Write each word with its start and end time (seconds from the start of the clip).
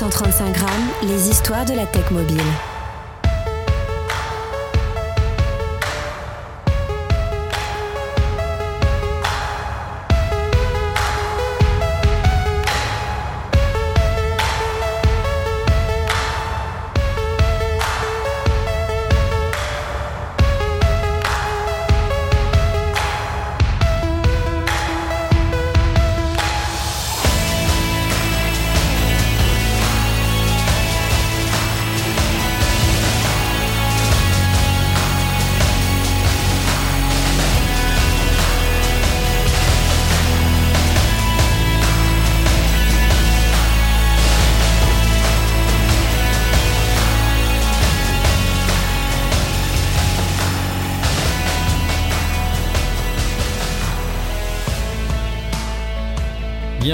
135 0.00 0.52
grammes, 0.54 0.70
les 1.02 1.28
histoires 1.28 1.66
de 1.66 1.74
la 1.74 1.84
tech 1.84 2.10
mobile. 2.10 2.40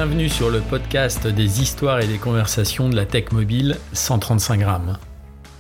Bienvenue 0.07 0.29
sur 0.29 0.51
le 0.51 0.61
podcast 0.61 1.27
des 1.27 1.61
histoires 1.61 1.99
et 1.99 2.07
des 2.07 2.19
conversations 2.19 2.89
de 2.89 2.95
la 2.95 3.07
tech 3.07 3.33
mobile 3.33 3.77
135 3.93 4.61
grammes. 4.61 4.99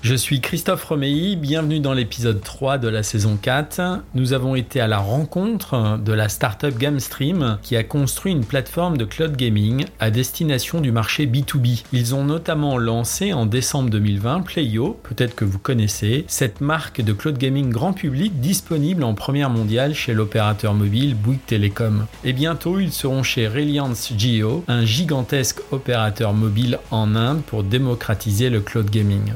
Je 0.06 0.14
suis 0.14 0.40
Christophe 0.40 0.84
Romeilly, 0.84 1.34
bienvenue 1.34 1.80
dans 1.80 1.92
l'épisode 1.92 2.40
3 2.40 2.78
de 2.78 2.86
la 2.86 3.02
saison 3.02 3.36
4. 3.42 4.04
Nous 4.14 4.34
avons 4.34 4.54
été 4.54 4.80
à 4.80 4.86
la 4.86 4.98
rencontre 4.98 5.98
de 5.98 6.12
la 6.12 6.28
startup 6.28 6.78
GameStream 6.78 7.58
qui 7.60 7.74
a 7.74 7.82
construit 7.82 8.30
une 8.30 8.44
plateforme 8.44 8.98
de 8.98 9.04
cloud 9.04 9.34
gaming 9.34 9.84
à 9.98 10.12
destination 10.12 10.80
du 10.80 10.92
marché 10.92 11.26
B2B. 11.26 11.82
Ils 11.92 12.14
ont 12.14 12.22
notamment 12.22 12.78
lancé 12.78 13.32
en 13.32 13.46
décembre 13.46 13.90
2020 13.90 14.42
Playo, 14.42 14.96
peut-être 15.02 15.34
que 15.34 15.44
vous 15.44 15.58
connaissez, 15.58 16.24
cette 16.28 16.60
marque 16.60 17.00
de 17.00 17.12
cloud 17.12 17.36
gaming 17.36 17.70
grand 17.70 17.92
public 17.92 18.38
disponible 18.38 19.02
en 19.02 19.14
première 19.14 19.50
mondiale 19.50 19.92
chez 19.92 20.14
l'opérateur 20.14 20.74
mobile 20.74 21.16
Bouygues 21.16 21.44
Telecom. 21.48 22.06
Et 22.22 22.32
bientôt, 22.32 22.78
ils 22.78 22.92
seront 22.92 23.24
chez 23.24 23.48
Reliance 23.48 24.12
Jio, 24.16 24.62
un 24.68 24.84
gigantesque 24.84 25.62
opérateur 25.72 26.32
mobile 26.32 26.78
en 26.92 27.16
Inde 27.16 27.42
pour 27.42 27.64
démocratiser 27.64 28.50
le 28.50 28.60
cloud 28.60 28.88
gaming. 28.88 29.32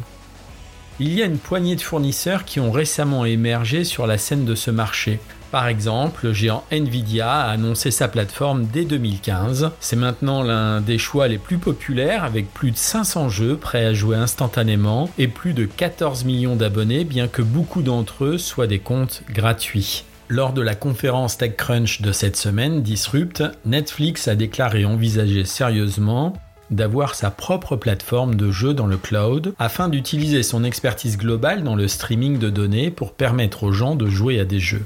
Il 1.02 1.14
y 1.14 1.22
a 1.22 1.24
une 1.24 1.38
poignée 1.38 1.76
de 1.76 1.80
fournisseurs 1.80 2.44
qui 2.44 2.60
ont 2.60 2.70
récemment 2.70 3.24
émergé 3.24 3.84
sur 3.84 4.06
la 4.06 4.18
scène 4.18 4.44
de 4.44 4.54
ce 4.54 4.70
marché. 4.70 5.18
Par 5.50 5.66
exemple, 5.66 6.26
le 6.26 6.34
géant 6.34 6.62
Nvidia 6.70 7.40
a 7.40 7.50
annoncé 7.50 7.90
sa 7.90 8.06
plateforme 8.06 8.66
dès 8.66 8.84
2015. 8.84 9.70
C'est 9.80 9.96
maintenant 9.96 10.42
l'un 10.42 10.82
des 10.82 10.98
choix 10.98 11.26
les 11.26 11.38
plus 11.38 11.56
populaires 11.56 12.22
avec 12.22 12.52
plus 12.52 12.70
de 12.70 12.76
500 12.76 13.30
jeux 13.30 13.56
prêts 13.56 13.86
à 13.86 13.94
jouer 13.94 14.16
instantanément 14.16 15.08
et 15.16 15.26
plus 15.26 15.54
de 15.54 15.64
14 15.64 16.26
millions 16.26 16.54
d'abonnés 16.54 17.04
bien 17.04 17.28
que 17.28 17.40
beaucoup 17.40 17.80
d'entre 17.80 18.26
eux 18.26 18.38
soient 18.38 18.66
des 18.66 18.78
comptes 18.78 19.22
gratuits. 19.30 20.04
Lors 20.28 20.52
de 20.52 20.60
la 20.60 20.74
conférence 20.74 21.38
TechCrunch 21.38 22.02
de 22.02 22.12
cette 22.12 22.36
semaine, 22.36 22.82
Disrupt, 22.82 23.42
Netflix 23.64 24.28
a 24.28 24.34
déclaré 24.34 24.84
envisager 24.84 25.46
sérieusement 25.46 26.34
d'avoir 26.70 27.14
sa 27.14 27.30
propre 27.30 27.76
plateforme 27.76 28.34
de 28.34 28.50
jeu 28.50 28.74
dans 28.74 28.86
le 28.86 28.96
cloud 28.96 29.54
afin 29.58 29.88
d'utiliser 29.88 30.42
son 30.42 30.64
expertise 30.64 31.18
globale 31.18 31.62
dans 31.62 31.76
le 31.76 31.88
streaming 31.88 32.38
de 32.38 32.50
données 32.50 32.90
pour 32.90 33.12
permettre 33.12 33.64
aux 33.64 33.72
gens 33.72 33.94
de 33.94 34.06
jouer 34.06 34.40
à 34.40 34.44
des 34.44 34.60
jeux. 34.60 34.84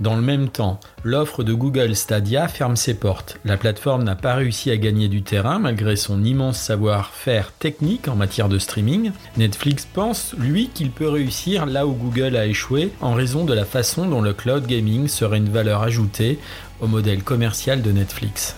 Dans 0.00 0.16
le 0.16 0.22
même 0.22 0.48
temps, 0.48 0.80
l'offre 1.04 1.44
de 1.44 1.52
Google 1.52 1.94
Stadia 1.94 2.48
ferme 2.48 2.74
ses 2.74 2.94
portes. 2.94 3.38
La 3.44 3.56
plateforme 3.56 4.02
n'a 4.02 4.16
pas 4.16 4.34
réussi 4.34 4.72
à 4.72 4.76
gagner 4.76 5.06
du 5.06 5.22
terrain 5.22 5.60
malgré 5.60 5.94
son 5.94 6.24
immense 6.24 6.58
savoir-faire 6.58 7.52
technique 7.52 8.08
en 8.08 8.16
matière 8.16 8.48
de 8.48 8.58
streaming. 8.58 9.12
Netflix 9.36 9.86
pense, 9.86 10.34
lui, 10.36 10.68
qu'il 10.74 10.90
peut 10.90 11.08
réussir 11.08 11.64
là 11.66 11.86
où 11.86 11.92
Google 11.92 12.34
a 12.34 12.46
échoué 12.46 12.90
en 13.00 13.14
raison 13.14 13.44
de 13.44 13.54
la 13.54 13.64
façon 13.64 14.06
dont 14.06 14.20
le 14.20 14.32
cloud 14.32 14.66
gaming 14.66 15.06
serait 15.06 15.38
une 15.38 15.48
valeur 15.48 15.82
ajoutée 15.82 16.40
au 16.80 16.88
modèle 16.88 17.22
commercial 17.22 17.80
de 17.80 17.92
Netflix. 17.92 18.56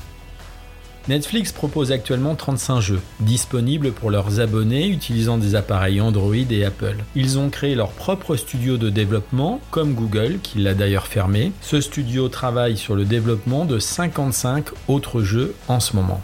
Netflix 1.09 1.53
propose 1.53 1.93
actuellement 1.93 2.35
35 2.35 2.81
jeux, 2.81 3.01
disponibles 3.21 3.93
pour 3.93 4.11
leurs 4.11 4.41
abonnés 4.41 4.89
utilisant 4.89 5.39
des 5.39 5.55
appareils 5.55 6.01
Android 6.01 6.35
et 6.35 6.65
Apple. 6.65 6.97
Ils 7.15 7.39
ont 7.39 7.49
créé 7.49 7.77
leur 7.77 7.91
propre 7.91 8.35
studio 8.35 8.77
de 8.77 8.91
développement, 8.91 9.61
comme 9.71 9.95
Google, 9.95 10.39
qui 10.43 10.59
l'a 10.59 10.75
d'ailleurs 10.75 11.07
fermé. 11.07 11.53
Ce 11.61 11.81
studio 11.81 12.29
travaille 12.29 12.77
sur 12.77 12.97
le 12.97 13.05
développement 13.05 13.67
de 13.67 13.79
55 13.79 14.67
autres 14.89 15.23
jeux 15.23 15.55
en 15.69 15.79
ce 15.79 15.95
moment. 15.95 16.21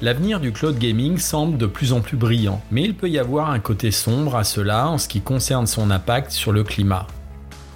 L'avenir 0.00 0.40
du 0.40 0.52
cloud 0.52 0.78
gaming 0.78 1.18
semble 1.18 1.56
de 1.56 1.66
plus 1.66 1.92
en 1.92 2.00
plus 2.00 2.16
brillant, 2.16 2.60
mais 2.72 2.82
il 2.82 2.94
peut 2.94 3.08
y 3.08 3.18
avoir 3.18 3.50
un 3.50 3.60
côté 3.60 3.92
sombre 3.92 4.34
à 4.34 4.42
cela 4.42 4.88
en 4.88 4.98
ce 4.98 5.06
qui 5.06 5.20
concerne 5.20 5.68
son 5.68 5.92
impact 5.92 6.32
sur 6.32 6.50
le 6.50 6.64
climat. 6.64 7.06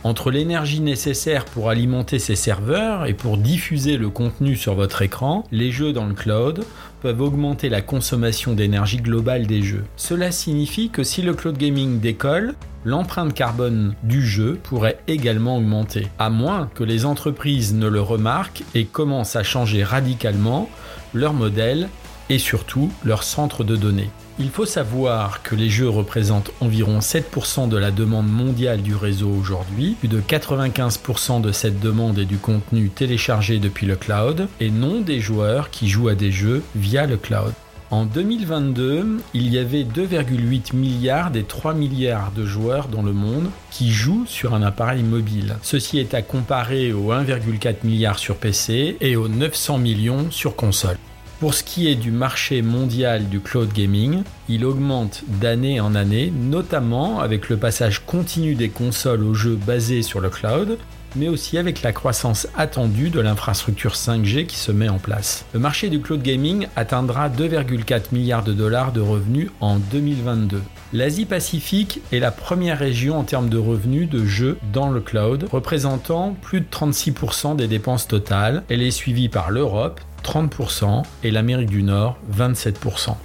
Entre 0.04 0.32
l'énergie 0.32 0.80
nécessaire 0.80 1.44
pour 1.44 1.70
alimenter 1.70 2.18
ces 2.18 2.34
serveurs 2.34 3.06
et 3.06 3.14
pour 3.14 3.36
diffuser 3.36 3.96
le 3.96 4.10
contenu 4.10 4.56
sur 4.56 4.74
votre 4.74 5.02
écran, 5.02 5.44
les 5.52 5.70
jeux 5.70 5.92
dans 5.92 6.06
le 6.06 6.14
cloud 6.14 6.64
peuvent 7.02 7.20
augmenter 7.20 7.68
la 7.68 7.82
consommation 7.82 8.52
d'énergie 8.52 8.96
globale 8.96 9.46
des 9.46 9.62
jeux. 9.62 9.84
Cela 9.96 10.32
signifie 10.32 10.90
que 10.90 11.04
si 11.04 11.22
le 11.22 11.34
cloud 11.34 11.56
gaming 11.56 12.00
décolle, 12.00 12.54
l'empreinte 12.84 13.32
carbone 13.32 13.94
du 14.02 14.26
jeu 14.26 14.58
pourrait 14.64 14.98
également 15.06 15.58
augmenter, 15.58 16.08
à 16.18 16.30
moins 16.30 16.68
que 16.74 16.82
les 16.82 17.04
entreprises 17.04 17.72
ne 17.72 17.86
le 17.86 18.00
remarquent 18.00 18.64
et 18.74 18.86
commencent 18.86 19.36
à 19.36 19.44
changer 19.44 19.84
radicalement 19.84 20.68
leur 21.14 21.32
modèle 21.32 21.88
et 22.28 22.38
surtout 22.38 22.90
leur 23.04 23.22
centre 23.22 23.62
de 23.62 23.76
données. 23.76 24.10
Il 24.38 24.48
faut 24.48 24.64
savoir 24.64 25.42
que 25.42 25.54
les 25.54 25.68
jeux 25.68 25.88
représentent 25.88 26.50
environ 26.60 27.00
7% 27.00 27.68
de 27.68 27.76
la 27.76 27.90
demande 27.90 28.30
mondiale 28.30 28.80
du 28.80 28.94
réseau 28.94 29.28
aujourd'hui. 29.28 29.96
Plus 30.00 30.08
de 30.08 30.20
95% 30.20 31.42
de 31.42 31.52
cette 31.52 31.80
demande 31.80 32.18
est 32.18 32.24
du 32.24 32.38
contenu 32.38 32.88
téléchargé 32.88 33.58
depuis 33.58 33.86
le 33.86 33.96
cloud 33.96 34.48
et 34.58 34.70
non 34.70 35.00
des 35.00 35.20
joueurs 35.20 35.70
qui 35.70 35.88
jouent 35.88 36.08
à 36.08 36.14
des 36.14 36.32
jeux 36.32 36.62
via 36.74 37.06
le 37.06 37.18
cloud. 37.18 37.52
En 37.90 38.06
2022, 38.06 39.20
il 39.34 39.52
y 39.52 39.58
avait 39.58 39.84
2,8 39.84 40.74
milliards 40.74 41.30
des 41.30 41.44
3 41.44 41.74
milliards 41.74 42.32
de 42.32 42.46
joueurs 42.46 42.88
dans 42.88 43.02
le 43.02 43.12
monde 43.12 43.50
qui 43.70 43.92
jouent 43.92 44.24
sur 44.26 44.54
un 44.54 44.62
appareil 44.62 45.02
mobile. 45.02 45.56
Ceci 45.60 45.98
est 45.98 46.14
à 46.14 46.22
comparer 46.22 46.94
aux 46.94 47.12
1,4 47.12 47.84
milliard 47.84 48.18
sur 48.18 48.36
PC 48.36 48.96
et 49.02 49.14
aux 49.14 49.28
900 49.28 49.76
millions 49.76 50.30
sur 50.30 50.56
console. 50.56 50.96
Pour 51.42 51.54
ce 51.54 51.64
qui 51.64 51.88
est 51.88 51.96
du 51.96 52.12
marché 52.12 52.62
mondial 52.62 53.28
du 53.28 53.40
cloud 53.40 53.72
gaming, 53.72 54.22
il 54.48 54.64
augmente 54.64 55.24
d'année 55.26 55.80
en 55.80 55.96
année, 55.96 56.32
notamment 56.32 57.18
avec 57.18 57.48
le 57.48 57.56
passage 57.56 58.06
continu 58.06 58.54
des 58.54 58.68
consoles 58.68 59.24
aux 59.24 59.34
jeux 59.34 59.56
basés 59.66 60.02
sur 60.02 60.20
le 60.20 60.30
cloud, 60.30 60.78
mais 61.16 61.28
aussi 61.28 61.58
avec 61.58 61.82
la 61.82 61.90
croissance 61.90 62.46
attendue 62.56 63.10
de 63.10 63.18
l'infrastructure 63.18 63.94
5G 63.94 64.46
qui 64.46 64.56
se 64.56 64.70
met 64.70 64.88
en 64.88 65.00
place. 65.00 65.44
Le 65.52 65.58
marché 65.58 65.90
du 65.90 66.00
cloud 66.00 66.22
gaming 66.22 66.68
atteindra 66.76 67.28
2,4 67.28 68.12
milliards 68.12 68.44
de 68.44 68.52
dollars 68.52 68.92
de 68.92 69.00
revenus 69.00 69.50
en 69.60 69.78
2022. 69.78 70.62
L'Asie-Pacifique 70.92 72.02
est 72.12 72.20
la 72.20 72.30
première 72.30 72.78
région 72.78 73.18
en 73.18 73.24
termes 73.24 73.48
de 73.48 73.58
revenus 73.58 74.08
de 74.08 74.24
jeux 74.24 74.58
dans 74.72 74.90
le 74.90 75.00
cloud, 75.00 75.48
représentant 75.50 76.36
plus 76.40 76.60
de 76.60 76.66
36% 76.70 77.56
des 77.56 77.66
dépenses 77.66 78.06
totales. 78.06 78.62
Elle 78.68 78.82
est 78.82 78.92
suivie 78.92 79.28
par 79.28 79.50
l'Europe, 79.50 80.00
30% 80.22 81.02
et 81.22 81.30
l'Amérique 81.30 81.70
du 81.70 81.82
Nord 81.82 82.18
27%. 82.32 83.16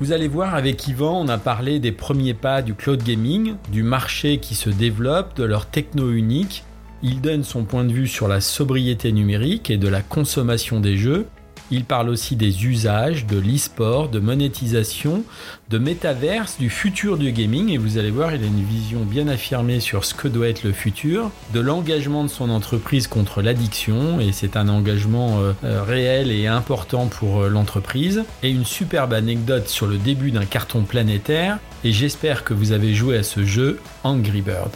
Vous 0.00 0.10
allez 0.10 0.26
voir 0.26 0.56
avec 0.56 0.88
Yvan, 0.88 1.20
on 1.20 1.28
a 1.28 1.38
parlé 1.38 1.78
des 1.78 1.92
premiers 1.92 2.34
pas 2.34 2.60
du 2.60 2.74
cloud 2.74 3.02
gaming, 3.02 3.54
du 3.70 3.84
marché 3.84 4.38
qui 4.38 4.56
se 4.56 4.68
développe, 4.68 5.36
de 5.36 5.44
leur 5.44 5.66
techno 5.66 6.10
unique. 6.10 6.64
Il 7.04 7.20
donne 7.20 7.44
son 7.44 7.64
point 7.64 7.84
de 7.84 7.92
vue 7.92 8.08
sur 8.08 8.26
la 8.26 8.40
sobriété 8.40 9.12
numérique 9.12 9.70
et 9.70 9.76
de 9.76 9.88
la 9.88 10.02
consommation 10.02 10.80
des 10.80 10.96
jeux. 10.96 11.26
Il 11.74 11.86
parle 11.86 12.10
aussi 12.10 12.36
des 12.36 12.66
usages, 12.66 13.24
de 13.24 13.38
l'e-sport, 13.38 14.10
de 14.10 14.18
monétisation, 14.18 15.24
de 15.70 15.78
métaverse, 15.78 16.58
du 16.58 16.68
futur 16.68 17.16
du 17.16 17.32
gaming. 17.32 17.70
Et 17.70 17.78
vous 17.78 17.96
allez 17.96 18.10
voir, 18.10 18.34
il 18.34 18.44
a 18.44 18.46
une 18.46 18.62
vision 18.62 19.00
bien 19.06 19.26
affirmée 19.26 19.80
sur 19.80 20.04
ce 20.04 20.12
que 20.12 20.28
doit 20.28 20.48
être 20.48 20.64
le 20.64 20.72
futur, 20.72 21.30
de 21.54 21.60
l'engagement 21.60 22.24
de 22.24 22.28
son 22.28 22.50
entreprise 22.50 23.06
contre 23.06 23.40
l'addiction. 23.40 24.20
Et 24.20 24.32
c'est 24.32 24.58
un 24.58 24.68
engagement 24.68 25.40
euh, 25.40 25.54
euh, 25.64 25.82
réel 25.82 26.30
et 26.30 26.46
important 26.46 27.06
pour 27.06 27.40
euh, 27.40 27.48
l'entreprise. 27.48 28.22
Et 28.42 28.50
une 28.50 28.66
superbe 28.66 29.14
anecdote 29.14 29.66
sur 29.66 29.86
le 29.86 29.96
début 29.96 30.30
d'un 30.30 30.44
carton 30.44 30.82
planétaire. 30.82 31.58
Et 31.84 31.92
j'espère 31.92 32.44
que 32.44 32.52
vous 32.52 32.72
avez 32.72 32.92
joué 32.92 33.16
à 33.16 33.22
ce 33.22 33.46
jeu 33.46 33.80
Angry 34.04 34.42
Bird. 34.42 34.72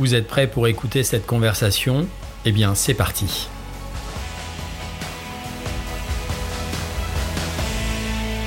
Vous 0.00 0.16
êtes 0.16 0.26
prêts 0.26 0.48
pour 0.48 0.66
écouter 0.66 1.04
cette 1.04 1.26
conversation? 1.26 2.08
Eh 2.44 2.50
bien, 2.50 2.74
c'est 2.74 2.94
parti. 2.94 3.46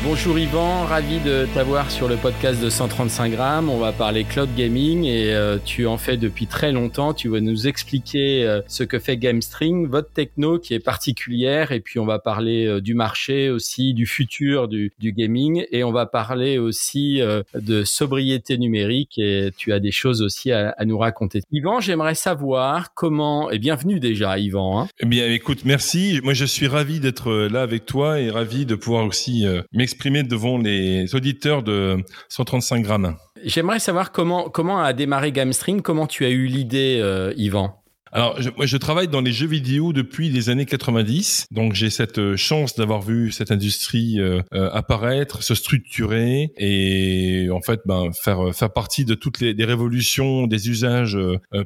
Bonjour 0.07 0.38
Yvan, 0.38 0.86
ravi 0.86 1.19
de 1.19 1.48
t'avoir 1.56 1.90
sur 1.90 2.07
le 2.07 2.16
podcast 2.16 2.62
de 2.62 2.69
135 2.69 3.31
grammes. 3.31 3.69
On 3.72 3.80
va 3.80 3.92
parler 3.92 4.24
cloud 4.24 4.50
gaming 4.56 5.04
et 5.06 5.34
euh, 5.34 5.57
tu 5.66 5.88
en 5.88 5.98
fais 5.98 6.16
depuis 6.16 6.46
très 6.46 6.72
longtemps. 6.72 7.16
Tu 7.16 7.28
vas 7.28 7.42
nous 7.42 7.66
expliquer 7.66 8.44
euh, 8.44 8.62
ce 8.68 8.84
que 8.84 9.00
fait 9.00 9.18
GameString, 9.18 9.88
votre 9.88 10.12
techno 10.12 10.60
qui 10.60 10.75
est 10.75 10.80
particulière 10.80 11.72
et 11.72 11.80
puis 11.80 11.98
on 11.98 12.06
va 12.06 12.19
parler 12.19 12.68
euh, 12.68 12.81
du 12.81 12.94
marché 12.94 13.50
aussi, 13.50 13.96
du 13.96 14.06
futur 14.06 14.68
du, 14.68 14.94
gaming 15.02 15.66
et 15.72 15.84
on 15.84 15.92
va 15.92 16.06
parler 16.06 16.60
aussi 16.60 17.19
de 17.56 17.84
sobriété 17.84 18.57
numérique 18.57 19.18
et 19.18 19.50
tu 19.57 19.74
as 19.74 19.80
des 19.80 19.92
choses 19.92 20.22
aussi 20.22 20.52
à, 20.52 20.75
nous 20.86 21.00
raconter. 21.00 21.42
Yvan, 21.52 21.80
j'aimerais 21.80 22.16
savoir 22.16 22.94
comment, 22.94 23.50
et 23.50 23.57
bienvenue 23.57 24.00
déjà 24.00 24.38
Yvan. 24.38 24.81
Hein. 24.81 24.88
Eh 25.00 25.06
bien 25.06 25.25
écoute, 25.28 25.66
merci. 25.66 26.19
Moi 26.24 26.34
je 26.34 26.46
suis 26.46 26.68
ravi 26.68 27.00
d'être 27.00 27.31
là 27.31 27.63
avec 27.63 27.86
toi 27.86 28.19
et 28.19 28.30
ravi 28.30 28.68
de 28.68 28.75
pouvoir 28.75 29.06
aussi 29.06 29.46
m'exprimer 29.74 29.94
exprimé 29.95 30.24
devant 30.24 30.57
les 30.57 31.15
auditeurs 31.15 31.63
de 31.63 32.03
135 32.27 32.81
grammes. 32.83 33.15
J'aimerais 33.44 33.80
savoir 33.80 34.12
comment, 34.12 34.50
comment 34.50 34.81
a 34.81 34.92
démarré 34.92 35.31
GameStream, 35.31 35.81
comment 35.81 36.06
tu 36.06 36.25
as 36.25 36.30
eu 36.30 36.47
l'idée, 36.47 37.00
euh, 37.01 37.33
Yvan? 37.38 37.81
Alors, 38.12 38.42
je, 38.42 38.50
moi, 38.56 38.66
je 38.66 38.78
travaille 38.78 39.07
dans 39.07 39.22
les 39.22 39.31
jeux 39.31 39.48
vidéo 39.48 39.92
depuis 39.92 40.30
les 40.30 40.50
années 40.50 40.66
90, 40.66 41.48
donc 41.52 41.74
j'ai 41.74 41.90
cette 41.90 42.19
euh, 42.19 42.38
chance 42.38 42.75
d'avoir 42.75 43.02
vu 43.02 43.31
cette 43.31 43.52
industrie 43.52 44.19
euh, 44.19 44.42
euh, 44.54 44.69
apparaître, 44.72 45.44
se 45.44 45.56
structurer 45.56 46.52
et 46.57 47.50
en 47.52 47.62
fait, 47.62 47.81
ben, 47.86 48.12
faire 48.13 48.56
faire 48.56 48.72
partie 48.72 49.06
de 49.06 49.16
toutes 49.16 49.40
les, 49.40 49.54
les 49.54 49.66
révolutions 49.66 50.48
des 50.48 50.69
usages 50.69 51.18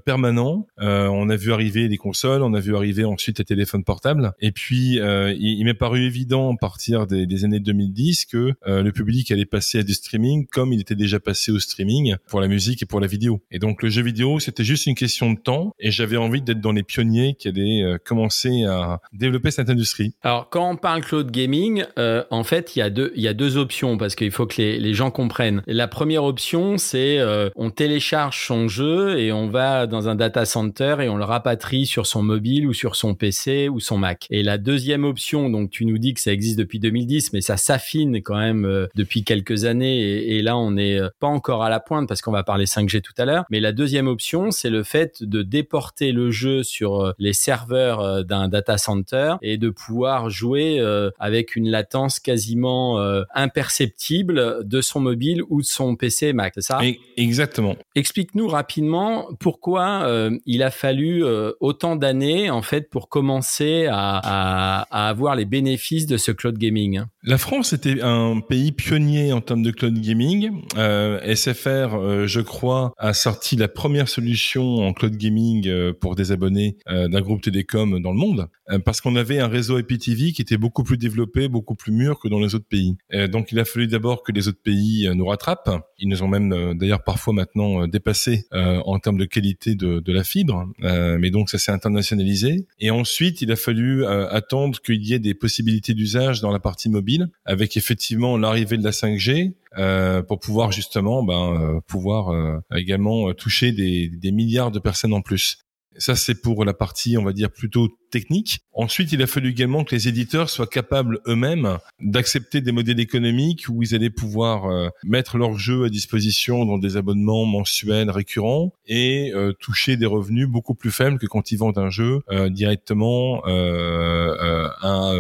permanents. 0.06 0.68
on 0.78 1.30
a 1.30 1.36
vu 1.36 1.52
arriver 1.52 1.88
les 1.88 1.98
consoles, 1.98 2.42
on 2.42 2.54
a 2.54 2.60
vu 2.60 2.76
arriver 2.76 3.06
ensuite 3.06 3.40
les 3.40 3.46
téléphones 3.46 3.84
portables, 3.84 4.32
et 4.40 4.52
puis 4.52 4.96
il, 4.96 5.38
il 5.40 5.66
m'est 5.66 5.74
paru 5.74 6.04
évident 6.04 6.54
à 6.54 6.58
partir 6.58 7.06
des, 7.08 7.26
des 7.26 7.46
années 7.46 7.60
2010 7.60 8.26
que 8.26 8.54
le 8.66 8.92
public 8.92 9.32
allait 9.32 9.46
passer 9.46 9.80
à 9.80 9.84
du 9.84 9.94
streaming 9.94 10.48
comme 10.48 10.74
il 10.74 10.82
était 10.82 10.96
déjà 10.96 11.20
passé 11.20 11.52
au 11.52 11.60
streaming 11.60 12.16
pour 12.28 12.42
la 12.42 12.48
musique 12.48 12.82
et 12.84 12.86
pour 12.86 13.00
la 13.00 13.08
vidéo. 13.08 13.42
Et 13.52 13.60
donc 13.60 13.84
le 13.84 13.90
jeu 13.90 14.02
vidéo, 14.02 14.40
c'était 14.40 14.64
juste 14.64 14.86
une 14.86 14.96
question 14.96 15.34
de 15.34 15.40
temps, 15.40 15.74
et 15.80 15.92
j'avais 15.92 16.18
d'être 16.38 16.62
dans 16.62 16.72
les 16.72 16.84
pionniers 16.84 17.36
qui 17.38 17.48
allaient 17.48 17.84
euh, 17.84 17.98
commencer 18.04 18.64
à 18.64 19.02
développer 19.14 19.52
cette 19.52 19.70
industrie. 19.70 20.14
Alors, 20.22 20.50
quand 20.50 20.70
on 20.70 20.76
parle 20.76 21.02
cloud 21.02 21.32
gaming, 21.32 21.86
euh, 21.98 22.24
en 22.30 22.44
fait, 22.44 22.76
il 22.76 22.80
y 22.80 22.82
a 22.82 22.90
deux, 22.90 23.12
il 23.16 23.22
y 23.22 23.28
a 23.28 23.34
deux 23.34 23.58
options 23.58 23.98
parce 23.98 24.16
qu'il 24.16 24.32
faut 24.32 24.46
que 24.46 24.62
les, 24.62 24.80
les, 24.80 24.94
gens 24.94 25.12
comprennent. 25.12 25.64
La 25.68 25.88
première 25.88 26.24
option, 26.24 26.78
c'est 26.78 27.20
euh, 27.20 27.50
on 27.56 27.70
télécharge 27.70 28.46
son 28.46 28.68
jeu 28.68 29.20
et 29.20 29.32
on 29.32 29.48
va 29.48 29.88
dans 29.88 30.10
un 30.10 30.16
data 30.16 30.46
center 30.46 30.98
et 31.02 31.10
on 31.10 31.18
le 31.18 31.24
rapatrie 31.24 31.86
sur 31.86 32.06
son 32.06 32.22
mobile 32.22 32.68
ou 32.68 32.74
sur 32.74 32.96
son 32.96 33.16
PC 33.16 33.70
ou 33.70 33.80
son 33.80 33.98
Mac. 33.98 34.28
Et 34.30 34.44
la 34.44 34.58
deuxième 34.58 35.04
option, 35.04 35.50
donc 35.50 35.70
tu 35.72 35.86
nous 35.86 35.98
dis 35.98 36.14
que 36.14 36.22
ça 36.22 36.32
existe 36.32 36.58
depuis 36.58 36.80
2010, 36.80 37.34
mais 37.34 37.42
ça 37.42 37.58
s'affine 37.58 38.22
quand 38.22 38.38
même 38.38 38.88
depuis 38.96 39.24
quelques 39.24 39.66
années 39.66 40.00
et, 40.36 40.42
là 40.42 40.58
on 40.58 40.72
n'est 40.72 41.00
pas 41.20 41.28
encore 41.28 41.64
à 41.64 41.70
la 41.70 41.80
pointe 41.80 42.08
parce 42.08 42.22
qu'on 42.22 42.32
va 42.32 42.44
parler 42.44 42.66
5G 42.66 43.02
tout 43.02 43.14
à 43.18 43.26
l'heure. 43.26 43.46
Mais 43.50 43.60
la 43.60 43.72
deuxième 43.72 44.08
option, 44.08 44.52
c'est 44.52 44.70
le 44.70 44.84
fait 44.84 45.24
de 45.24 45.42
déporter 45.42 46.12
jeu 46.30 46.64
sur 46.64 47.02
euh, 47.02 47.14
les 47.18 47.34
serveurs 47.34 48.00
euh, 48.02 48.24
d'un 48.24 48.48
data 48.48 48.78
center 48.78 49.36
et 49.42 49.58
de 49.58 49.70
pouvoir 49.70 50.30
jouer 50.30 50.80
euh, 50.80 51.10
avec 51.20 51.56
une 51.56 51.70
latence 51.70 52.20
quasiment 52.20 53.00
imperceptible 53.34 54.68
de 54.68 54.82
son 54.82 55.00
mobile 55.00 55.42
ou 55.50 55.62
de 55.62 55.66
son 55.66 55.96
PC 55.96 56.34
Mac, 56.34 56.54
c'est 56.56 56.62
ça? 56.62 56.80
Exactement. 57.18 57.76
Explique-nous 57.96 58.48
rapidement 58.48 59.30
pourquoi 59.40 60.10
il 60.46 60.64
a 60.64 60.72
fallu 60.72 61.24
autant 61.60 61.96
d'années 61.96 62.50
en 62.50 62.62
fait 62.62 62.90
pour 62.90 63.10
commencer 63.10 63.88
à, 63.90 64.86
à, 64.90 65.10
avoir 65.10 65.36
les 65.36 65.46
bénéfices 65.46 66.06
de 66.06 66.18
ce 66.18 66.32
cloud 66.32 66.58
gaming. 66.58 67.04
La 67.24 67.38
France 67.38 67.74
était 67.74 68.02
un 68.02 68.40
pays 68.40 68.72
pionnier 68.72 69.34
en 69.34 69.42
termes 69.42 69.62
de 69.62 69.72
cloud 69.72 70.00
gaming. 70.00 70.62
SFR, 70.76 72.26
je 72.26 72.40
crois, 72.40 72.94
a 72.98 73.14
sorti 73.14 73.58
la 73.58 73.68
première 73.68 74.08
solution 74.08 74.88
en 74.88 74.94
cloud 74.94 75.18
gaming 75.18 75.94
pour 76.00 76.16
des 76.16 76.32
abonnés 76.32 76.78
euh, 76.90 77.08
d'un 77.08 77.22
groupe 77.22 77.42
télécom 77.42 78.02
dans 78.02 78.12
le 78.12 78.18
monde, 78.18 78.48
euh, 78.70 78.80
parce 78.80 79.02
qu'on 79.02 79.16
avait 79.16 79.40
un 79.40 79.48
réseau 79.48 79.80
IPTV 79.80 80.32
qui 80.32 80.42
était 80.42 80.58
beaucoup 80.58 80.84
plus 80.84 80.98
développé, 80.98 81.48
beaucoup 81.48 81.76
plus 81.76 81.92
mûr 81.92 82.20
que 82.20 82.28
dans 82.28 82.40
les 82.40 82.56
autres 82.56 82.68
pays. 82.68 82.98
donc 83.32 83.52
il 83.52 83.60
a 83.60 83.66
fallu 83.66 83.88
d'abord 83.88 84.24
que 84.24 84.32
les 84.32 84.48
autres 84.48 84.62
pays 84.62 85.08
euh, 85.08 85.14
nous 85.14 85.26
rattrapent. 85.26 85.70
Ils 85.98 86.08
nous 86.08 86.24
ont 86.24 86.28
même 86.28 86.78
d'ailleurs 86.78 87.04
parfois 87.04 87.34
maintenant 87.34 87.86
dépassé 87.88 88.46
en 88.52 89.00
termes 89.00 89.18
de 89.18 89.26
qualité 89.26 89.76
de, 89.76 90.00
de 90.00 90.14
la 90.14 90.24
fibre, 90.24 90.66
mais 90.80 91.30
donc 91.30 91.50
ça 91.50 91.58
s'est 91.58 91.74
internationalisé. 91.74 92.68
Et 92.80 92.90
ensuite, 92.90 93.42
il 93.42 93.52
a 93.52 93.58
fallu 93.58 94.06
attendre 94.06 94.80
qu'il 94.80 95.06
y 95.06 95.14
ait 95.14 95.20
des 95.20 95.34
possibilités 95.34 95.94
d'usage 95.94 96.40
dans 96.40 96.52
la 96.52 96.60
partie 96.60 96.90
mobile, 96.90 97.09
avec 97.46 97.78
effectivement 97.78 98.38
l'arrivée 98.38 98.78
de 98.78 98.84
la 98.84 98.92
5G, 98.92 99.54
euh, 99.78 100.22
pour 100.22 100.40
pouvoir 100.40 100.72
justement 100.72 101.24
ben, 101.24 101.80
pouvoir 101.88 102.62
également 102.76 103.34
toucher 103.34 103.72
des, 103.72 104.32
milliards 104.32 104.72
de 104.72 104.80
personnes 104.80 105.14
en 105.14 105.22
plus. 105.22 105.60
Ça, 105.98 106.16
c'est 106.16 106.42
pour 106.42 106.64
la 106.66 106.74
partie, 106.74 107.18
on 107.18 107.24
va 107.24 107.34
dire, 107.34 107.52
plutôt 107.52 107.90
technique. 108.10 108.60
Ensuite, 108.74 109.12
il 109.12 109.22
a 109.22 109.28
fallu 109.28 109.50
également 109.50 109.84
que 109.84 109.94
les 109.94 110.08
éditeurs 110.08 110.50
soient 110.50 110.68
capables 110.68 111.20
eux-mêmes 111.28 111.78
d'accepter 112.00 112.62
des 112.62 112.72
modèles 112.72 113.00
économiques 113.00 113.66
où 113.68 113.84
ils 113.84 113.94
allaient 113.94 114.10
pouvoir 114.10 114.66
euh, 114.66 114.90
mettre 115.04 115.38
leurs 115.38 115.58
jeux 115.58 115.84
à 115.84 115.90
disposition 115.90 116.66
dans 116.66 116.78
des 116.78 116.96
abonnements 116.96 117.46
mensuels 117.46 118.10
récurrents 118.10 118.72
et 118.88 119.32
euh, 119.34 119.54
toucher 119.54 119.98
des 119.98 120.06
revenus 120.06 120.48
beaucoup 120.48 120.76
plus 120.76 120.92
faibles 120.92 121.20
que 121.20 121.26
quand 121.26 121.52
ils 121.52 121.58
vendent 121.58 121.78
un 121.78 121.90
jeu 121.90 122.22
euh, 122.32 122.50
directement 122.50 123.42
à, 123.46 125.14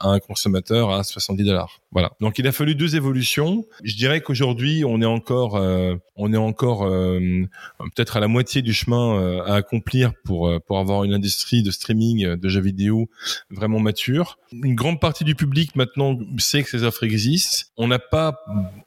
un 0.00 0.18
consommateur 0.20 0.90
à 0.90 1.02
70 1.02 1.44
dollars. 1.44 1.80
Voilà. 1.92 2.12
Donc, 2.20 2.38
il 2.38 2.46
a 2.46 2.52
fallu 2.52 2.74
deux 2.74 2.96
évolutions. 2.96 3.64
Je 3.82 3.96
dirais 3.96 4.20
qu'aujourd'hui, 4.20 4.84
on 4.84 5.00
est 5.00 5.06
encore, 5.06 5.54
on 6.16 6.32
est 6.32 6.36
encore 6.36 6.80
peut-être 7.78 8.16
à 8.16 8.20
la 8.20 8.28
moitié 8.28 8.62
du 8.62 8.72
chemin 8.74 9.42
à 9.46 9.54
accomplir 9.54 10.12
pour 10.24 10.50
pour 10.66 10.78
avoir 10.78 11.04
une 11.04 11.14
industrie 11.14 11.62
de 11.62 11.70
streaming 11.70 12.35
de 12.36 12.48
jeux 12.48 12.60
vidéo 12.60 13.08
vraiment 13.50 13.80
mature. 13.80 14.38
Une 14.52 14.74
grande 14.74 15.00
partie 15.00 15.24
du 15.24 15.34
public 15.34 15.76
maintenant 15.76 16.18
sait 16.38 16.62
que 16.62 16.70
ces 16.70 16.82
offres 16.82 17.04
existent. 17.04 17.66
On 17.76 17.88
n'a 17.88 17.98
pas 17.98 18.44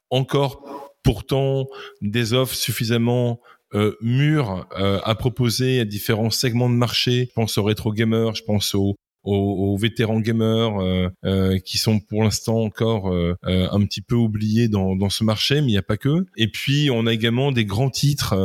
encore 0.09 0.91
pourtant 1.03 1.67
des 2.01 2.33
offres 2.33 2.55
suffisamment 2.55 3.39
euh, 3.75 3.95
mûres 4.01 4.67
euh, 4.77 4.99
à 5.03 5.15
proposer 5.15 5.79
à 5.79 5.85
différents 5.85 6.31
segments 6.31 6.69
de 6.69 6.75
marché. 6.75 7.27
Je 7.29 7.33
pense 7.33 7.57
aux 7.57 7.63
rétro 7.63 7.93
gamers, 7.93 8.33
je 8.35 8.43
pense 8.43 8.73
aux, 8.73 8.95
aux, 9.23 9.77
vétérans 9.77 10.19
gamers 10.19 10.81
euh, 10.81 11.09
euh, 11.25 11.57
qui 11.59 11.77
sont 11.77 11.99
pour 11.99 12.23
l'instant 12.23 12.61
encore 12.61 13.11
euh, 13.11 13.35
un 13.43 13.81
petit 13.85 14.01
peu 14.01 14.15
oubliés 14.15 14.67
dans, 14.67 14.95
dans 14.95 15.09
ce 15.09 15.23
marché, 15.23 15.61
mais 15.61 15.67
il 15.67 15.71
n'y 15.71 15.77
a 15.77 15.83
pas 15.83 15.97
que. 15.97 16.25
Et 16.37 16.47
puis 16.47 16.89
on 16.91 17.05
a 17.07 17.13
également 17.13 17.51
des 17.51 17.65
grands 17.65 17.89
titres 17.89 18.35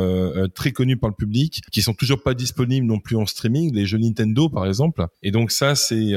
très 0.55 0.71
connus 0.71 0.97
par 0.97 1.09
le 1.09 1.15
public 1.15 1.61
qui 1.71 1.81
sont 1.81 1.93
toujours 1.93 2.21
pas 2.21 2.33
disponibles 2.33 2.85
non 2.85 2.99
plus 2.99 3.15
en 3.15 3.25
streaming, 3.25 3.73
les 3.73 3.85
jeux 3.85 3.97
Nintendo 3.97 4.49
par 4.49 4.65
exemple. 4.65 5.05
Et 5.23 5.31
donc 5.31 5.51
ça 5.51 5.75
c'est 5.75 6.13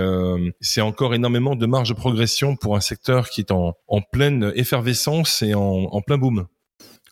c'est 0.61 0.81
encore 0.81 1.15
énormément 1.15 1.57
de 1.57 1.67
marge 1.67 1.89
de 1.89 1.95
progression 1.95 2.57
pour 2.57 2.77
un 2.77 2.81
secteur 2.81 3.29
qui 3.31 3.41
est 3.41 3.51
en, 3.51 3.75
en 3.87 4.01
pleine 4.01 4.53
effervescence 4.55 5.43
et 5.43 5.55
en, 5.55 5.63
en 5.63 6.01
plein 6.01 6.19
boom. 6.19 6.47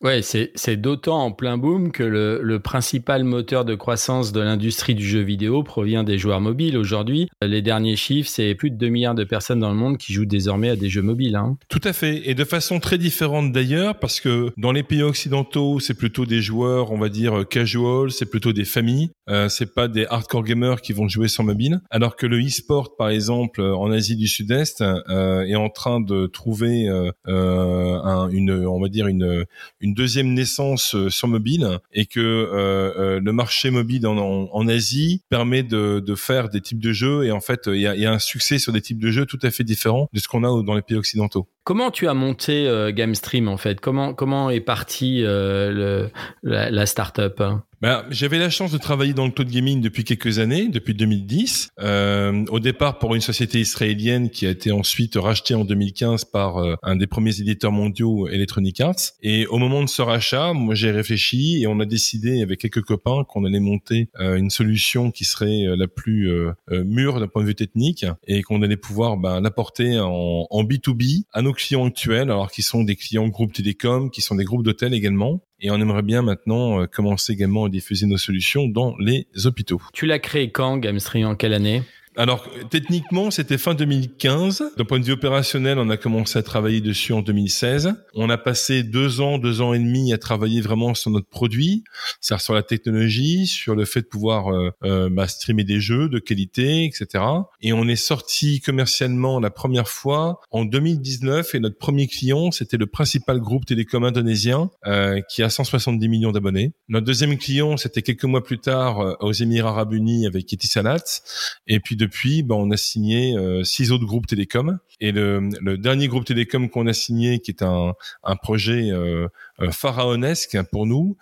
Ouais, 0.02 0.20
c'est 0.22 0.76
d'autant 0.76 1.22
en 1.22 1.32
plein 1.32 1.56
boom 1.56 1.90
que 1.90 2.02
le, 2.02 2.40
le, 2.42 2.60
principal 2.60 3.24
moteur 3.24 3.64
de 3.64 3.74
croissance 3.74 4.32
de 4.32 4.40
l'industrie 4.40 4.94
du 4.94 5.06
jeu 5.06 5.20
vidéo 5.20 5.62
provient 5.62 6.04
des 6.04 6.18
joueurs 6.18 6.40
mobiles. 6.40 6.76
Aujourd'hui, 6.76 7.28
les 7.42 7.62
derniers 7.62 7.96
chiffres, 7.96 8.28
c'est 8.28 8.54
plus 8.54 8.70
de 8.70 8.76
2 8.76 8.88
milliards 8.88 9.14
de 9.14 9.24
personnes 9.24 9.60
dans 9.60 9.70
le 9.70 9.76
monde 9.76 9.98
qui 9.98 10.12
jouent 10.12 10.26
désormais 10.26 10.70
à 10.70 10.76
des 10.76 10.88
jeux 10.88 11.02
mobiles. 11.02 11.36
Hein. 11.36 11.56
Tout 11.68 11.80
à 11.84 11.92
fait, 11.92 12.28
et 12.28 12.34
de 12.34 12.44
façon 12.44 12.80
très 12.80 12.98
différente 12.98 13.52
d'ailleurs, 13.52 13.98
parce 13.98 14.20
que 14.20 14.50
dans 14.56 14.72
les 14.72 14.82
pays 14.82 15.02
occidentaux, 15.02 15.80
c'est 15.80 15.94
plutôt 15.94 16.26
des 16.26 16.42
joueurs, 16.42 16.92
on 16.92 16.98
va 16.98 17.08
dire 17.08 17.46
casual, 17.48 18.10
c'est 18.10 18.26
plutôt 18.26 18.52
des 18.52 18.64
familles, 18.64 19.10
euh, 19.28 19.48
c'est 19.48 19.74
pas 19.74 19.88
des 19.88 20.06
hardcore 20.06 20.44
gamers 20.44 20.80
qui 20.80 20.92
vont 20.92 21.08
jouer 21.08 21.28
sur 21.28 21.44
mobile, 21.44 21.80
alors 21.90 22.16
que 22.16 22.26
le 22.26 22.38
e-sport, 22.38 22.96
par 22.96 23.08
exemple, 23.08 23.60
en 23.62 23.90
Asie 23.90 24.16
du 24.16 24.28
Sud-Est, 24.28 24.82
euh, 24.82 25.42
est 25.42 25.56
en 25.56 25.68
train 25.68 26.00
de 26.00 26.26
trouver 26.26 26.88
euh, 26.88 27.10
un, 27.26 28.28
une, 28.28 28.66
on 28.66 28.80
va 28.80 28.88
dire 28.88 29.06
une, 29.06 29.44
une 29.80 29.85
une 29.86 29.94
deuxième 29.94 30.34
naissance 30.34 30.96
euh, 30.96 31.10
sur 31.10 31.28
mobile 31.28 31.78
et 31.92 32.06
que 32.06 32.18
euh, 32.20 32.92
euh, 32.98 33.20
le 33.22 33.32
marché 33.32 33.70
mobile 33.70 34.06
en, 34.06 34.66
Asie 34.66 35.22
permet 35.28 35.62
de, 35.62 36.02
faire 36.16 36.48
des 36.48 36.60
types 36.60 36.80
de 36.80 36.92
jeux 36.92 37.24
et 37.24 37.30
en 37.30 37.40
fait 37.40 37.62
il 37.66 37.80
y 37.80 37.86
a, 37.86 38.12
un 38.12 38.18
succès 38.18 38.58
sur 38.58 38.72
des 38.72 38.80
types 38.80 38.98
de 38.98 39.10
jeux 39.10 39.26
tout 39.26 39.38
à 39.42 39.50
fait 39.50 39.62
différents 39.62 40.08
de 40.12 40.18
ce 40.18 40.26
qu'on 40.26 40.42
a 40.42 40.62
dans 40.64 40.74
les 40.74 40.82
pays 40.82 40.96
occidentaux. 40.96 41.46
Comment 41.62 41.92
tu 41.92 42.08
as 42.08 42.14
monté 42.14 42.68
GameStream 42.94 43.48
en 43.48 43.56
fait? 43.56 43.80
Comment 43.80 44.12
comment 44.12 44.50
est 44.50 44.60
partie 44.60 45.20
la, 45.22 46.10
la 46.42 46.86
startup? 46.86 47.40
Ben, 47.80 48.04
J'avais 48.11 48.38
la 48.38 48.50
chance 48.50 48.73
de 48.73 48.78
travailler 48.78 49.12
dans 49.12 49.26
le 49.26 49.30
cloud 49.30 49.49
gaming 49.49 49.80
depuis 49.80 50.04
quelques 50.04 50.38
années, 50.38 50.68
depuis 50.68 50.95
2010. 50.95 51.71
Euh, 51.80 52.45
au 52.49 52.61
départ 52.61 52.99
pour 52.99 53.14
une 53.14 53.21
société 53.21 53.61
israélienne 53.61 54.30
qui 54.30 54.47
a 54.47 54.50
été 54.50 54.73
ensuite 54.73 55.16
rachetée 55.16 55.54
en 55.54 55.64
2015 55.64 56.25
par 56.26 56.59
euh, 56.59 56.76
un 56.83 56.97
des 56.97 57.06
premiers 57.06 57.40
éditeurs 57.40 57.73
mondiaux, 57.73 58.28
Electronic 58.28 58.80
Arts. 58.80 59.12
Et 59.23 59.47
au 59.47 59.59
moment 59.59 59.83
de 59.83 59.88
ce 59.88 60.02
rachat, 60.02 60.52
moi 60.52 60.75
j'ai 60.75 60.90
réfléchi 60.90 61.62
et 61.62 61.66
on 61.66 61.80
a 61.80 61.85
décidé 61.85 62.42
avec 62.42 62.61
quelques 62.61 62.83
copains 62.83 63.25
qu'on 63.25 63.45
allait 63.45 63.61
monter 63.61 64.09
euh, 64.21 64.37
une 64.37 64.50
solution 64.50 65.11
qui 65.11 65.25
serait 65.25 65.66
euh, 65.66 65.76
la 65.76 65.88
plus 65.88 66.30
mûre 66.71 67.21
d'un 67.21 67.28
point 67.28 67.42
de 67.42 67.49
vue 67.49 67.54
technique 67.54 68.04
et 68.26 68.42
qu'on 68.42 68.62
allait 68.62 68.76
pouvoir 68.76 69.16
ben, 69.16 69.40
l'apporter 69.40 69.99
en, 69.99 70.47
en 70.49 70.64
B2B 70.64 71.25
à 71.33 71.42
nos 71.42 71.52
clients 71.52 71.87
actuels, 71.87 72.30
alors 72.30 72.50
qui 72.50 72.62
sont 72.62 72.83
des 72.83 72.97
clients 72.97 73.28
groupes 73.28 73.52
télécom, 73.52 74.11
qui 74.11 74.21
sont 74.21 74.35
des 74.35 74.45
groupes 74.45 74.64
d'hôtels 74.64 74.95
également. 74.95 75.42
Et 75.60 75.70
on 75.70 75.76
aimerait 75.76 76.02
bien 76.02 76.22
maintenant 76.22 76.80
euh, 76.80 76.86
commencer 76.86 77.32
également 77.32 77.64
à 77.64 77.68
diffuser 77.68 78.06
nos 78.06 78.18
solutions 78.18 78.68
dans 78.68 78.94
les 78.98 79.26
hôpitaux. 79.44 79.80
Tu 79.94 80.04
l'as 80.04 80.18
créé 80.18 80.50
quand, 80.50 80.76
GameStream, 80.76 81.26
en 81.26 81.34
quelle 81.34 81.54
année? 81.54 81.82
Alors 82.16 82.49
techniquement, 82.70 83.30
c'était 83.30 83.58
fin 83.58 83.75
2015. 83.75 84.73
D'un 84.76 84.85
point 84.85 85.00
de 85.00 85.04
vue 85.04 85.12
opérationnel, 85.12 85.78
on 85.78 85.90
a 85.90 85.96
commencé 85.96 86.38
à 86.38 86.42
travailler 86.42 86.80
dessus 86.80 87.12
en 87.12 87.23
2016. 87.23 87.94
On 88.14 88.30
a 88.30 88.38
passé 88.38 88.82
deux 88.82 89.20
ans, 89.20 89.38
deux 89.38 89.61
ans 89.61 89.75
et 89.75 89.78
demi 89.78 90.12
à 90.12 90.18
travailler 90.18 90.61
vraiment 90.61 90.94
sur 90.94 91.11
notre 91.11 91.28
produit, 91.28 91.85
c'est-à-dire 92.20 92.42
sur 92.42 92.54
la 92.54 92.62
technologie, 92.62 93.46
sur 93.46 93.75
le 93.75 93.85
fait 93.85 94.02
de 94.02 94.06
pouvoir 94.06 94.49
euh, 94.49 94.70
euh, 94.85 95.08
bah, 95.11 95.28
streamer 95.28 95.64
des 95.64 95.80
jeux 95.80 96.08
de 96.08 96.18
qualité, 96.18 96.85
etc. 96.85 97.25
Et 97.61 97.73
on 97.73 97.87
est 97.87 97.96
sorti 97.96 98.61
commercialement 98.61 99.40
la 99.40 99.50
première 99.50 99.88
fois 99.88 100.40
en 100.50 100.64
2019 100.64 101.54
et 101.54 101.61
notre 101.61 101.78
premier 101.78 102.06
client, 102.06 102.50
c'était 102.50 102.76
le 102.76 102.87
principal 102.87 103.40
groupe 103.40 103.66
télécom 103.66 104.04
indonésien 104.04 104.70
euh, 104.87 105.20
qui 105.28 105.42
a 105.42 105.50
170 105.50 106.08
millions 106.08 106.32
d'abonnés. 106.32 106.73
Notre 106.88 107.06
deuxième 107.06 107.37
client, 107.37 107.76
c'était 107.76 108.02
quelques 108.02 108.25
mois 108.25 108.42
plus 108.42 108.58
tard 108.58 109.00
euh, 109.00 109.14
aux 109.20 109.32
Émirats 109.32 109.70
Arabes 109.70 109.94
Unis 109.94 110.26
avec 110.26 110.52
Etisalat. 110.52 111.23
Et 111.66 111.80
puis 111.80 111.96
depuis, 112.06 112.42
ben, 112.42 112.54
on 112.54 112.70
a 112.70 112.76
signé 112.76 113.36
euh, 113.36 113.64
six 113.64 113.90
autres 113.92 114.06
groupes 114.06 114.26
télécoms. 114.26 114.78
Et 115.00 115.12
le, 115.12 115.76
dernier 115.76 116.08
groupe 116.08 116.25
télécom 116.25 116.70
qu'on 116.70 116.86
a 116.86 116.92
signé, 116.92 117.40
qui 117.40 117.50
est 117.50 117.62
un, 117.62 117.94
projet 118.42 118.90
euh, 118.90 119.28
euh, 119.60 119.70
pharaonesque 119.70 120.56
pour 120.70 120.86
nous, 120.86 121.16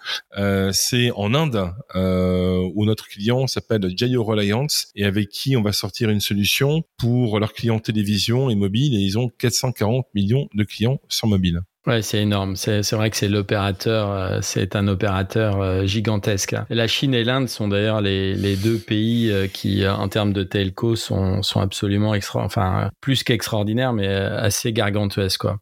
c'est 0.72 1.10
en 1.12 1.34
Inde, 1.34 1.72
où 1.94 2.84
notre 2.84 3.08
client 3.08 3.46
s'appelle 3.46 3.92
Jayo 3.96 4.22
Reliance 4.22 4.92
et 4.94 5.04
avec 5.04 5.28
qui 5.30 5.56
on 5.56 5.62
va 5.62 5.72
sortir 5.72 6.10
une 6.10 6.20
solution 6.20 6.82
pour 6.98 7.40
leurs 7.40 7.52
clients 7.52 7.80
télévision 7.80 8.50
et 8.50 8.54
mobile. 8.54 8.94
Et 8.94 9.00
ils 9.00 9.18
ont 9.18 9.28
440 9.28 10.06
millions 10.14 10.48
de 10.54 10.64
clients 10.64 11.00
sur 11.08 11.26
mobile. 11.28 11.62
Ouais, 11.86 12.00
c'est 12.00 12.22
énorme. 12.22 12.56
C'est 12.56 12.92
vrai 12.92 13.10
que 13.10 13.16
c'est 13.16 13.28
l'opérateur, 13.28 14.10
euh, 14.10 14.38
c'est 14.40 14.74
un 14.74 14.88
opérateur 14.88 15.60
euh, 15.60 15.84
gigantesque. 15.84 16.56
La 16.70 16.86
Chine 16.86 17.12
et 17.12 17.24
l'Inde 17.24 17.48
sont 17.48 17.68
d'ailleurs 17.68 18.00
les, 18.00 18.56
deux 18.56 18.78
pays 18.78 19.30
euh, 19.30 19.48
qui, 19.48 19.86
en 19.86 20.08
termes 20.08 20.32
de 20.32 20.44
telco, 20.44 20.96
sont, 20.96 21.42
absolument 21.56 22.14
extra, 22.14 22.42
enfin 22.42 22.90
plus 23.02 23.22
qu'extraordinaires, 23.22 23.92
mais 23.92 24.08
assez 24.08 24.72
gargantuesques. 24.72 25.42
Quoi. 25.42 25.58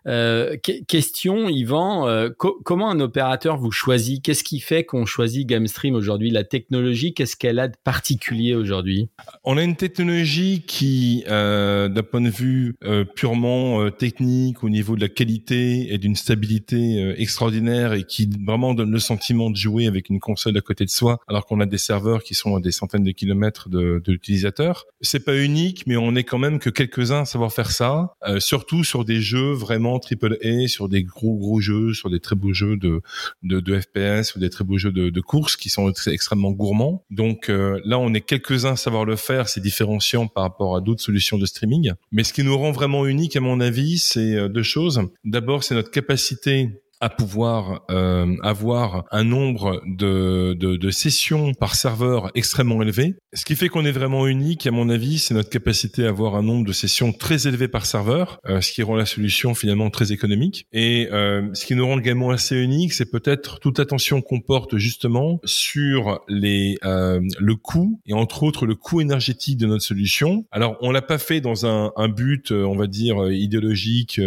Question, 0.86 1.48
Yvan, 1.48 2.06
comment 2.36 2.90
un 2.90 3.00
opérateur 3.00 3.56
vous 3.56 3.72
choisit? 3.72 4.22
Qu'est-ce 4.22 4.44
qui 4.44 4.60
fait 4.60 4.84
qu'on 4.84 5.06
choisit 5.06 5.46
GameStream 5.46 5.94
aujourd'hui? 5.94 6.30
La 6.30 6.44
technologie, 6.44 7.14
qu'est-ce 7.14 7.36
qu'elle 7.36 7.58
a 7.58 7.68
de 7.68 7.76
particulier 7.82 8.54
aujourd'hui? 8.54 9.08
On 9.44 9.56
a 9.56 9.62
une 9.62 9.76
technologie 9.76 10.62
qui, 10.66 11.24
d'un 11.26 12.02
point 12.10 12.20
de 12.20 12.30
vue 12.30 12.76
purement 13.14 13.90
technique, 13.90 14.62
au 14.62 14.68
niveau 14.68 14.94
de 14.96 15.00
la 15.00 15.08
qualité 15.08 15.92
et 15.92 15.98
d'une 15.98 16.11
une 16.12 16.16
stabilité 16.16 17.02
euh, 17.02 17.14
extraordinaire 17.18 17.94
et 17.94 18.04
qui 18.04 18.28
vraiment 18.44 18.74
donne 18.74 18.90
le 18.90 18.98
sentiment 18.98 19.48
de 19.48 19.56
jouer 19.56 19.86
avec 19.86 20.10
une 20.10 20.20
console 20.20 20.58
à 20.58 20.60
côté 20.60 20.84
de 20.84 20.90
soi, 20.90 21.18
alors 21.26 21.46
qu'on 21.46 21.58
a 21.60 21.64
des 21.64 21.78
serveurs 21.78 22.22
qui 22.22 22.34
sont 22.34 22.54
à 22.54 22.60
des 22.60 22.70
centaines 22.70 23.02
de 23.02 23.12
kilomètres 23.12 23.70
de, 23.70 24.02
de 24.04 24.12
l'utilisateur. 24.12 24.84
C'est 25.00 25.24
pas 25.24 25.38
unique, 25.38 25.86
mais 25.86 25.96
on 25.96 26.14
est 26.14 26.24
quand 26.24 26.36
même 26.36 26.58
que 26.58 26.68
quelques-uns 26.68 27.22
à 27.22 27.24
savoir 27.24 27.50
faire 27.50 27.70
ça, 27.70 28.14
euh, 28.28 28.40
surtout 28.40 28.84
sur 28.84 29.06
des 29.06 29.22
jeux 29.22 29.52
vraiment 29.52 29.98
triple 29.98 30.36
A, 30.44 30.68
sur 30.68 30.90
des 30.90 31.02
gros 31.02 31.38
gros 31.38 31.60
jeux, 31.60 31.94
sur 31.94 32.10
des 32.10 32.20
très 32.20 32.36
beaux 32.36 32.52
jeux 32.52 32.76
de 32.76 33.00
de, 33.42 33.60
de 33.60 33.80
FPS 33.80 34.36
ou 34.36 34.38
des 34.38 34.50
très 34.50 34.64
beaux 34.64 34.76
jeux 34.76 34.92
de, 34.92 35.08
de 35.08 35.20
course 35.22 35.56
qui 35.56 35.70
sont 35.70 35.90
extrêmement 36.08 36.50
gourmands. 36.50 37.04
Donc 37.10 37.48
euh, 37.48 37.80
là, 37.86 37.98
on 37.98 38.12
est 38.12 38.20
quelques-uns 38.20 38.72
à 38.72 38.76
savoir 38.76 39.06
le 39.06 39.16
faire, 39.16 39.48
c'est 39.48 39.62
différenciant 39.62 40.26
par 40.26 40.42
rapport 40.42 40.76
à 40.76 40.82
d'autres 40.82 41.02
solutions 41.02 41.38
de 41.38 41.46
streaming. 41.46 41.92
Mais 42.10 42.22
ce 42.22 42.34
qui 42.34 42.44
nous 42.44 42.58
rend 42.58 42.72
vraiment 42.72 43.06
unique, 43.06 43.34
à 43.34 43.40
mon 43.40 43.60
avis, 43.60 43.96
c'est 43.96 44.50
deux 44.50 44.62
choses. 44.62 45.00
D'abord, 45.24 45.64
c'est 45.64 45.74
notre 45.74 45.90
capacité 45.90 46.01
capacité 46.02 46.81
à 47.02 47.08
pouvoir 47.08 47.82
euh, 47.90 48.36
avoir 48.44 49.06
un 49.10 49.24
nombre 49.24 49.82
de, 49.86 50.54
de, 50.54 50.76
de, 50.76 50.90
sessions 50.90 51.52
par 51.52 51.74
serveur 51.74 52.30
extrêmement 52.36 52.80
élevé. 52.80 53.16
Ce 53.32 53.44
qui 53.44 53.56
fait 53.56 53.68
qu'on 53.68 53.84
est 53.84 53.90
vraiment 53.90 54.28
unique, 54.28 54.68
à 54.68 54.70
mon 54.70 54.88
avis, 54.88 55.18
c'est 55.18 55.34
notre 55.34 55.50
capacité 55.50 56.06
à 56.06 56.10
avoir 56.10 56.36
un 56.36 56.42
nombre 56.42 56.64
de 56.64 56.72
sessions 56.72 57.12
très 57.12 57.48
élevé 57.48 57.66
par 57.66 57.86
serveur, 57.86 58.38
euh, 58.48 58.60
ce 58.60 58.70
qui 58.70 58.84
rend 58.84 58.94
la 58.94 59.04
solution 59.04 59.52
finalement 59.56 59.90
très 59.90 60.12
économique. 60.12 60.68
Et 60.72 61.08
euh, 61.10 61.52
ce 61.54 61.66
qui 61.66 61.74
nous 61.74 61.84
rend 61.84 61.98
également 61.98 62.30
assez 62.30 62.56
unique, 62.56 62.92
c'est 62.92 63.10
peut-être 63.10 63.58
toute 63.58 63.80
l'attention 63.80 64.22
qu'on 64.22 64.40
porte 64.40 64.76
justement 64.76 65.40
sur 65.44 66.20
les 66.28 66.78
euh, 66.84 67.20
le 67.40 67.56
coût 67.56 68.00
et 68.06 68.14
entre 68.14 68.44
autres 68.44 68.64
le 68.64 68.76
coût 68.76 69.00
énergétique 69.00 69.58
de 69.58 69.66
notre 69.66 69.82
solution. 69.82 70.46
Alors 70.52 70.76
on 70.80 70.92
l'a 70.92 71.02
pas 71.02 71.18
fait 71.18 71.40
dans 71.40 71.66
un, 71.66 71.90
un 71.96 72.08
but, 72.08 72.52
on 72.52 72.76
va 72.76 72.86
dire 72.86 73.28
idéologique 73.32 74.20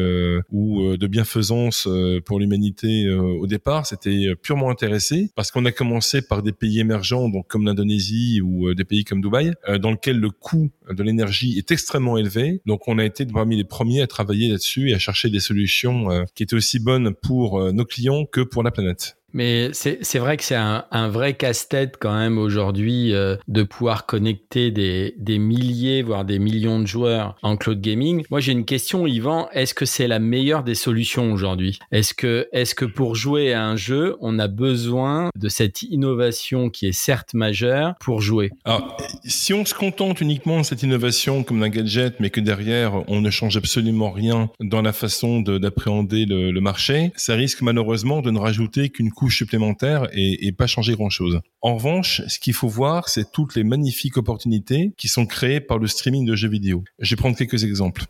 ou 0.52 0.98
de 0.98 1.08
bienfaisance 1.08 1.88
pour 2.26 2.40
l'humanité 2.40 2.65
euh, 2.84 3.20
au 3.40 3.48
départ, 3.48 3.86
c'était 3.86 4.28
euh, 4.28 4.36
purement 4.36 4.70
intéressé 4.70 5.30
parce 5.36 5.52
qu'on 5.52 5.66
a 5.66 5.72
commencé 5.72 6.22
par 6.22 6.42
des 6.42 6.52
pays 6.52 6.80
émergents, 6.80 7.30
donc 7.30 7.48
comme 7.48 7.66
l'Indonésie 7.66 8.42
ou 8.42 8.70
euh, 8.70 8.76
des 8.76 8.86
pays 8.86 9.04
comme 9.04 9.22
Dubaï, 9.22 9.54
dans 9.80 9.92
lequel 9.92 10.20
le 10.20 10.30
coût 10.30 10.70
de 10.90 11.04
l'énergie 11.04 11.58
est 11.58 11.72
extrêmement 11.72 12.18
élevé. 12.18 12.62
Donc 12.66 12.88
on 12.88 12.98
a 12.98 13.06
été 13.06 13.26
parmi 13.26 13.58
les 13.58 13.64
premiers 13.64 14.02
à 14.02 14.08
travailler 14.08 14.50
là-dessus 14.50 14.90
et 14.90 14.94
à 14.94 15.00
chercher 15.00 15.30
des 15.30 15.40
solutions 15.40 16.26
qui 16.36 16.44
étaient 16.44 16.56
aussi 16.56 16.80
bonnes 16.80 17.14
pour 17.14 17.74
nos 17.74 17.86
clients 17.86 18.26
que 18.26 18.42
pour 18.42 18.64
la 18.64 18.72
planète. 18.72 19.18
Mais 19.36 19.72
c'est 19.74 20.18
vrai 20.18 20.38
que 20.38 20.46
c'est 20.46 20.56
un, 20.56 20.86
un, 20.92 21.10
vrai 21.10 21.34
casse-tête 21.34 21.98
quand 22.00 22.18
même 22.18 22.38
aujourd'hui 22.38 23.14
euh, 23.14 23.36
de 23.50 23.64
pouvoir 23.64 24.06
connecter 24.06 24.72
des, 24.72 25.14
des, 25.18 25.40
milliers, 25.40 26.04
voire 26.04 26.24
des 26.24 26.40
millions 26.40 26.80
de 26.80 26.86
joueurs 26.86 27.36
en 27.44 27.58
cloud 27.58 27.82
gaming. 27.82 28.24
Moi, 28.32 28.40
j'ai 28.40 28.54
une 28.54 28.64
question, 28.64 29.06
Yvan. 29.06 29.50
Est-ce 29.52 29.74
que 29.74 29.84
c'est 29.84 30.08
la 30.08 30.20
meilleure 30.20 30.64
des 30.64 30.74
solutions 30.74 31.34
aujourd'hui? 31.34 31.80
Est-ce 31.92 32.14
que, 32.14 32.48
est 32.54 32.64
-ce 32.64 32.76
que 32.76 32.86
pour 32.86 33.16
jouer 33.16 33.52
à 33.52 33.66
un 33.66 33.76
jeu, 33.76 34.16
on 34.22 34.40
a 34.40 34.48
besoin 34.48 35.32
de 35.38 35.50
cette 35.50 35.82
innovation 35.82 36.70
qui 36.70 36.88
est 36.88 36.98
certes 36.98 37.34
majeure 37.34 37.96
pour 38.00 38.22
jouer? 38.22 38.52
Alors, 38.64 38.96
si 39.26 39.54
on 39.54 39.66
se 39.66 39.74
contente 39.74 40.22
uniquement 40.22 40.60
de 40.62 40.64
cette 40.64 40.82
innovation 40.82 41.44
comme 41.44 41.60
d'un 41.60 41.68
gadget, 41.68 42.22
mais 42.22 42.30
que 42.30 42.40
derrière, 42.40 43.04
on 43.10 43.20
ne 43.20 43.30
change 43.32 43.58
absolument 43.58 44.12
rien 44.12 44.50
dans 44.62 44.82
la 44.82 44.94
façon 44.94 45.42
d'appréhender 45.42 46.26
le, 46.26 46.52
le 46.52 46.62
marché, 46.62 47.12
ça 47.18 47.34
risque 47.36 47.62
malheureusement 47.62 48.22
de 48.22 48.32
ne 48.32 48.40
rajouter 48.40 48.88
qu'une 48.88 49.12
couche 49.12 49.25
supplémentaire 49.30 50.08
et, 50.14 50.52
pas 50.52 50.68
changer 50.68 50.94
grand-chose. 50.94 51.42
En 51.62 51.76
revanche, 51.76 52.22
ce 52.28 52.40
qu'il 52.40 52.54
faut 52.54 52.68
voir, 52.68 53.10
c'est 53.10 53.32
toutes 53.32 53.56
les 53.56 53.64
magnifiques 53.64 54.16
opportunités 54.16 54.94
qui 54.98 55.08
sont 55.08 55.26
créées 55.26 55.60
par 55.60 55.80
le 55.80 55.88
streaming 55.88 56.26
de 56.26 56.36
jeux 56.36 56.48
vidéo. 56.48 56.84
Je 57.00 57.10
vais 57.10 57.20
prendre 57.20 57.36
quelques 57.36 57.64
exemples. 57.64 58.06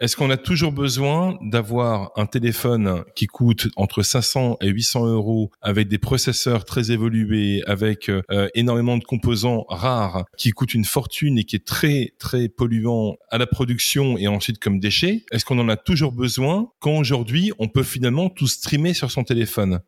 Est-ce 0.00 0.16
qu'on 0.16 0.30
a 0.30 0.36
toujours 0.36 0.72
besoin 0.72 1.38
d'avoir 1.42 2.12
un 2.16 2.26
téléphone 2.26 3.04
qui 3.14 3.26
coûte 3.26 3.68
entre 3.76 4.02
500 4.02 4.58
et 4.60 4.68
800 4.68 5.06
euros 5.06 5.50
avec 5.60 5.88
des 5.88 5.98
processeurs 5.98 6.64
très 6.64 6.90
évolués, 6.90 7.62
avec 7.66 8.08
euh, 8.08 8.48
énormément 8.54 8.96
de 8.96 9.04
composants 9.04 9.66
rares, 9.68 10.24
qui 10.38 10.50
coûtent 10.50 10.74
une 10.74 10.84
fortune 10.84 11.38
et 11.38 11.44
qui 11.44 11.56
est 11.56 11.66
très 11.66 12.14
très 12.18 12.48
polluant 12.48 13.16
à 13.30 13.38
la 13.38 13.46
production 13.46 14.16
et 14.16 14.28
ensuite 14.28 14.58
comme 14.58 14.80
déchet? 14.80 15.24
Est-ce 15.30 15.44
qu'on 15.44 15.58
en 15.58 15.68
a 15.68 15.76
toujours 15.76 16.12
besoin 16.12 16.70
quand 16.80 16.96
aujourd'hui 16.96 17.52
on 17.58 17.68
peut 17.68 17.82
finalement 17.82 18.30
tout 18.30 18.46
streamer 18.46 18.94
sur 18.94 19.10
son 19.10 19.24
téléphone? 19.24 19.80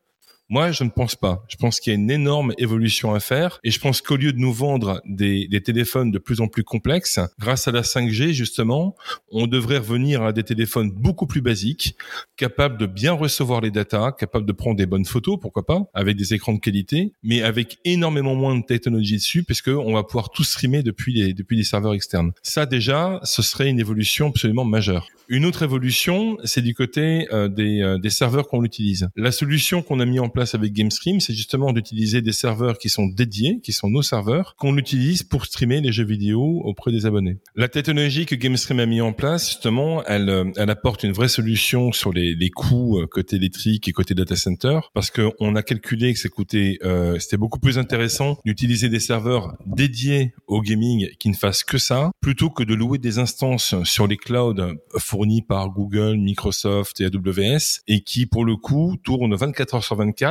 Moi, 0.48 0.72
je 0.72 0.84
ne 0.84 0.90
pense 0.90 1.16
pas. 1.16 1.44
Je 1.48 1.56
pense 1.56 1.80
qu'il 1.80 1.92
y 1.92 1.96
a 1.96 1.98
une 1.98 2.10
énorme 2.10 2.52
évolution 2.58 3.14
à 3.14 3.20
faire 3.20 3.60
et 3.64 3.70
je 3.70 3.80
pense 3.80 4.02
qu'au 4.02 4.16
lieu 4.16 4.32
de 4.32 4.38
nous 4.38 4.52
vendre 4.52 5.00
des, 5.06 5.48
des, 5.48 5.62
téléphones 5.62 6.10
de 6.10 6.18
plus 6.18 6.40
en 6.40 6.48
plus 6.48 6.64
complexes, 6.64 7.18
grâce 7.38 7.66
à 7.66 7.72
la 7.72 7.82
5G, 7.82 8.32
justement, 8.32 8.94
on 9.30 9.46
devrait 9.46 9.78
revenir 9.78 10.22
à 10.22 10.32
des 10.32 10.42
téléphones 10.42 10.90
beaucoup 10.90 11.26
plus 11.26 11.40
basiques, 11.40 11.96
capables 12.36 12.78
de 12.78 12.86
bien 12.86 13.12
recevoir 13.12 13.60
les 13.60 13.70
datas, 13.70 14.12
capables 14.12 14.46
de 14.46 14.52
prendre 14.52 14.76
des 14.76 14.86
bonnes 14.86 15.06
photos, 15.06 15.38
pourquoi 15.40 15.64
pas, 15.64 15.90
avec 15.94 16.16
des 16.16 16.34
écrans 16.34 16.52
de 16.52 16.60
qualité, 16.60 17.12
mais 17.22 17.42
avec 17.42 17.78
énormément 17.84 18.34
moins 18.34 18.56
de 18.56 18.64
technologie 18.64 19.16
dessus, 19.16 19.44
puisque 19.44 19.68
on 19.68 19.94
va 19.94 20.02
pouvoir 20.02 20.30
tout 20.30 20.44
streamer 20.44 20.82
depuis 20.82 21.14
les, 21.14 21.32
depuis 21.32 21.56
les 21.56 21.64
serveurs 21.64 21.94
externes. 21.94 22.32
Ça, 22.42 22.66
déjà, 22.66 23.20
ce 23.22 23.42
serait 23.42 23.68
une 23.68 23.80
évolution 23.80 24.28
absolument 24.28 24.64
majeure. 24.64 25.08
Une 25.28 25.46
autre 25.46 25.62
évolution, 25.62 26.36
c'est 26.44 26.60
du 26.60 26.74
côté 26.74 27.26
euh, 27.32 27.48
des, 27.48 27.80
euh, 27.80 27.98
des 27.98 28.10
serveurs 28.10 28.46
qu'on 28.46 28.62
utilise. 28.62 29.08
La 29.16 29.32
solution 29.32 29.82
qu'on 29.82 30.00
a 30.00 30.04
mis 30.04 30.20
en 30.20 30.28
place 30.34 30.54
avec 30.54 30.72
GameStream, 30.72 31.20
c'est 31.20 31.32
justement 31.32 31.72
d'utiliser 31.72 32.20
des 32.20 32.32
serveurs 32.32 32.76
qui 32.76 32.90
sont 32.90 33.06
dédiés, 33.06 33.60
qui 33.62 33.72
sont 33.72 33.88
nos 33.88 34.02
serveurs, 34.02 34.54
qu'on 34.58 34.76
utilise 34.76 35.22
pour 35.22 35.46
streamer 35.46 35.80
les 35.80 35.92
jeux 35.92 36.04
vidéo 36.04 36.60
auprès 36.64 36.92
des 36.92 37.06
abonnés. 37.06 37.38
La 37.54 37.68
technologie 37.68 38.26
que 38.26 38.34
GameStream 38.34 38.80
a 38.80 38.86
mis 38.86 39.00
en 39.00 39.12
place, 39.12 39.48
justement, 39.48 40.04
elle, 40.04 40.28
euh, 40.28 40.44
elle 40.56 40.68
apporte 40.68 41.04
une 41.04 41.12
vraie 41.12 41.28
solution 41.28 41.92
sur 41.92 42.12
les, 42.12 42.34
les 42.34 42.50
coûts 42.50 42.98
euh, 42.98 43.06
côté 43.06 43.36
électrique 43.36 43.88
et 43.88 43.92
côté 43.92 44.14
data 44.14 44.36
center, 44.36 44.80
parce 44.92 45.10
qu'on 45.10 45.54
a 45.56 45.62
calculé 45.62 46.12
que 46.12 46.18
euh, 46.84 47.18
c'était 47.18 47.36
beaucoup 47.36 47.60
plus 47.60 47.78
intéressant 47.78 48.38
d'utiliser 48.44 48.88
des 48.88 49.00
serveurs 49.00 49.54
dédiés 49.64 50.34
au 50.46 50.60
gaming 50.60 51.08
qui 51.18 51.28
ne 51.28 51.34
fassent 51.34 51.64
que 51.64 51.78
ça, 51.78 52.10
plutôt 52.20 52.50
que 52.50 52.64
de 52.64 52.74
louer 52.74 52.98
des 52.98 53.18
instances 53.18 53.74
sur 53.84 54.06
les 54.06 54.16
clouds 54.16 54.74
fournis 54.98 55.42
par 55.42 55.70
Google, 55.70 56.16
Microsoft 56.16 57.00
et 57.00 57.06
AWS, 57.06 57.82
et 57.86 58.00
qui, 58.00 58.26
pour 58.26 58.44
le 58.44 58.56
coup, 58.56 58.96
tournent 59.04 59.34
24 59.34 59.74
heures 59.76 59.84
sur 59.84 59.96
24, 59.96 60.23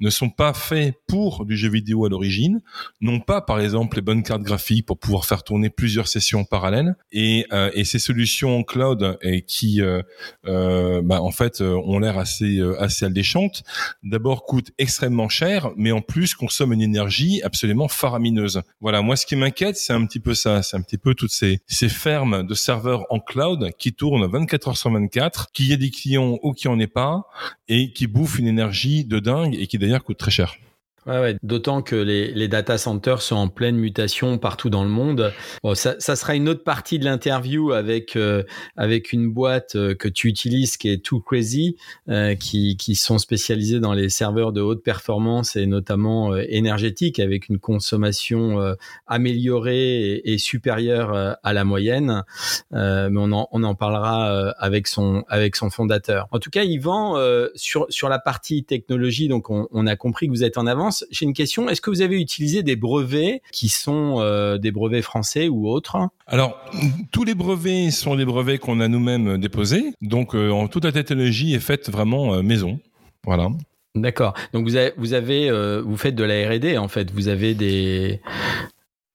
ne 0.00 0.10
sont 0.10 0.30
pas 0.30 0.52
faits 0.54 0.94
pour 1.06 1.44
du 1.44 1.56
jeu 1.56 1.68
vidéo 1.68 2.04
à 2.04 2.08
l'origine, 2.08 2.60
n'ont 3.00 3.20
pas, 3.20 3.40
par 3.40 3.60
exemple, 3.60 3.96
les 3.96 4.02
bonnes 4.02 4.22
cartes 4.22 4.42
graphiques 4.42 4.86
pour 4.86 4.98
pouvoir 4.98 5.24
faire 5.24 5.42
tourner 5.42 5.70
plusieurs 5.70 6.08
sessions 6.08 6.44
parallèles, 6.44 6.96
et, 7.12 7.46
euh, 7.52 7.70
et 7.74 7.84
ces 7.84 7.98
solutions 7.98 8.58
en 8.58 8.62
cloud 8.62 9.18
et 9.22 9.42
qui, 9.42 9.80
euh, 9.80 10.02
euh, 10.46 11.02
bah, 11.02 11.22
en 11.22 11.30
fait, 11.30 11.60
ont 11.60 11.98
l'air 11.98 12.18
assez 12.18 12.60
assez 12.78 13.04
alléchantes. 13.04 13.62
D'abord, 14.02 14.44
coûtent 14.44 14.70
extrêmement 14.78 15.28
cher, 15.28 15.70
mais 15.76 15.92
en 15.92 16.00
plus 16.00 16.34
consomment 16.34 16.72
une 16.72 16.82
énergie 16.82 17.42
absolument 17.42 17.88
faramineuse. 17.88 18.62
Voilà, 18.80 19.02
moi, 19.02 19.16
ce 19.16 19.26
qui 19.26 19.36
m'inquiète, 19.36 19.76
c'est 19.76 19.92
un 19.92 20.04
petit 20.06 20.20
peu 20.20 20.34
ça, 20.34 20.62
c'est 20.62 20.76
un 20.76 20.82
petit 20.82 20.98
peu 20.98 21.14
toutes 21.14 21.32
ces 21.32 21.60
ces 21.66 21.88
fermes 21.88 22.46
de 22.46 22.54
serveurs 22.54 23.06
en 23.10 23.20
cloud 23.20 23.70
qui 23.78 23.92
tournent 23.92 24.26
24 24.30 24.68
heures 24.68 24.76
sur 24.76 24.90
24, 24.90 25.52
qui 25.52 25.66
y 25.66 25.72
ait 25.72 25.76
des 25.76 25.90
clients 25.90 26.38
ou 26.42 26.52
qui 26.52 26.68
en 26.68 26.78
ait 26.78 26.86
pas, 26.86 27.26
et 27.68 27.92
qui 27.92 28.06
bouffent 28.06 28.38
une 28.38 28.46
énergie 28.46 29.04
de 29.04 29.18
dingue 29.18 29.39
et 29.44 29.66
qui 29.66 29.78
d'ailleurs 29.78 30.04
coûte 30.04 30.18
très 30.18 30.30
cher. 30.30 30.56
Ouais, 31.06 31.18
ouais. 31.18 31.36
D'autant 31.42 31.80
que 31.80 31.96
les, 31.96 32.30
les, 32.32 32.46
data 32.46 32.76
centers 32.76 33.22
sont 33.22 33.36
en 33.36 33.48
pleine 33.48 33.76
mutation 33.76 34.36
partout 34.36 34.68
dans 34.68 34.84
le 34.84 34.90
monde. 34.90 35.32
Bon, 35.62 35.74
ça, 35.74 35.94
ça 35.98 36.14
sera 36.14 36.34
une 36.34 36.46
autre 36.46 36.62
partie 36.62 36.98
de 36.98 37.06
l'interview 37.06 37.72
avec 37.72 38.16
euh, 38.16 38.42
avec 38.76 39.14
une 39.14 39.32
boîte 39.32 39.76
euh, 39.76 39.94
que 39.94 40.08
tu 40.08 40.28
utilises 40.28 40.76
qui 40.76 40.90
est 40.90 41.02
Too 41.02 41.20
Crazy, 41.20 41.76
euh, 42.10 42.34
qui, 42.34 42.76
qui 42.76 42.96
sont 42.96 43.16
spécialisés 43.16 43.80
dans 43.80 43.94
les 43.94 44.10
serveurs 44.10 44.52
de 44.52 44.60
haute 44.60 44.82
performance 44.82 45.56
et 45.56 45.64
notamment 45.64 46.34
euh, 46.34 46.44
énergétique, 46.48 47.18
avec 47.18 47.48
une 47.48 47.58
consommation 47.58 48.58
améliorée 49.06 50.20
et, 50.24 50.38
supérieure 50.38 51.36
à 51.42 51.52
la 51.52 51.64
moyenne. 51.64 52.22
mais 52.72 53.08
on 53.16 53.32
en, 53.32 53.48
on 53.52 53.62
en 53.62 53.74
parlera 53.74 54.50
avec 54.58 54.86
son 54.86 55.24
avec 55.28 55.56
son 55.56 55.70
fondateur. 55.70 56.28
En 56.30 56.38
tout 56.38 56.50
cas, 56.50 56.64
Yvan, 56.64 57.16
sur 57.54 57.86
sur 57.88 58.08
la 58.08 58.18
partie 58.18 58.64
technologie, 58.64 59.28
donc 59.28 59.50
on, 59.50 59.68
on 59.70 59.86
a 59.86 59.96
compris 59.96 60.26
que 60.26 60.32
vous 60.32 60.44
êtes 60.44 60.58
en 60.58 60.66
avance 60.66 60.89
j'ai 61.10 61.24
une 61.24 61.32
question. 61.32 61.68
Est-ce 61.68 61.80
que 61.80 61.90
vous 61.90 62.02
avez 62.02 62.20
utilisé 62.20 62.62
des 62.62 62.76
brevets 62.76 63.42
qui 63.52 63.68
sont 63.68 64.16
euh, 64.20 64.58
des 64.58 64.70
brevets 64.70 65.02
français 65.02 65.48
ou 65.48 65.68
autres? 65.68 65.96
Alors, 66.26 66.58
tous 67.12 67.24
les 67.24 67.34
brevets 67.34 67.90
sont 67.90 68.16
des 68.16 68.24
brevets 68.24 68.58
qu'on 68.58 68.80
a 68.80 68.88
nous-mêmes 68.88 69.38
déposés. 69.38 69.92
Donc, 70.00 70.34
euh, 70.34 70.66
toute 70.68 70.84
la 70.84 70.92
technologie 70.92 71.54
est 71.54 71.60
faite 71.60 71.90
vraiment 71.90 72.34
euh, 72.34 72.42
maison. 72.42 72.78
Voilà. 73.24 73.48
D'accord. 73.96 74.34
Donc 74.52 74.64
vous 74.64 74.76
avez, 74.76 74.92
vous 74.96 75.14
avez, 75.14 75.80
vous 75.82 75.96
faites 75.96 76.14
de 76.14 76.22
la 76.22 76.48
R&D 76.48 76.78
en 76.78 76.86
fait. 76.86 77.10
Vous 77.10 77.26
avez 77.26 77.54
des 77.54 78.20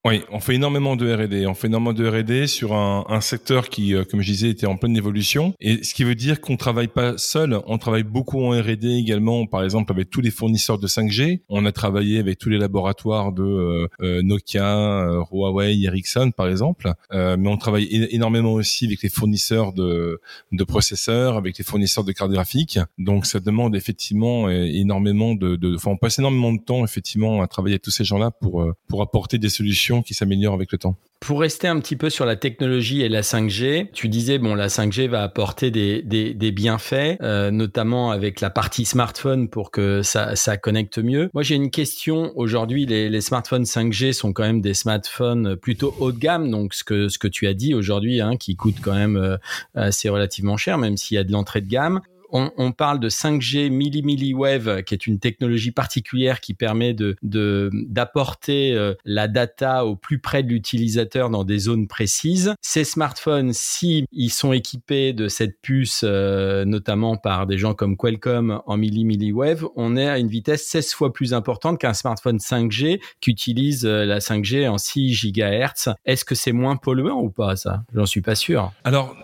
oui, 0.05 0.21
on 0.31 0.39
fait 0.39 0.53
énormément 0.53 0.95
de 0.95 1.11
R&D. 1.11 1.47
On 1.47 1.55
fait 1.55 1.65
énormément 1.65 1.91
de 1.91 2.07
R&D 2.07 2.45
sur 2.45 2.73
un, 2.75 3.05
un, 3.09 3.21
secteur 3.21 3.69
qui, 3.69 3.95
euh, 3.95 4.03
comme 4.03 4.21
je 4.21 4.31
disais, 4.31 4.49
était 4.49 4.67
en 4.67 4.77
pleine 4.77 4.95
évolution. 4.95 5.55
Et 5.59 5.83
ce 5.83 5.95
qui 5.95 6.03
veut 6.03 6.13
dire 6.13 6.41
qu'on 6.41 6.57
travaille 6.57 6.89
pas 6.89 7.17
seul. 7.17 7.59
On 7.65 7.79
travaille 7.79 8.03
beaucoup 8.03 8.39
en 8.43 8.51
R&D 8.51 8.87
également, 8.87 9.47
par 9.47 9.63
exemple 9.63 9.91
avec 9.91 10.11
tous 10.11 10.21
les 10.21 10.29
fournisseurs 10.29 10.77
de 10.77 10.85
5G. 10.85 11.41
On 11.49 11.65
a 11.65 11.71
travaillé 11.71 12.19
avec 12.19 12.37
tous 12.37 12.49
les 12.49 12.59
laboratoires 12.59 13.31
de 13.31 13.41
euh, 13.41 13.87
euh, 14.01 14.21
Nokia, 14.21 15.23
Huawei, 15.31 15.81
Ericsson, 15.81 16.29
par 16.37 16.49
exemple. 16.49 16.93
mais 17.11 17.49
on 17.49 17.57
travaille 17.57 17.87
énormément 18.11 18.53
aussi 18.53 18.85
avec 18.85 19.01
les 19.01 19.09
fournisseurs 19.09 19.73
de, 19.73 20.21
de 20.51 20.63
processeurs, 20.63 21.35
avec 21.35 21.57
les 21.57 21.63
fournisseurs 21.63 22.03
de 22.03 22.11
cartes 22.11 22.31
graphiques. 22.31 22.77
Donc 22.99 23.25
ça 23.25 23.39
demande 23.39 23.75
effectivement 23.75 24.51
énormément 24.51 25.33
de, 25.33 25.55
de, 25.55 25.73
enfin 25.73 25.89
on 25.89 25.97
passe 25.97 26.19
énormément 26.19 26.53
de 26.53 26.61
temps 26.61 26.83
effectivement 26.83 27.41
à 27.41 27.47
travailler 27.47 27.73
avec 27.73 27.81
tous 27.81 27.91
ces 27.91 28.03
gens-là 28.03 28.29
pour 28.29 28.63
pour 28.87 29.01
apporter 29.01 29.39
des 29.39 29.49
solutions 29.49 29.94
qui 30.01 30.13
s'améliore 30.13 30.53
avec 30.53 30.71
le 30.71 30.77
temps. 30.77 30.95
Pour 31.21 31.39
rester 31.41 31.67
un 31.67 31.79
petit 31.79 31.95
peu 31.95 32.11
sur 32.11 32.25
la 32.25 32.35
technologie 32.35 33.01
et 33.01 33.09
la 33.09 33.21
5G, 33.21 33.89
tu 33.93 34.09
disais 34.09 34.37
bon 34.37 34.53
la 34.53 34.67
5G 34.67 35.07
va 35.07 35.23
apporter 35.23 35.71
des, 35.71 36.03
des, 36.03 36.51
bienfaits, 36.51 37.19
euh, 37.21 37.49
notamment 37.49 38.11
avec 38.11 38.41
la 38.41 38.51
partie 38.51 38.85
smartphone 38.85 39.49
pour 39.49 39.71
que 39.71 40.03
ça, 40.03 40.35
ça 40.35 40.57
connecte 40.57 40.99
mieux. 40.99 41.31
Moi 41.33 41.41
j'ai 41.41 41.55
une 41.55 41.71
question. 41.71 42.31
Aujourd'hui 42.35 42.85
les, 42.85 43.09
les, 43.09 43.21
smartphones 43.21 43.63
5G 43.63 44.13
sont 44.13 44.33
quand 44.33 44.43
même 44.43 44.61
des 44.61 44.75
smartphones 44.75 45.55
plutôt 45.55 45.95
haut 45.99 46.11
de 46.11 46.19
gamme, 46.19 46.51
donc 46.51 46.75
ce 46.75 46.83
que 46.83 47.07
ce 47.07 47.17
que 47.17 47.27
tu 47.27 47.47
as 47.47 47.55
dit 47.55 47.73
aujourd'hui, 47.73 48.21
hein, 48.21 48.35
qui 48.37 48.55
coûte 48.55 48.75
quand 48.81 48.93
même 48.93 49.17
euh, 49.17 49.37
assez 49.73 50.09
relativement 50.09 50.57
cher, 50.57 50.77
même 50.77 50.95
s'il 50.95 51.15
y 51.15 51.17
a 51.17 51.23
de 51.23 51.31
l'entrée 51.31 51.61
de 51.61 51.67
gamme 51.67 52.01
on, 52.31 52.71
parle 52.71 52.99
de 52.99 53.09
5G 53.09 53.69
milli-milliwave, 53.69 54.83
qui 54.83 54.93
est 54.93 55.07
une 55.07 55.19
technologie 55.19 55.71
particulière 55.71 56.41
qui 56.41 56.53
permet 56.53 56.93
de 56.93 57.15
d'apporter 57.21 58.73
euh, 58.73 58.93
la 59.05 59.27
data 59.27 59.85
au 59.85 59.95
plus 59.95 60.19
près 60.19 60.43
de 60.43 60.49
l'utilisateur 60.49 61.29
dans 61.29 61.43
des 61.43 61.59
zones 61.59 61.87
précises. 61.87 62.53
Ces 62.61 62.83
smartphones, 62.83 63.53
si 63.53 64.05
ils 64.11 64.29
sont 64.29 64.53
équipés 64.53 65.13
de 65.13 65.27
cette 65.27 65.61
puce, 65.61 66.01
euh, 66.03 66.65
notamment 66.65 67.17
par 67.17 67.47
des 67.47 67.57
gens 67.57 67.73
comme 67.73 67.97
Qualcomm 67.97 68.61
en 68.65 68.77
milli-milliwave, 68.77 69.67
on 69.75 69.95
est 69.97 70.07
à 70.07 70.19
une 70.19 70.27
vitesse 70.27 70.65
16 70.67 70.93
fois 70.93 71.13
plus 71.13 71.33
importante 71.33 71.79
qu'un 71.79 71.93
smartphone 71.93 72.37
5G 72.37 73.01
qui 73.21 73.31
utilise 73.31 73.85
euh, 73.85 74.05
la 74.05 74.19
5G 74.19 74.67
en 74.67 74.77
6 74.77 75.31
GHz. 75.31 75.93
Est-ce 76.05 76.25
que 76.25 76.35
c'est 76.35 76.51
moins 76.51 76.75
polluant 76.75 77.21
ou 77.21 77.29
pas 77.29 77.55
ça? 77.55 77.83
J'en 77.93 78.05
suis 78.05 78.21
pas 78.21 78.35
sûr. 78.35 78.71
Alors 78.83 79.15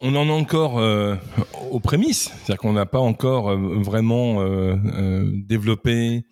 on 0.00 0.14
en 0.14 0.28
est 0.28 0.30
encore 0.30 0.78
euh, 0.78 1.16
aux 1.72 1.80
prémices, 1.80 2.30
c'est-à-dire 2.30 2.58
qu'on 2.58 2.72
n'a 2.72 2.86
pas 2.86 3.00
encore 3.00 3.50
euh, 3.50 3.80
vraiment 3.80 4.40
euh, 4.42 5.28
développé, 5.34 6.24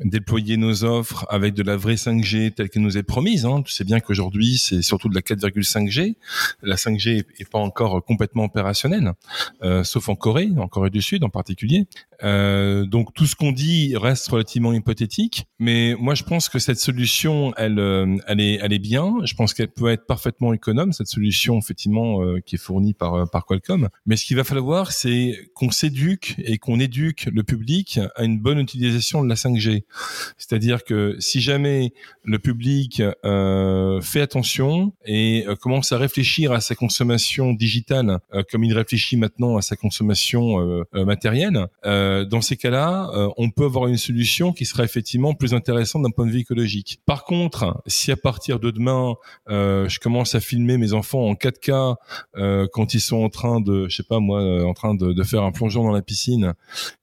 déployé 0.00 0.58
nos 0.58 0.84
offres 0.84 1.24
avec 1.30 1.54
de 1.54 1.62
la 1.62 1.76
vraie 1.76 1.94
5G 1.94 2.52
telle 2.52 2.68
qu'elle 2.68 2.82
nous 2.82 2.98
est 2.98 3.02
promise. 3.02 3.46
Hein. 3.46 3.62
Tu 3.62 3.72
sais 3.72 3.84
bien 3.84 4.00
qu'aujourd'hui, 4.00 4.58
c'est 4.58 4.82
surtout 4.82 5.08
de 5.08 5.14
la 5.14 5.22
4,5G. 5.22 6.16
La 6.62 6.76
5G 6.76 7.24
est 7.38 7.50
pas 7.50 7.58
encore 7.58 8.04
complètement 8.04 8.44
opérationnelle, 8.44 9.12
sauf 9.84 10.08
en 10.08 10.16
Corée, 10.16 10.50
en 10.58 10.68
Corée 10.68 10.90
du 10.90 11.00
Sud 11.00 11.24
en 11.24 11.30
particulier. 11.30 11.86
donc 12.22 13.14
tout 13.14 13.26
ce 13.26 13.36
qu'on 13.36 13.52
dit 13.52 13.96
reste 13.96 14.28
relativement 14.28 14.72
hypothétique, 14.72 15.46
mais 15.58 15.94
moi 15.98 16.14
je 16.14 16.24
pense 16.24 16.48
que 16.48 16.58
cette 16.58 16.78
solution, 16.78 17.54
elle, 17.56 17.78
elle 18.26 18.40
est, 18.40 18.58
elle 18.60 18.72
est 18.72 18.78
bien. 18.78 19.14
Je 19.24 19.34
pense 19.34 19.54
qu'elle 19.54 19.68
peut 19.68 19.90
être 19.90 20.06
parfaitement 20.06 20.52
économe 20.52 20.92
cette 20.92 21.08
solution 21.08 21.58
effectivement 21.58 22.20
qui 22.44 22.56
est 22.56 22.58
fournie 22.58 22.94
par 22.94 23.13
euh, 23.14 23.26
par, 23.26 23.46
Qualcomm. 23.46 23.88
Mais 24.06 24.16
ce 24.16 24.24
qu'il 24.24 24.36
va 24.36 24.44
falloir, 24.44 24.92
c'est 24.92 25.50
qu'on 25.54 25.70
s'éduque 25.70 26.34
et 26.38 26.58
qu'on 26.58 26.80
éduque 26.80 27.28
le 27.32 27.42
public 27.42 28.00
à 28.16 28.24
une 28.24 28.38
bonne 28.38 28.58
utilisation 28.58 29.22
de 29.22 29.28
la 29.28 29.34
5G. 29.34 29.84
C'est-à-dire 30.38 30.84
que 30.84 31.16
si 31.18 31.40
jamais 31.40 31.92
le 32.24 32.38
public 32.38 33.02
euh, 33.24 34.00
fait 34.00 34.20
attention 34.20 34.92
et 35.04 35.44
euh, 35.46 35.56
commence 35.56 35.92
à 35.92 35.98
réfléchir 35.98 36.52
à 36.52 36.60
sa 36.60 36.74
consommation 36.74 37.52
digitale 37.52 38.18
comme 38.50 38.64
il 38.64 38.74
réfléchit 38.74 39.16
maintenant 39.16 39.56
à 39.56 39.62
sa 39.62 39.76
consommation 39.76 40.84
matérielle, 40.92 41.66
dans 41.84 42.40
ces 42.40 42.56
cas-là, 42.56 43.10
on 43.36 43.50
peut 43.50 43.64
avoir 43.64 43.86
une 43.86 43.96
solution 43.96 44.52
qui 44.52 44.64
sera 44.64 44.84
effectivement 44.84 45.34
plus 45.34 45.54
intéressante 45.54 46.02
d'un 46.02 46.10
point 46.10 46.26
de 46.26 46.30
vue 46.30 46.40
écologique. 46.40 47.00
Par 47.06 47.24
contre, 47.24 47.82
si 47.86 48.12
à 48.12 48.16
partir 48.16 48.58
de 48.58 48.70
demain, 48.70 49.14
je 49.48 49.98
commence 49.98 50.34
à 50.34 50.40
filmer 50.40 50.76
mes 50.76 50.92
enfants 50.92 51.26
en 51.26 51.34
4K 51.34 51.96
quand 52.72 52.94
ils 52.94 53.00
sont 53.04 53.22
en 53.22 53.28
train 53.28 53.60
de, 53.60 53.88
je 53.88 53.96
sais 53.96 54.02
pas 54.02 54.20
moi, 54.20 54.42
euh, 54.42 54.64
en 54.64 54.74
train 54.74 54.94
de, 54.94 55.22
faire 55.22 55.42
un 55.42 55.52
plongeon 55.52 55.84
dans 55.84 55.92
la 55.92 56.02
piscine, 56.02 56.54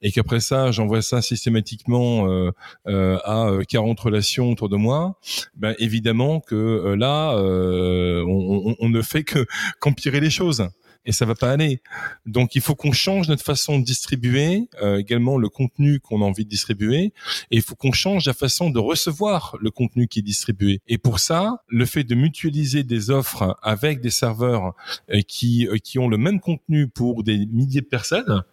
et 0.01 0.11
qu'après 0.11 0.39
ça, 0.39 0.71
j'envoie 0.71 1.01
ça 1.01 1.21
systématiquement 1.21 2.29
euh, 2.29 2.51
euh, 2.87 3.17
à 3.23 3.51
40 3.67 3.99
relations 3.99 4.51
autour 4.51 4.69
de 4.69 4.75
moi, 4.75 5.17
ben 5.55 5.75
évidemment 5.79 6.39
que 6.39 6.95
là, 6.97 7.35
on, 7.37 8.75
on, 8.79 8.89
ne 8.89 9.01
fait 9.01 9.23
que 9.23 9.45
qu'empirer 9.79 10.19
les 10.19 10.29
choses 10.29 10.67
et 11.05 11.11
ça 11.11 11.25
va 11.25 11.35
pas 11.35 11.51
aller. 11.51 11.81
Donc 12.25 12.55
il 12.55 12.61
faut 12.61 12.75
qu'on 12.75 12.91
change 12.91 13.27
notre 13.29 13.43
façon 13.43 13.79
de 13.79 13.83
distribuer, 13.83 14.67
euh, 14.81 14.97
également 14.97 15.37
le 15.37 15.49
contenu 15.49 15.99
qu'on 15.99 16.21
a 16.21 16.25
envie 16.25 16.45
de 16.45 16.49
distribuer, 16.49 17.05
et 17.51 17.57
il 17.57 17.61
faut 17.61 17.75
qu'on 17.75 17.91
change 17.91 18.25
la 18.25 18.33
façon 18.33 18.69
de 18.69 18.79
recevoir 18.79 19.55
le 19.59 19.71
contenu 19.71 20.07
qui 20.07 20.19
est 20.19 20.23
distribué. 20.23 20.81
Et 20.87 20.97
pour 20.97 21.19
ça, 21.19 21.63
le 21.67 21.85
fait 21.85 22.03
de 22.03 22.15
mutualiser 22.15 22.83
des 22.83 23.09
offres 23.09 23.57
avec 23.61 24.01
des 24.01 24.09
serveurs 24.09 24.75
euh, 25.11 25.21
qui 25.21 25.67
euh, 25.67 25.77
qui 25.77 25.99
ont 25.99 26.07
le 26.07 26.17
même 26.17 26.39
contenu 26.39 26.87
pour 26.87 27.23
des 27.23 27.45
milliers 27.47 27.81
de 27.81 27.85
personnes, 27.85 28.43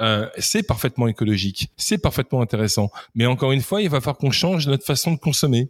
euh, 0.00 0.28
c'est 0.38 0.62
parfaitement 0.62 1.08
écologique, 1.08 1.70
c'est 1.76 1.98
parfaitement 1.98 2.42
intéressant. 2.42 2.90
Mais 3.14 3.26
encore 3.26 3.52
une 3.52 3.62
fois, 3.62 3.80
il 3.80 3.88
va 3.88 4.00
falloir 4.00 4.18
qu'on 4.18 4.30
change 4.30 4.66
notre 4.68 4.84
façon 4.84 5.12
de 5.12 5.18
consommer. 5.18 5.68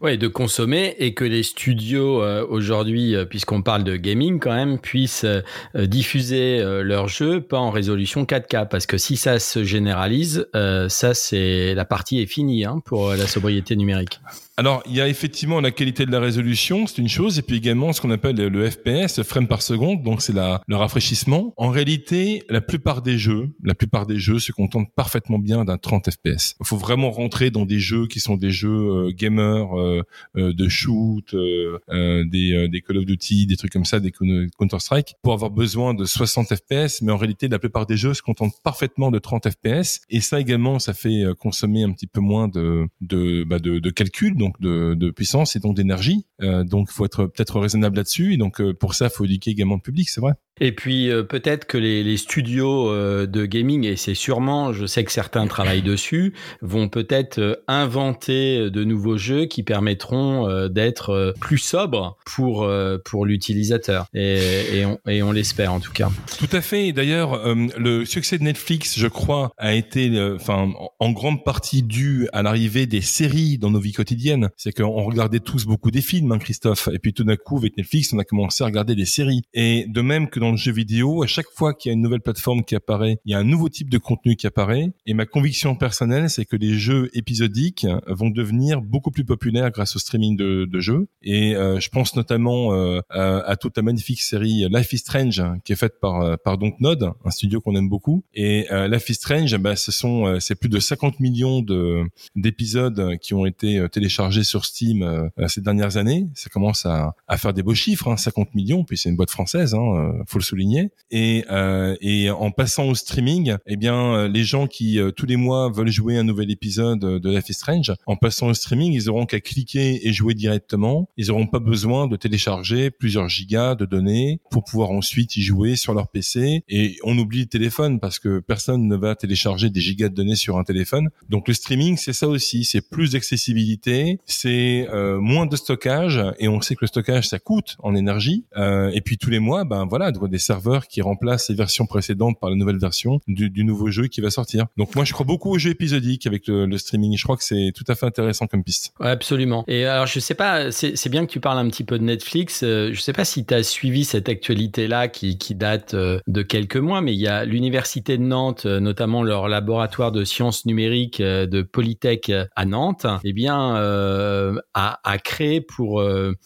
Ouais, 0.00 0.16
de 0.16 0.28
consommer 0.28 0.94
et 0.98 1.14
que 1.14 1.24
les 1.24 1.42
studios 1.42 2.22
euh, 2.22 2.46
aujourd'hui, 2.48 3.14
euh, 3.14 3.24
puisqu'on 3.24 3.62
parle 3.62 3.82
de 3.82 3.96
gaming 3.96 4.38
quand 4.40 4.54
même, 4.54 4.78
puissent 4.78 5.24
euh, 5.24 5.42
diffuser 5.74 6.62
leurs 6.82 7.08
jeux 7.08 7.40
pas 7.40 7.58
en 7.58 7.70
résolution 7.70 8.24
4K, 8.24 8.68
parce 8.68 8.86
que 8.86 8.98
si 8.98 9.16
ça 9.16 9.38
se 9.38 9.64
généralise, 9.64 10.46
ça 10.88 11.14
c'est 11.14 11.74
la 11.74 11.84
partie 11.84 12.20
est 12.20 12.26
finie 12.26 12.64
hein, 12.64 12.80
pour 12.84 13.10
la 13.10 13.26
sobriété 13.26 13.76
numérique. 13.76 14.20
Alors, 14.58 14.82
il 14.86 14.94
y 14.94 15.02
a 15.02 15.08
effectivement 15.08 15.60
la 15.60 15.70
qualité 15.70 16.06
de 16.06 16.10
la 16.10 16.18
résolution, 16.18 16.86
c'est 16.86 17.02
une 17.02 17.10
chose, 17.10 17.38
et 17.38 17.42
puis 17.42 17.56
également 17.56 17.92
ce 17.92 18.00
qu'on 18.00 18.10
appelle 18.10 18.36
le 18.36 18.70
FPS, 18.70 19.22
frame 19.22 19.48
par 19.48 19.60
seconde, 19.60 20.02
donc 20.02 20.22
c'est 20.22 20.32
le 20.32 20.76
rafraîchissement. 20.76 21.52
En 21.58 21.68
réalité, 21.68 22.42
la 22.48 22.62
plupart 22.62 23.02
des 23.02 23.18
jeux, 23.18 23.50
la 23.62 23.74
plupart 23.74 24.06
des 24.06 24.18
jeux 24.18 24.38
se 24.38 24.52
contentent 24.52 24.90
parfaitement 24.94 25.38
bien 25.38 25.66
d'un 25.66 25.76
30 25.76 26.10
FPS. 26.10 26.54
Il 26.58 26.66
faut 26.66 26.78
vraiment 26.78 27.10
rentrer 27.10 27.50
dans 27.50 27.66
des 27.66 27.78
jeux 27.78 28.06
qui 28.06 28.18
sont 28.18 28.38
des 28.38 28.50
jeux 28.50 28.70
euh, 28.70 29.12
gamers, 29.14 29.78
euh, 29.78 30.02
euh, 30.38 30.54
de 30.54 30.68
shoot, 30.70 31.36
des, 31.36 32.68
des 32.68 32.80
Call 32.80 32.96
of 32.96 33.04
Duty, 33.04 33.44
des 33.46 33.58
trucs 33.58 33.72
comme 33.72 33.84
ça, 33.84 34.00
des 34.00 34.10
Counter-Strike, 34.10 35.16
pour 35.22 35.34
avoir 35.34 35.50
besoin 35.50 35.92
de 35.92 36.06
60 36.06 36.54
FPS, 36.54 37.02
mais 37.02 37.12
en 37.12 37.18
réalité, 37.18 37.48
la 37.48 37.58
plupart 37.58 37.84
des 37.84 37.98
jeux 37.98 38.14
se 38.14 38.22
contentent 38.22 38.54
parfaitement 38.64 39.10
de 39.10 39.18
30 39.18 39.50
FPS, 39.50 40.00
et 40.08 40.22
ça 40.22 40.40
également, 40.40 40.78
ça 40.78 40.94
fait 40.94 41.24
consommer 41.38 41.82
un 41.82 41.92
petit 41.92 42.06
peu 42.06 42.20
moins 42.20 42.48
de, 42.48 42.86
de, 43.02 43.44
bah 43.44 43.58
de, 43.58 43.80
de 43.80 43.90
calcul, 43.90 44.34
de, 44.60 44.94
de 44.94 45.10
puissance 45.10 45.56
et 45.56 45.60
donc 45.60 45.76
d'énergie. 45.76 46.26
Euh, 46.42 46.64
donc, 46.64 46.90
faut 46.90 47.04
être 47.04 47.26
peut-être 47.26 47.60
raisonnable 47.60 47.96
là-dessus. 47.96 48.34
Et 48.34 48.36
donc, 48.36 48.60
euh, 48.60 48.74
pour 48.74 48.94
ça, 48.94 49.08
faut 49.08 49.24
éduquer 49.24 49.50
également 49.50 49.74
le 49.76 49.80
public, 49.80 50.08
c'est 50.08 50.20
vrai. 50.20 50.34
Et 50.58 50.72
puis 50.72 51.10
euh, 51.10 51.22
peut-être 51.22 51.66
que 51.66 51.76
les, 51.76 52.02
les 52.02 52.16
studios 52.16 52.88
euh, 52.90 53.26
de 53.26 53.44
gaming, 53.44 53.84
et 53.84 53.96
c'est 53.96 54.14
sûrement, 54.14 54.72
je 54.72 54.86
sais 54.86 55.04
que 55.04 55.12
certains 55.12 55.46
travaillent 55.46 55.82
dessus, 55.82 56.32
vont 56.62 56.88
peut-être 56.88 57.38
euh, 57.38 57.56
inventer 57.68 58.70
de 58.70 58.84
nouveaux 58.84 59.18
jeux 59.18 59.44
qui 59.44 59.62
permettront 59.62 60.68
d'être 60.68 61.34
plus 61.40 61.58
sobres 61.58 62.16
pour 62.24 62.68
pour 63.04 63.26
l'utilisateur. 63.26 64.06
Et, 64.14 64.78
et, 64.78 64.86
on, 64.86 64.98
et 65.08 65.22
on 65.22 65.32
l'espère 65.32 65.72
en 65.72 65.80
tout 65.80 65.92
cas. 65.92 66.10
Tout 66.38 66.48
à 66.52 66.60
fait. 66.60 66.92
D'ailleurs, 66.92 67.54
le 67.54 68.04
succès 68.04 68.38
de 68.38 68.44
Netflix, 68.44 68.98
je 68.98 69.06
crois, 69.06 69.52
a 69.58 69.74
été, 69.74 70.10
enfin, 70.34 70.72
en 70.98 71.10
grande 71.12 71.44
partie 71.44 71.82
dû 71.82 72.28
à 72.32 72.42
l'arrivée 72.42 72.86
des 72.86 73.00
séries 73.00 73.58
dans 73.58 73.70
nos 73.70 73.80
vies 73.80 73.92
quotidiennes. 73.92 74.35
C'est 74.56 74.72
qu'on 74.72 75.04
regardait 75.04 75.40
tous 75.40 75.66
beaucoup 75.66 75.90
des 75.90 76.02
films, 76.02 76.32
hein, 76.32 76.38
Christophe, 76.38 76.88
et 76.92 76.98
puis 76.98 77.12
tout 77.12 77.24
d'un 77.24 77.36
coup 77.36 77.58
avec 77.58 77.76
Netflix, 77.76 78.12
on 78.12 78.18
a 78.18 78.24
commencé 78.24 78.62
à 78.62 78.66
regarder 78.66 78.94
des 78.94 79.04
séries. 79.04 79.42
Et 79.54 79.86
de 79.88 80.00
même 80.00 80.28
que 80.28 80.40
dans 80.40 80.50
le 80.50 80.56
jeu 80.56 80.72
vidéo, 80.72 81.22
à 81.22 81.26
chaque 81.26 81.50
fois 81.54 81.74
qu'il 81.74 81.90
y 81.90 81.92
a 81.92 81.94
une 81.94 82.02
nouvelle 82.02 82.20
plateforme 82.20 82.64
qui 82.64 82.74
apparaît, 82.74 83.18
il 83.24 83.32
y 83.32 83.34
a 83.34 83.38
un 83.38 83.44
nouveau 83.44 83.68
type 83.68 83.90
de 83.90 83.98
contenu 83.98 84.36
qui 84.36 84.46
apparaît. 84.46 84.92
Et 85.06 85.14
ma 85.14 85.26
conviction 85.26 85.76
personnelle, 85.76 86.30
c'est 86.30 86.44
que 86.44 86.56
les 86.56 86.74
jeux 86.74 87.10
épisodiques 87.14 87.86
vont 88.06 88.30
devenir 88.30 88.80
beaucoup 88.82 89.10
plus 89.10 89.24
populaires 89.24 89.70
grâce 89.70 89.96
au 89.96 89.98
streaming 89.98 90.36
de, 90.36 90.64
de 90.64 90.80
jeux. 90.80 91.08
Et 91.22 91.54
euh, 91.56 91.80
je 91.80 91.88
pense 91.88 92.16
notamment 92.16 92.72
euh, 92.72 93.00
à, 93.10 93.56
toute 93.56 93.76
la 93.76 93.82
magnifique 93.82 94.20
série 94.20 94.66
Life 94.70 94.92
is 94.92 94.98
Strange 94.98 95.42
qui 95.64 95.72
est 95.72 95.76
faite 95.76 96.00
par 96.00 96.20
euh, 96.20 96.36
par 96.42 96.58
Dontnod, 96.58 97.12
un 97.24 97.30
studio 97.30 97.60
qu'on 97.60 97.76
aime 97.76 97.88
beaucoup. 97.88 98.24
Et 98.34 98.66
Life 98.70 99.08
is 99.10 99.14
Strange, 99.14 99.56
bah, 99.58 99.76
ce 99.76 99.92
sont 99.92 100.38
c'est 100.40 100.54
plus 100.54 100.68
de 100.68 100.78
50 100.78 101.20
millions 101.20 101.62
de 101.62 102.04
d'épisodes 102.34 103.16
qui 103.18 103.34
ont 103.34 103.46
été 103.46 103.86
téléchargés 103.90 104.25
sur 104.30 104.64
Steam 104.64 105.30
ces 105.48 105.60
dernières 105.60 105.96
années. 105.96 106.26
Ça 106.34 106.50
commence 106.50 106.86
à, 106.86 107.14
à 107.28 107.36
faire 107.36 107.52
des 107.52 107.62
beaux 107.62 107.74
chiffres, 107.74 108.08
hein, 108.08 108.16
50 108.16 108.54
millions. 108.54 108.84
Puis 108.84 108.98
c'est 108.98 109.08
une 109.08 109.16
boîte 109.16 109.30
française, 109.30 109.74
hein, 109.74 110.12
faut 110.26 110.38
le 110.38 110.44
souligner. 110.44 110.90
Et, 111.10 111.44
euh, 111.50 111.96
et 112.00 112.30
en 112.30 112.50
passant 112.50 112.88
au 112.88 112.94
streaming, 112.94 113.56
eh 113.66 113.76
bien, 113.76 114.14
euh, 114.14 114.28
les 114.28 114.44
gens 114.44 114.66
qui 114.66 114.98
euh, 114.98 115.10
tous 115.10 115.26
les 115.26 115.36
mois 115.36 115.70
veulent 115.70 115.90
jouer 115.90 116.16
un 116.16 116.24
nouvel 116.24 116.50
épisode 116.50 117.00
de 117.00 117.30
Life 117.30 117.48
is 117.48 117.54
Strange, 117.54 117.92
en 118.06 118.16
passant 118.16 118.48
au 118.48 118.54
streaming, 118.54 118.92
ils 118.92 119.08
auront 119.08 119.26
qu'à 119.26 119.40
cliquer 119.40 120.06
et 120.06 120.12
jouer 120.12 120.34
directement. 120.34 121.08
Ils 121.16 121.28
n'auront 121.28 121.46
pas 121.46 121.58
besoin 121.58 122.06
de 122.06 122.16
télécharger 122.16 122.90
plusieurs 122.90 123.28
gigas 123.28 123.74
de 123.74 123.86
données 123.86 124.40
pour 124.50 124.64
pouvoir 124.64 124.90
ensuite 124.90 125.36
y 125.36 125.42
jouer 125.42 125.76
sur 125.76 125.94
leur 125.94 126.08
PC. 126.08 126.62
Et 126.68 126.96
on 127.04 127.16
oublie 127.18 127.40
le 127.40 127.46
téléphone 127.46 128.00
parce 128.00 128.18
que 128.18 128.40
personne 128.40 128.88
ne 128.88 128.96
va 128.96 129.14
télécharger 129.14 129.70
des 129.70 129.80
gigas 129.80 130.08
de 130.08 130.14
données 130.14 130.36
sur 130.36 130.58
un 130.58 130.64
téléphone. 130.64 131.08
Donc 131.28 131.48
le 131.48 131.54
streaming, 131.54 131.96
c'est 131.96 132.12
ça 132.12 132.28
aussi, 132.28 132.64
c'est 132.64 132.88
plus 132.88 133.12
d'accessibilité, 133.12 134.15
c'est 134.24 134.88
euh, 134.92 135.18
moins 135.18 135.46
de 135.46 135.56
stockage 135.56 136.22
et 136.38 136.48
on 136.48 136.60
sait 136.60 136.74
que 136.74 136.80
le 136.82 136.88
stockage 136.88 137.28
ça 137.28 137.38
coûte 137.38 137.76
en 137.80 137.94
énergie. 137.94 138.44
Euh, 138.56 138.90
et 138.94 139.00
puis 139.00 139.18
tous 139.18 139.30
les 139.30 139.38
mois, 139.38 139.64
ben 139.64 139.86
voilà, 139.86 140.10
des 140.10 140.38
serveurs 140.38 140.86
qui 140.88 141.02
remplacent 141.02 141.48
les 141.48 141.54
versions 141.54 141.86
précédentes 141.86 142.40
par 142.40 142.50
la 142.50 142.56
nouvelle 142.56 142.78
version 142.78 143.20
du, 143.26 143.50
du 143.50 143.64
nouveau 143.64 143.90
jeu 143.90 144.06
qui 144.06 144.20
va 144.20 144.30
sortir. 144.30 144.66
Donc 144.76 144.94
moi 144.94 145.04
je 145.04 145.12
crois 145.12 145.26
beaucoup 145.26 145.50
aux 145.50 145.58
jeux 145.58 145.70
épisodiques 145.70 146.26
avec 146.26 146.46
le, 146.46 146.66
le 146.66 146.78
streaming. 146.78 147.16
Je 147.16 147.22
crois 147.22 147.36
que 147.36 147.44
c'est 147.44 147.72
tout 147.74 147.84
à 147.88 147.94
fait 147.94 148.06
intéressant 148.06 148.46
comme 148.46 148.64
piste. 148.64 148.92
Ouais, 149.00 149.08
absolument. 149.08 149.64
Et 149.68 149.84
alors 149.84 150.06
je 150.06 150.20
sais 150.20 150.34
pas, 150.34 150.70
c'est 150.70 151.08
bien 151.08 151.26
que 151.26 151.30
tu 151.30 151.40
parles 151.40 151.58
un 151.58 151.68
petit 151.68 151.84
peu 151.84 151.98
de 151.98 152.04
Netflix. 152.04 152.62
Euh, 152.62 152.90
je 152.92 153.00
sais 153.00 153.12
pas 153.12 153.24
si 153.24 153.44
tu 153.44 153.54
as 153.54 153.62
suivi 153.62 154.04
cette 154.04 154.28
actualité 154.28 154.88
là 154.88 155.08
qui, 155.08 155.38
qui 155.38 155.54
date 155.54 155.94
euh, 155.94 156.18
de 156.26 156.42
quelques 156.42 156.76
mois, 156.76 157.00
mais 157.00 157.12
il 157.12 157.20
y 157.20 157.28
a 157.28 157.44
l'université 157.44 158.18
de 158.18 158.22
Nantes, 158.22 158.66
euh, 158.66 158.80
notamment 158.80 159.22
leur 159.22 159.48
laboratoire 159.48 160.12
de 160.12 160.24
sciences 160.24 160.66
numériques 160.66 161.20
de 161.22 161.62
Polytech 161.62 162.32
à 162.54 162.64
Nantes, 162.64 163.06
eh 163.24 163.32
bien 163.32 163.76
euh, 164.06 164.60
a, 164.74 165.00
a 165.04 165.18
créé 165.18 165.60
pour 165.60 166.02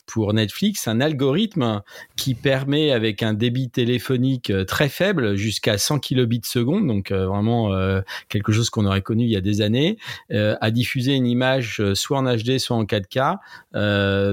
pour 0.07 0.33
Netflix 0.33 0.89
un 0.89 1.01
algorithme 1.01 1.83
qui 2.17 2.35
permet 2.35 2.93
avec 2.93 3.23
un 3.23 3.35
débit 3.35 3.71
téléphonique 3.71 4.51
euh, 4.51 4.65
très 4.65 4.89
faible, 4.89 5.37
jusqu'à 5.37 5.79
100 5.79 5.99
kilobits 5.99 6.41
seconde, 6.45 6.87
donc 6.87 7.11
euh, 7.11 7.27
vraiment 7.27 7.73
euh, 7.73 8.01
quelque 8.29 8.53
chose 8.53 8.71
qu'on 8.71 8.87
aurait 8.87 9.03
connu 9.03 9.25
il 9.25 9.31
y 9.31 9.37
a 9.37 9.41
des 9.41 9.63
années, 9.63 9.97
à 10.31 10.71
diffuser 10.71 11.15
une 11.15 11.27
image 11.27 11.83
soit 11.95 12.19
en 12.19 12.37
HD, 12.37 12.59
soit 12.59 12.77
en 12.77 12.85
4K 12.85 13.39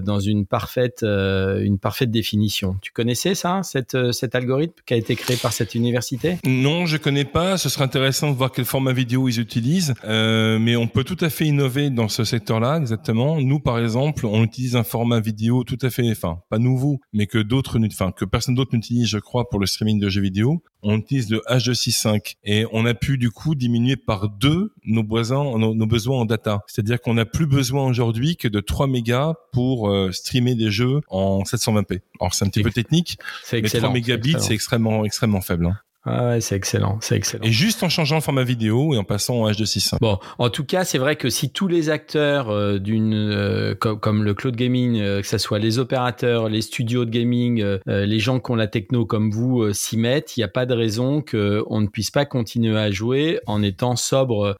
dans 0.01 0.19
une 0.19 0.45
parfaite, 0.45 1.03
une 1.03 1.77
parfaite 1.79 2.11
définition. 2.11 2.77
Tu 2.81 2.91
connaissais 2.91 3.35
ça, 3.35 3.61
cette, 3.63 4.11
cet 4.11 4.35
algorithme 4.35 4.75
qui 4.85 4.93
a 4.93 4.97
été 4.97 5.15
créé 5.15 5.37
par 5.37 5.53
cette 5.53 5.75
université? 5.75 6.37
Non, 6.45 6.85
je 6.85 6.97
connais 6.97 7.25
pas. 7.25 7.57
Ce 7.57 7.69
serait 7.69 7.83
intéressant 7.83 8.31
de 8.31 8.35
voir 8.35 8.51
quel 8.51 8.65
format 8.65 8.93
vidéo 8.93 9.27
ils 9.27 9.39
utilisent, 9.39 9.93
mais 10.03 10.75
on 10.75 10.87
peut 10.87 11.03
tout 11.03 11.17
à 11.21 11.29
fait 11.29 11.45
innover 11.45 11.89
dans 11.89 12.09
ce 12.09 12.23
secteur-là, 12.23 12.77
exactement. 12.77 13.16
Nous, 13.17 13.60
par 13.60 13.80
exemple, 13.80 14.25
on 14.25 14.43
utilise 14.43 14.75
un 14.75 14.84
format 14.84 15.19
vidéo 15.19 15.63
tout 15.63 15.77
à 15.82 15.89
fait, 15.89 16.10
enfin, 16.12 16.39
pas 16.49 16.60
nouveau, 16.60 16.99
mais 17.13 17.27
que 17.27 17.38
d'autres, 17.38 17.80
enfin, 17.86 18.12
que 18.12 18.25
personne 18.25 18.56
d'autre 18.56 18.73
n'utilise, 18.73 19.08
je 19.08 19.17
crois, 19.17 19.49
pour 19.49 19.60
le 19.60 19.65
streaming 19.65 19.99
de 19.99 20.10
jeux 20.10 20.21
vidéo, 20.21 20.63
on 20.84 20.97
utilise 20.97 21.30
le 21.30 21.41
H265 21.49 22.36
et 22.43 22.65
on 22.71 22.86
a 22.86 22.93
pu 22.93 23.17
du 23.17 23.32
coup 23.32 23.56
diminuer 23.56 23.95
par 23.95 24.30
deux 24.30 24.73
nos 24.86 25.03
besoins, 25.03 25.58
nos, 25.58 25.86
besoins 25.86 26.19
en 26.19 26.25
data. 26.25 26.63
C'est-à-dire 26.67 27.01
qu'on 27.01 27.15
n'a 27.15 27.25
plus 27.25 27.47
besoin 27.47 27.86
aujourd'hui 27.86 28.38
que 28.38 28.47
de 28.47 28.60
3 28.60 28.88
mégas 28.88 29.34
pour 29.51 29.89
euh, 29.89 30.12
streamer 30.12 30.56
des 30.56 30.71
jeux 30.71 31.01
en 31.10 31.43
720p. 31.43 32.01
Alors 32.19 32.34
c'est 32.34 32.45
un 32.45 32.49
petit 32.49 32.63
peu 32.63 32.71
technique, 32.71 33.17
mais 33.51 33.62
3 33.63 33.91
mégabits 33.91 34.36
c'est 34.39 34.53
extrêmement 34.53 35.03
extrêmement 35.06 35.41
faible. 35.41 35.65
Hein. 35.65 35.77
Ah 36.07 36.27
ouais, 36.27 36.41
c'est 36.41 36.55
excellent, 36.55 36.97
c'est 37.01 37.15
excellent. 37.15 37.43
Et 37.43 37.51
juste 37.51 37.83
en 37.83 37.89
changeant 37.89 38.15
le 38.15 38.21
format 38.21 38.43
vidéo 38.43 38.93
et 38.93 38.97
en 38.97 39.03
passant 39.03 39.41
en 39.41 39.51
H265. 39.51 39.97
Bon, 39.99 40.17
en 40.37 40.49
tout 40.49 40.63
cas, 40.63 40.85
c'est 40.85 40.97
vrai 40.97 41.15
que 41.15 41.29
si 41.29 41.49
tous 41.49 41.67
les 41.67 41.89
acteurs 41.89 42.49
euh, 42.49 42.79
d'une 42.79 43.13
euh, 43.13 43.75
comme, 43.75 44.23
le 44.23 44.33
cloud 44.33 44.55
gaming, 44.55 44.99
euh, 44.99 45.21
que 45.21 45.27
ce 45.27 45.37
soit 45.37 45.59
les 45.59 45.79
opérateurs, 45.79 46.49
les 46.49 46.61
studios 46.61 47.05
de 47.05 47.09
gaming, 47.09 47.63
les 47.85 48.19
gens 48.19 48.39
qui 48.39 48.51
ont 48.51 48.55
la 48.55 48.67
techno 48.67 49.05
comme 49.05 49.31
vous 49.31 49.73
s'y 49.73 49.97
mettent, 49.97 50.37
il 50.37 50.41
n'y 50.41 50.43
a 50.43 50.49
pas 50.49 50.65
de 50.65 50.73
raison 50.73 51.21
que 51.21 51.63
on 51.67 51.81
ne 51.81 51.87
puisse 51.87 52.11
pas 52.11 52.25
continuer 52.25 52.77
à 52.77 52.91
jouer 52.91 53.39
en 53.45 53.61
étant 53.61 53.95
sobre 53.95 54.55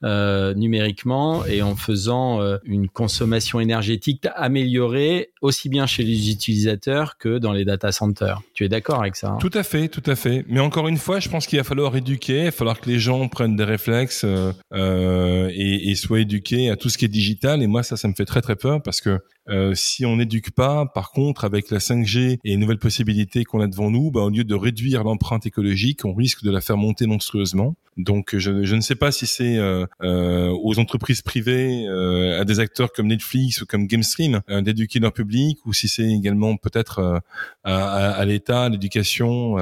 numériquement 0.56 1.46
et 1.46 1.62
en 1.62 1.76
faisant 1.76 2.40
une 2.64 2.90
consommation 2.90 3.60
énergétique 3.60 4.28
améliorée 4.36 5.32
aussi 5.42 5.70
bien 5.70 5.86
chez 5.86 6.04
les 6.04 6.32
utilisateurs 6.32 7.18
que 7.18 7.38
dans 7.38 7.54
les 7.54 7.66
data 7.66 7.92
centers. 7.92 8.42
Tu 8.54 8.66
es 8.66 8.70
d'accord 8.70 9.02
avec 9.02 9.16
ça 9.16 9.30
hein? 9.30 9.38
Tout 9.40 9.52
à 9.54 9.64
fait, 9.64 9.88
tout 9.88 10.04
à 10.06 10.16
fait. 10.16 10.46
Mais 10.48 10.60
encore 10.60 10.88
une 10.88 10.98
fois, 10.98 11.20
je 11.20 11.30
pense 11.30 11.37
pense 11.38 11.46
qu'il 11.46 11.60
va 11.60 11.64
falloir 11.64 11.96
éduquer, 11.96 12.40
il 12.40 12.46
va 12.46 12.52
falloir 12.52 12.82
que 12.82 12.90
les 12.90 12.98
gens 12.98 13.28
prennent 13.28 13.56
des 13.56 13.64
réflexes 13.64 14.24
euh, 14.24 14.52
euh, 14.74 15.52
et, 15.54 15.92
et, 15.92 15.94
soient 15.94 16.20
éduqués 16.20 16.72
à 16.72 16.76
tout 16.76 16.90
ce 16.90 16.98
qui 16.98 17.06
est 17.06 17.10
digital. 17.10 17.62
Et 17.62 17.68
moi, 17.68 17.84
ça, 17.84 17.96
ça 17.96 18.08
me 18.08 18.16
fait 18.16 18.26
très 18.26 18.42
très 18.42 18.56
peur 18.56 18.82
parce 18.82 19.02
que 19.02 19.20
euh, 19.50 19.74
si 19.76 20.06
on 20.06 20.18
n'éduque 20.18 20.52
pas, 20.52 20.86
par 20.86 21.12
contre, 21.12 21.46
avec 21.46 21.72
la 21.72 21.78
5G 21.78 22.40
et 22.44 22.50
les 22.50 22.58
nouvelles 22.58 22.80
possibilités 22.80 23.44
qu'on 23.46 23.62
a 23.62 23.68
devant 23.68 23.90
nous, 23.90 24.12
bah, 24.12 24.22
au 24.22 24.30
lieu 24.30 24.44
de 24.44 24.56
réduire 24.56 25.04
l'empreinte 25.04 25.46
écologique, 25.46 26.04
on 26.04 26.14
risque 26.14 26.44
de 26.44 26.52
la 26.52 26.60
faire 26.60 26.78
monter 26.78 27.06
monstrueusement. 27.06 27.76
Donc, 27.96 28.36
je, 28.38 28.64
je 28.64 28.76
ne 28.76 28.82
sais 28.82 28.96
pas 28.96 29.12
si 29.12 29.26
c'est 29.26 29.58
euh, 29.58 29.86
euh 30.04 30.54
aux 30.64 30.78
entreprises 30.80 31.22
privées, 31.22 31.88
euh, 31.88 32.40
à 32.40 32.46
des 32.46 32.60
acteurs 32.60 32.92
comme 32.92 33.08
Netflix 33.08 33.62
ou 33.62 33.66
comme 33.66 33.88
GameStream 33.88 34.42
d'éduquer 34.62 35.00
leur 35.00 35.14
public, 35.14 35.66
ou 35.66 35.74
si 35.74 35.88
c'est 35.88 36.08
également 36.08 36.58
peut-être 36.58 37.22
à, 37.64 38.12
à 38.12 38.26
l'État, 38.26 38.70
l'éducation. 38.70 39.56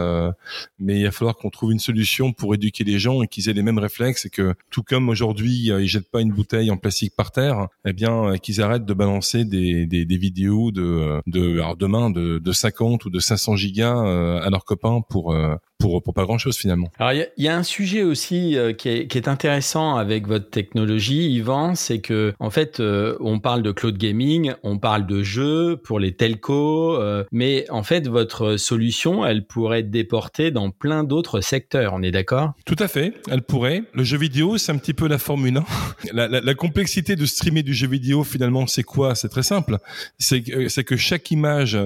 mais 0.79 0.99
il 0.99 1.03
va 1.05 1.11
falloir 1.11 1.37
qu'on 1.37 1.49
trouve 1.55 1.71
une 1.71 1.79
solution 1.79 2.33
pour 2.33 2.53
éduquer 2.53 2.83
les 2.83 2.99
gens 2.99 3.23
et 3.23 3.27
qu'ils 3.27 3.49
aient 3.49 3.53
les 3.53 3.63
mêmes 3.63 3.79
réflexes 3.79 4.25
et 4.25 4.29
que 4.29 4.53
tout 4.69 4.83
comme 4.83 5.09
aujourd'hui 5.09 5.71
euh, 5.71 5.81
ils 5.81 5.87
jettent 5.87 6.11
pas 6.11 6.21
une 6.21 6.31
bouteille 6.31 6.69
en 6.69 6.77
plastique 6.77 7.15
par 7.15 7.31
terre, 7.31 7.67
eh 7.85 7.93
bien 7.93 8.25
euh, 8.25 8.37
qu'ils 8.37 8.61
arrêtent 8.61 8.85
de 8.85 8.93
balancer 8.93 9.45
des, 9.45 9.85
des, 9.85 10.17
vidéos 10.17 10.71
de, 10.71 11.21
de 11.27 11.59
alors 11.59 11.77
demain 11.77 12.09
de, 12.09 12.39
de 12.39 12.51
50 12.51 13.05
ou 13.05 13.09
de 13.09 13.19
500 13.19 13.55
gigas 13.55 13.97
euh, 13.97 14.39
à 14.41 14.49
leurs 14.49 14.65
copains 14.65 15.01
pour 15.09 15.35
pour, 15.77 16.01
pour 16.01 16.13
pas 16.13 16.23
grand 16.23 16.37
chose 16.37 16.57
finalement. 16.57 16.89
Alors 16.99 17.13
il 17.13 17.43
y, 17.43 17.47
a 17.47 17.55
un 17.55 17.63
sujet 17.63 18.03
aussi 18.03 18.57
euh, 18.57 18.73
qui, 18.73 18.89
est, 18.89 19.07
qui, 19.07 19.17
est, 19.17 19.27
intéressant 19.27 19.95
avec 19.95 20.27
votre 20.27 20.49
technologie, 20.49 21.29
Yvan, 21.31 21.75
c'est 21.75 21.99
que 21.99 22.33
en 22.39 22.49
fait 22.49 22.79
euh, 22.79 23.17
on 23.19 23.39
parle 23.39 23.61
de 23.61 23.71
cloud 23.71 23.97
gaming, 23.97 24.53
on 24.63 24.77
parle 24.77 25.05
de 25.05 25.21
jeux 25.23 25.77
pour 25.77 25.99
les 25.99 26.13
telcos, 26.13 26.95
euh, 26.95 27.23
mais 27.31 27.69
en 27.69 27.83
fait 27.83 28.07
votre 28.07 28.57
solution 28.57 29.25
elle 29.25 29.45
pourrait 29.45 29.79
être 29.79 29.91
déportée 29.91 30.51
dans 30.51 30.71
plein 30.71 31.03
d'autres 31.03 31.41
secteurs, 31.41 31.93
on 31.93 32.01
est 32.01 32.11
d'accord? 32.11 32.53
Tout 32.65 32.77
à 32.79 32.87
fait, 32.87 33.13
elle 33.29 33.41
pourrait. 33.41 33.83
Le 33.93 34.03
jeu 34.03 34.17
vidéo 34.17 34.57
c'est 34.57 34.71
un 34.71 34.77
petit 34.77 34.93
peu 34.93 35.07
la 35.07 35.17
Formule 35.17 35.57
1. 35.57 35.63
la, 36.13 36.27
la, 36.27 36.41
la, 36.41 36.53
complexité 36.55 37.15
de 37.15 37.25
streamer 37.25 37.63
du 37.63 37.73
jeu 37.73 37.87
vidéo 37.87 38.23
finalement 38.23 38.65
c'est 38.67 38.83
quoi? 38.83 39.13
C'est 39.15 39.29
très 39.29 39.43
simple, 39.43 39.77
c'est 40.19 40.41
que, 40.41 40.81
que 40.81 40.95
chaque 40.95 41.29
image 41.31 41.77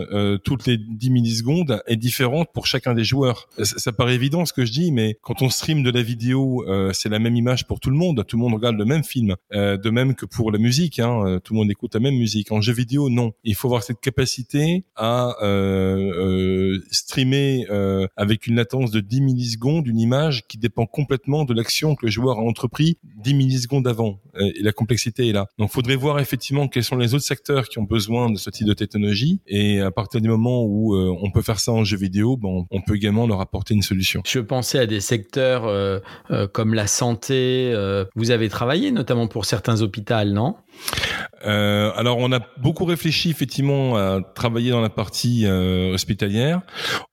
toutes 0.44 0.68
les 0.68 0.78
10 0.78 1.10
millisecondes 1.10 1.82
est 1.88 1.98
différente 1.98 2.50
pour 2.54 2.68
chacun 2.68 2.94
des 2.94 3.04
joueurs. 3.04 3.48
Ça, 3.80 3.94
paraît 3.94 4.16
évident 4.16 4.46
ce 4.46 4.52
que 4.52 4.66
je 4.66 4.72
dis, 4.72 4.92
mais 4.92 5.18
quand 5.22 5.42
on 5.42 5.50
stream 5.50 5.84
de 5.84 5.90
la 5.90 6.02
vidéo, 6.02 6.66
euh, 6.68 6.92
c'est 6.94 7.08
la 7.08 7.20
même 7.20 7.36
image 7.36 7.66
pour 7.66 7.80
tout 7.80 7.90
le 7.90 7.96
monde. 7.96 8.26
Tout 8.28 8.36
le 8.36 8.42
monde 8.42 8.54
regarde 8.54 8.78
le 8.78 8.86
même 8.86 9.04
film. 9.04 9.36
Euh, 9.54 9.78
de 9.78 9.90
même 9.90 10.16
que 10.16 10.26
pour 10.26 10.52
la 10.52 10.60
musique, 10.60 11.00
hein, 11.00 11.26
euh, 11.26 11.40
tout 11.40 11.54
le 11.54 11.60
monde 11.60 11.72
écoute 11.72 11.94
la 11.94 12.02
même 12.02 12.16
musique. 12.16 12.52
En 12.52 12.60
jeu 12.60 12.74
vidéo, 12.74 13.10
non. 13.10 13.32
Il 13.44 13.56
faut 13.56 13.68
avoir 13.70 13.84
cette 13.84 14.02
capacité 14.02 14.84
à 14.96 15.36
streamer 16.92 17.66
avec 18.18 18.48
une 18.48 18.56
latence 18.56 18.92
de 18.92 19.00
10 19.00 19.22
millisecondes 19.22 19.88
une 19.88 20.00
image 20.00 20.46
qui 20.48 20.58
dépend 20.58 20.86
complètement 20.86 21.46
de 21.46 21.54
l'action 21.54 21.96
que 21.96 22.06
le 22.06 22.12
joueur 22.12 22.40
a 22.40 22.42
entrepris 22.42 22.98
10 23.24 23.34
millisecondes 23.34 23.88
avant. 23.88 24.20
et 24.40 24.62
la 24.62 24.72
complexité 24.72 25.30
est 25.30 25.32
là. 25.34 25.48
Donc, 25.58 25.72
faudrait 25.72 25.96
voir 25.96 26.20
effectivement 26.20 26.68
quels 26.68 26.84
sont 26.84 26.98
les 26.98 27.14
autres 27.14 27.24
secteurs 27.24 27.70
qui 27.70 27.80
ont 27.80 27.84
besoin 27.84 28.30
de 28.30 28.38
ce 28.38 28.50
type 28.50 28.68
de 28.68 28.74
technologie. 28.74 29.42
Et 29.48 29.80
à 29.80 29.92
partir 29.92 30.22
du 30.22 30.30
moment 30.30 30.64
où 30.64 30.96
on 30.96 31.32
peut 31.32 31.42
faire 31.42 31.60
ça 31.60 31.72
en 31.72 31.84
jeu 31.84 31.98
vidéo, 31.98 32.38
bon, 32.38 32.66
on 32.72 32.82
peut 32.82 32.96
également 32.96 33.28
leur 33.28 33.42
apporter 33.42 33.69
Je 34.26 34.40
pensais 34.40 34.80
à 34.80 34.86
des 34.86 35.02
secteurs 35.02 35.66
euh, 35.66 36.00
euh, 36.32 36.48
comme 36.48 36.74
la 36.74 36.88
santé. 36.88 37.72
Euh, 37.74 38.06
vous 38.16 38.32
avez 38.32 38.50
travaillé 38.50 38.92
notamment 38.92 39.28
pour 39.28 39.46
certains 39.46 39.82
hôpitaux, 39.82 40.24
non? 40.26 40.56
Euh, 41.46 41.92
alors, 41.96 42.18
on 42.18 42.32
a 42.32 42.40
beaucoup 42.58 42.86
réfléchi 42.86 43.30
effectivement 43.30 43.96
à 43.96 44.22
travailler 44.36 44.72
dans 44.72 44.82
la 44.82 44.90
partie 44.90 45.46
euh, 45.46 45.94
hospitalière. 45.94 46.62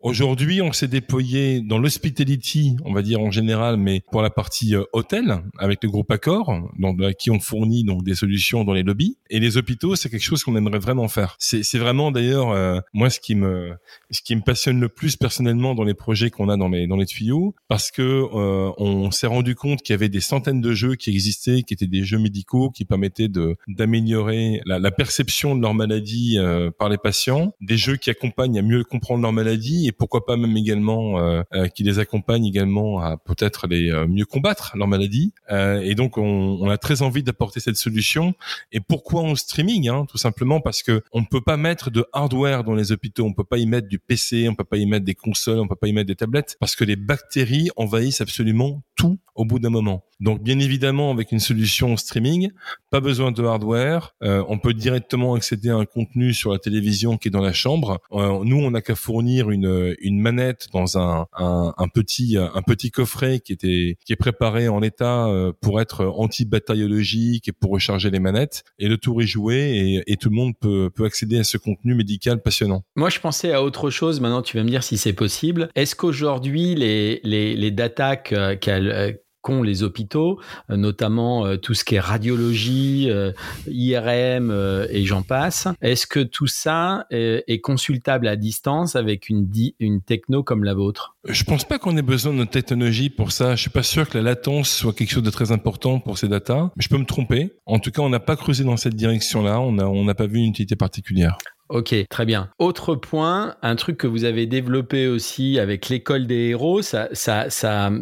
Aujourd'hui, 0.00 0.62
on 0.62 0.72
s'est 0.72 0.88
déployé 0.88 1.60
dans 1.60 1.78
l'hospitality, 1.78 2.76
on 2.84 2.92
va 2.92 3.02
dire 3.02 3.20
en 3.20 3.30
général, 3.30 3.76
mais 3.76 4.02
pour 4.10 4.22
la 4.22 4.30
partie 4.30 4.74
euh, 4.74 4.84
hôtel 4.92 5.42
avec 5.58 5.82
le 5.82 5.90
groupe 5.90 6.10
Accor, 6.10 6.70
donc 6.78 7.02
à 7.02 7.12
qui 7.12 7.30
on 7.30 7.40
fournit 7.40 7.84
donc 7.84 8.02
des 8.02 8.14
solutions 8.14 8.64
dans 8.64 8.72
les 8.72 8.82
lobbies. 8.82 9.18
Et 9.30 9.40
les 9.40 9.56
hôpitaux, 9.56 9.96
c'est 9.96 10.08
quelque 10.08 10.22
chose 10.22 10.42
qu'on 10.44 10.56
aimerait 10.56 10.78
vraiment 10.78 11.08
faire. 11.08 11.36
C'est 11.38 11.78
vraiment 11.78 12.10
d'ailleurs 12.10 12.50
euh, 12.50 12.80
moi 12.92 13.10
ce 13.10 13.20
qui 13.20 13.34
me 13.34 13.72
ce 14.10 14.22
qui 14.22 14.36
me 14.36 14.42
passionne 14.42 14.80
le 14.80 14.88
plus 14.88 15.16
personnellement 15.16 15.74
dans 15.74 15.84
les 15.84 15.94
projets 15.94 16.30
qu'on 16.30 16.48
a 16.48 16.56
dans 16.56 16.68
les 16.68 16.86
dans 16.86 16.96
les 16.96 17.06
tuyaux, 17.06 17.54
parce 17.68 17.90
que 17.90 18.02
euh, 18.02 18.72
on 18.78 19.10
s'est 19.10 19.26
rendu 19.26 19.54
compte 19.54 19.82
qu'il 19.82 19.92
y 19.92 19.94
avait 19.94 20.08
des 20.08 20.20
centaines 20.20 20.60
de 20.60 20.72
jeux 20.72 20.94
qui 20.94 21.10
existaient, 21.10 21.62
qui 21.62 21.74
étaient 21.74 21.86
des 21.86 22.04
jeux 22.04 22.18
médicaux 22.18 22.70
qui 22.70 22.84
permettaient 22.84 23.28
de 23.28 23.55
d'améliorer 23.68 24.60
la, 24.64 24.78
la, 24.78 24.90
perception 24.90 25.56
de 25.56 25.62
leur 25.62 25.74
maladie 25.74 26.38
euh, 26.38 26.70
par 26.70 26.88
les 26.88 26.98
patients, 26.98 27.52
des 27.60 27.76
jeux 27.76 27.96
qui 27.96 28.10
accompagnent 28.10 28.58
à 28.58 28.62
mieux 28.62 28.84
comprendre 28.84 29.22
leur 29.22 29.32
maladie 29.32 29.86
et 29.86 29.92
pourquoi 29.92 30.24
pas 30.24 30.36
même 30.36 30.56
également 30.56 31.18
euh, 31.18 31.42
euh 31.54 31.68
qui 31.68 31.82
les 31.82 31.98
accompagnent 31.98 32.46
également 32.46 33.00
à 33.00 33.16
peut-être 33.16 33.66
les 33.66 33.90
euh, 33.90 34.06
mieux 34.06 34.24
combattre 34.24 34.72
leur 34.76 34.88
maladie. 34.88 35.32
et 35.50 35.94
donc 35.94 36.18
on, 36.18 36.58
on, 36.60 36.70
a 36.70 36.78
très 36.78 37.02
envie 37.02 37.22
d'apporter 37.22 37.60
cette 37.60 37.76
solution. 37.76 38.34
Et 38.72 38.80
pourquoi 38.80 39.22
en 39.22 39.34
streaming 39.34 39.88
hein, 39.88 40.06
Tout 40.08 40.18
simplement 40.18 40.60
parce 40.60 40.82
que 40.82 41.02
on 41.12 41.20
ne 41.20 41.26
peut 41.26 41.40
pas 41.40 41.56
mettre 41.56 41.90
de 41.90 42.04
hardware 42.12 42.64
dans 42.64 42.74
les 42.74 42.92
hôpitaux, 42.92 43.24
on 43.24 43.32
peut 43.32 43.44
pas 43.44 43.58
y 43.58 43.66
mettre 43.66 43.88
du 43.88 43.98
PC, 43.98 44.48
on 44.48 44.54
peut 44.54 44.64
pas 44.64 44.76
y 44.76 44.86
mettre 44.86 45.04
des 45.04 45.14
consoles, 45.14 45.58
on 45.58 45.68
peut 45.68 45.76
pas 45.76 45.88
y 45.88 45.92
mettre 45.92 46.08
des 46.08 46.16
tablettes 46.16 46.56
parce 46.60 46.76
que 46.76 46.84
les 46.84 46.96
bactéries 46.96 47.68
envahissent 47.76 48.20
absolument 48.20 48.82
tout 48.96 49.18
au 49.34 49.44
bout 49.44 49.58
d'un 49.58 49.70
moment. 49.70 50.04
Donc 50.20 50.42
bien 50.42 50.58
évidemment 50.58 51.10
avec 51.10 51.30
une 51.30 51.40
solution 51.40 51.96
streaming, 51.96 52.50
pas 52.90 53.00
besoin 53.00 53.32
de 53.36 53.44
hardware, 53.44 54.14
euh, 54.22 54.42
on 54.48 54.58
peut 54.58 54.74
directement 54.74 55.34
accéder 55.34 55.70
à 55.70 55.76
un 55.76 55.84
contenu 55.84 56.34
sur 56.34 56.52
la 56.52 56.58
télévision 56.58 57.16
qui 57.16 57.28
est 57.28 57.30
dans 57.30 57.42
la 57.42 57.52
chambre. 57.52 57.98
Euh, 58.12 58.42
nous 58.44 58.56
on 58.56 58.70
n'a 58.72 58.82
qu'à 58.82 58.94
fournir 58.94 59.50
une, 59.50 59.94
une 60.00 60.20
manette 60.20 60.68
dans 60.72 60.98
un, 60.98 61.26
un, 61.36 61.88
petit 61.88 62.36
un 62.38 62.62
petit 62.62 62.90
coffret 62.90 63.40
qui 63.40 63.52
était 63.52 63.96
qui 64.04 64.12
est 64.12 64.16
préparé 64.16 64.68
en 64.68 64.82
état 64.82 65.26
euh, 65.26 65.52
pour 65.60 65.80
être 65.80 66.04
anti-bactériologique 66.04 67.48
et 67.48 67.52
pour 67.52 67.70
recharger 67.70 68.10
les 68.10 68.20
manettes 68.20 68.64
et 68.78 68.88
le 68.88 68.96
tour 68.96 69.22
est 69.22 69.26
joué 69.26 70.02
et, 70.06 70.12
et 70.12 70.16
tout 70.16 70.30
le 70.30 70.36
monde 70.36 70.54
peut 70.58 70.90
peut 70.94 71.04
accéder 71.04 71.38
à 71.38 71.44
ce 71.44 71.58
contenu 71.58 71.94
médical 71.94 72.42
passionnant. 72.42 72.82
Moi 72.96 73.10
je 73.10 73.20
pensais 73.20 73.52
à 73.52 73.62
autre 73.62 73.90
chose. 73.90 74.20
Maintenant 74.20 74.42
tu 74.42 74.56
vas 74.56 74.64
me 74.64 74.70
dire 74.70 74.82
si 74.82 74.98
c'est 74.98 75.12
possible. 75.12 75.68
Est-ce 75.74 75.94
qu'aujourd'hui 75.94 76.74
les 76.74 77.20
les 77.22 77.54
les 77.54 77.70
data 77.70 78.16
qu'elle 78.16 79.20
les 79.62 79.82
hôpitaux, 79.82 80.40
euh, 80.70 80.76
notamment 80.76 81.46
euh, 81.46 81.56
tout 81.56 81.74
ce 81.74 81.84
qui 81.84 81.94
est 81.94 82.00
radiologie, 82.00 83.08
euh, 83.10 83.32
IRM 83.66 84.50
et 84.90 85.04
j'en 85.04 85.22
passe. 85.22 85.68
Est-ce 85.80 86.06
que 86.06 86.20
tout 86.20 86.46
ça 86.46 87.06
est, 87.10 87.60
consultable 87.60 88.28
à 88.28 88.36
distance 88.36 88.96
avec 88.96 89.28
une, 89.28 89.48
une 89.80 90.00
techno 90.02 90.42
comme 90.42 90.62
la 90.62 90.74
vôtre? 90.74 91.16
Je 91.24 91.42
pense 91.44 91.64
pas 91.64 91.78
qu'on 91.78 91.96
ait 91.96 92.02
besoin 92.02 92.34
de 92.34 92.44
technologie 92.44 93.10
pour 93.10 93.32
ça. 93.32 93.56
Je 93.56 93.62
suis 93.62 93.70
pas 93.70 93.82
sûr 93.82 94.08
que 94.08 94.18
la 94.18 94.22
latence 94.22 94.70
soit 94.70 94.92
quelque 94.92 95.10
chose 95.10 95.22
de 95.22 95.30
très 95.30 95.52
important 95.52 95.98
pour 95.98 96.18
ces 96.18 96.28
datas. 96.28 96.70
Je 96.76 96.88
peux 96.88 96.98
me 96.98 97.06
tromper. 97.06 97.54
En 97.64 97.78
tout 97.78 97.90
cas, 97.90 98.02
on 98.02 98.10
n'a 98.10 98.20
pas 98.20 98.36
creusé 98.36 98.62
dans 98.62 98.76
cette 98.76 98.94
direction-là. 98.94 99.60
On 99.60 99.72
n'a 99.72 99.88
on 99.88 100.04
n'a 100.04 100.14
pas 100.14 100.26
vu 100.26 100.38
une 100.38 100.50
utilité 100.50 100.76
particulière. 100.76 101.38
Ok, 101.68 101.94
très 102.08 102.24
bien. 102.24 102.48
Autre 102.58 102.94
point, 102.94 103.56
un 103.62 103.74
truc 103.74 103.96
que 103.98 104.06
vous 104.06 104.24
avez 104.24 104.46
développé 104.46 105.08
aussi 105.08 105.58
avec 105.58 105.88
l'école 105.88 106.26
des 106.26 106.50
héros, 106.50 106.80
ça, 106.80 107.08
ça, 107.12 107.46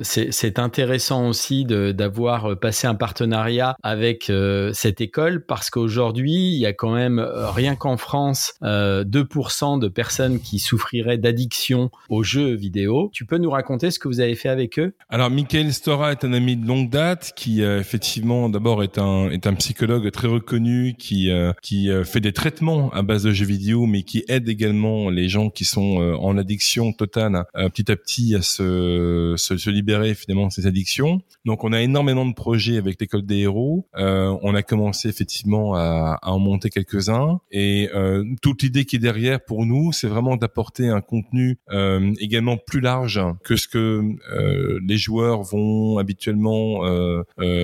c'est 0.02 0.58
intéressant 0.58 1.28
aussi 1.28 1.64
d'avoir 1.64 2.52
euh, 2.52 2.56
passé 2.56 2.86
un 2.86 2.94
partenariat 2.94 3.74
avec 3.82 4.28
euh, 4.28 4.70
cette 4.74 5.00
école 5.00 5.46
parce 5.46 5.70
qu'aujourd'hui, 5.70 6.52
il 6.52 6.58
y 6.58 6.66
a 6.66 6.74
quand 6.74 6.92
même, 6.92 7.18
euh, 7.18 7.50
rien 7.50 7.74
qu'en 7.74 7.96
France, 7.96 8.52
euh, 8.62 9.02
2% 9.04 9.78
de 9.78 9.88
personnes 9.88 10.40
qui 10.40 10.58
souffriraient 10.58 11.18
d'addiction 11.18 11.90
aux 12.10 12.22
jeux 12.22 12.54
vidéo. 12.54 13.10
Tu 13.14 13.24
peux 13.24 13.38
nous 13.38 13.50
raconter 13.50 13.90
ce 13.90 13.98
que 13.98 14.08
vous 14.08 14.20
avez 14.20 14.34
fait 14.34 14.50
avec 14.50 14.78
eux? 14.78 14.94
Alors, 15.08 15.30
Michael 15.30 15.72
Stora 15.72 16.12
est 16.12 16.24
un 16.24 16.34
ami 16.34 16.56
de 16.56 16.66
longue 16.66 16.90
date 16.90 17.32
qui, 17.34 17.62
effectivement, 17.62 18.50
d'abord 18.50 18.82
est 18.82 18.98
un, 18.98 19.30
est 19.30 19.46
un 19.46 19.54
psychologue 19.54 20.10
très 20.10 20.28
reconnu 20.28 20.94
qui, 20.98 21.30
qui 21.62 21.88
fait 22.04 22.20
des 22.20 22.32
traitements 22.32 22.90
à 22.90 23.02
base 23.02 23.22
de 23.22 23.32
jeux 23.32 23.46
vidéo 23.46 23.53
mais 23.86 24.02
qui 24.02 24.24
aide 24.28 24.48
également 24.48 25.10
les 25.10 25.28
gens 25.28 25.50
qui 25.50 25.64
sont 25.64 26.00
euh, 26.00 26.14
en 26.16 26.36
addiction 26.38 26.92
totale 26.92 27.44
euh, 27.56 27.68
petit 27.68 27.90
à 27.90 27.96
petit 27.96 28.34
à 28.34 28.42
se, 28.42 29.34
se, 29.36 29.56
se, 29.56 29.70
libérer 29.70 30.14
finalement 30.14 30.48
de 30.48 30.52
ces 30.52 30.66
addictions. 30.66 31.20
Donc 31.44 31.64
on 31.64 31.72
a 31.72 31.80
énormément 31.82 32.26
de 32.26 32.34
projets 32.34 32.76
avec 32.76 33.00
l'école 33.00 33.22
des 33.22 33.38
héros. 33.38 33.86
Euh, 33.96 34.36
on 34.42 34.54
a 34.54 34.62
commencé 34.62 35.08
effectivement 35.08 35.74
à, 35.74 36.18
à 36.22 36.30
en 36.30 36.38
monter 36.38 36.70
quelques-uns 36.70 37.40
et 37.50 37.90
euh, 37.94 38.24
toute 38.42 38.62
l'idée 38.62 38.84
qui 38.84 38.96
est 38.96 39.00
derrière 39.00 39.40
pour 39.44 39.66
nous, 39.66 39.92
c'est 39.92 40.08
vraiment 40.08 40.36
d'apporter 40.36 40.88
un 40.88 41.00
contenu 41.00 41.58
euh, 41.70 42.12
également 42.18 42.56
plus 42.56 42.80
large 42.80 43.20
que 43.44 43.56
ce 43.56 43.68
que 43.68 44.02
les 44.86 44.96
joueurs 44.96 45.42
vont 45.42 45.98
habituellement 45.98 46.82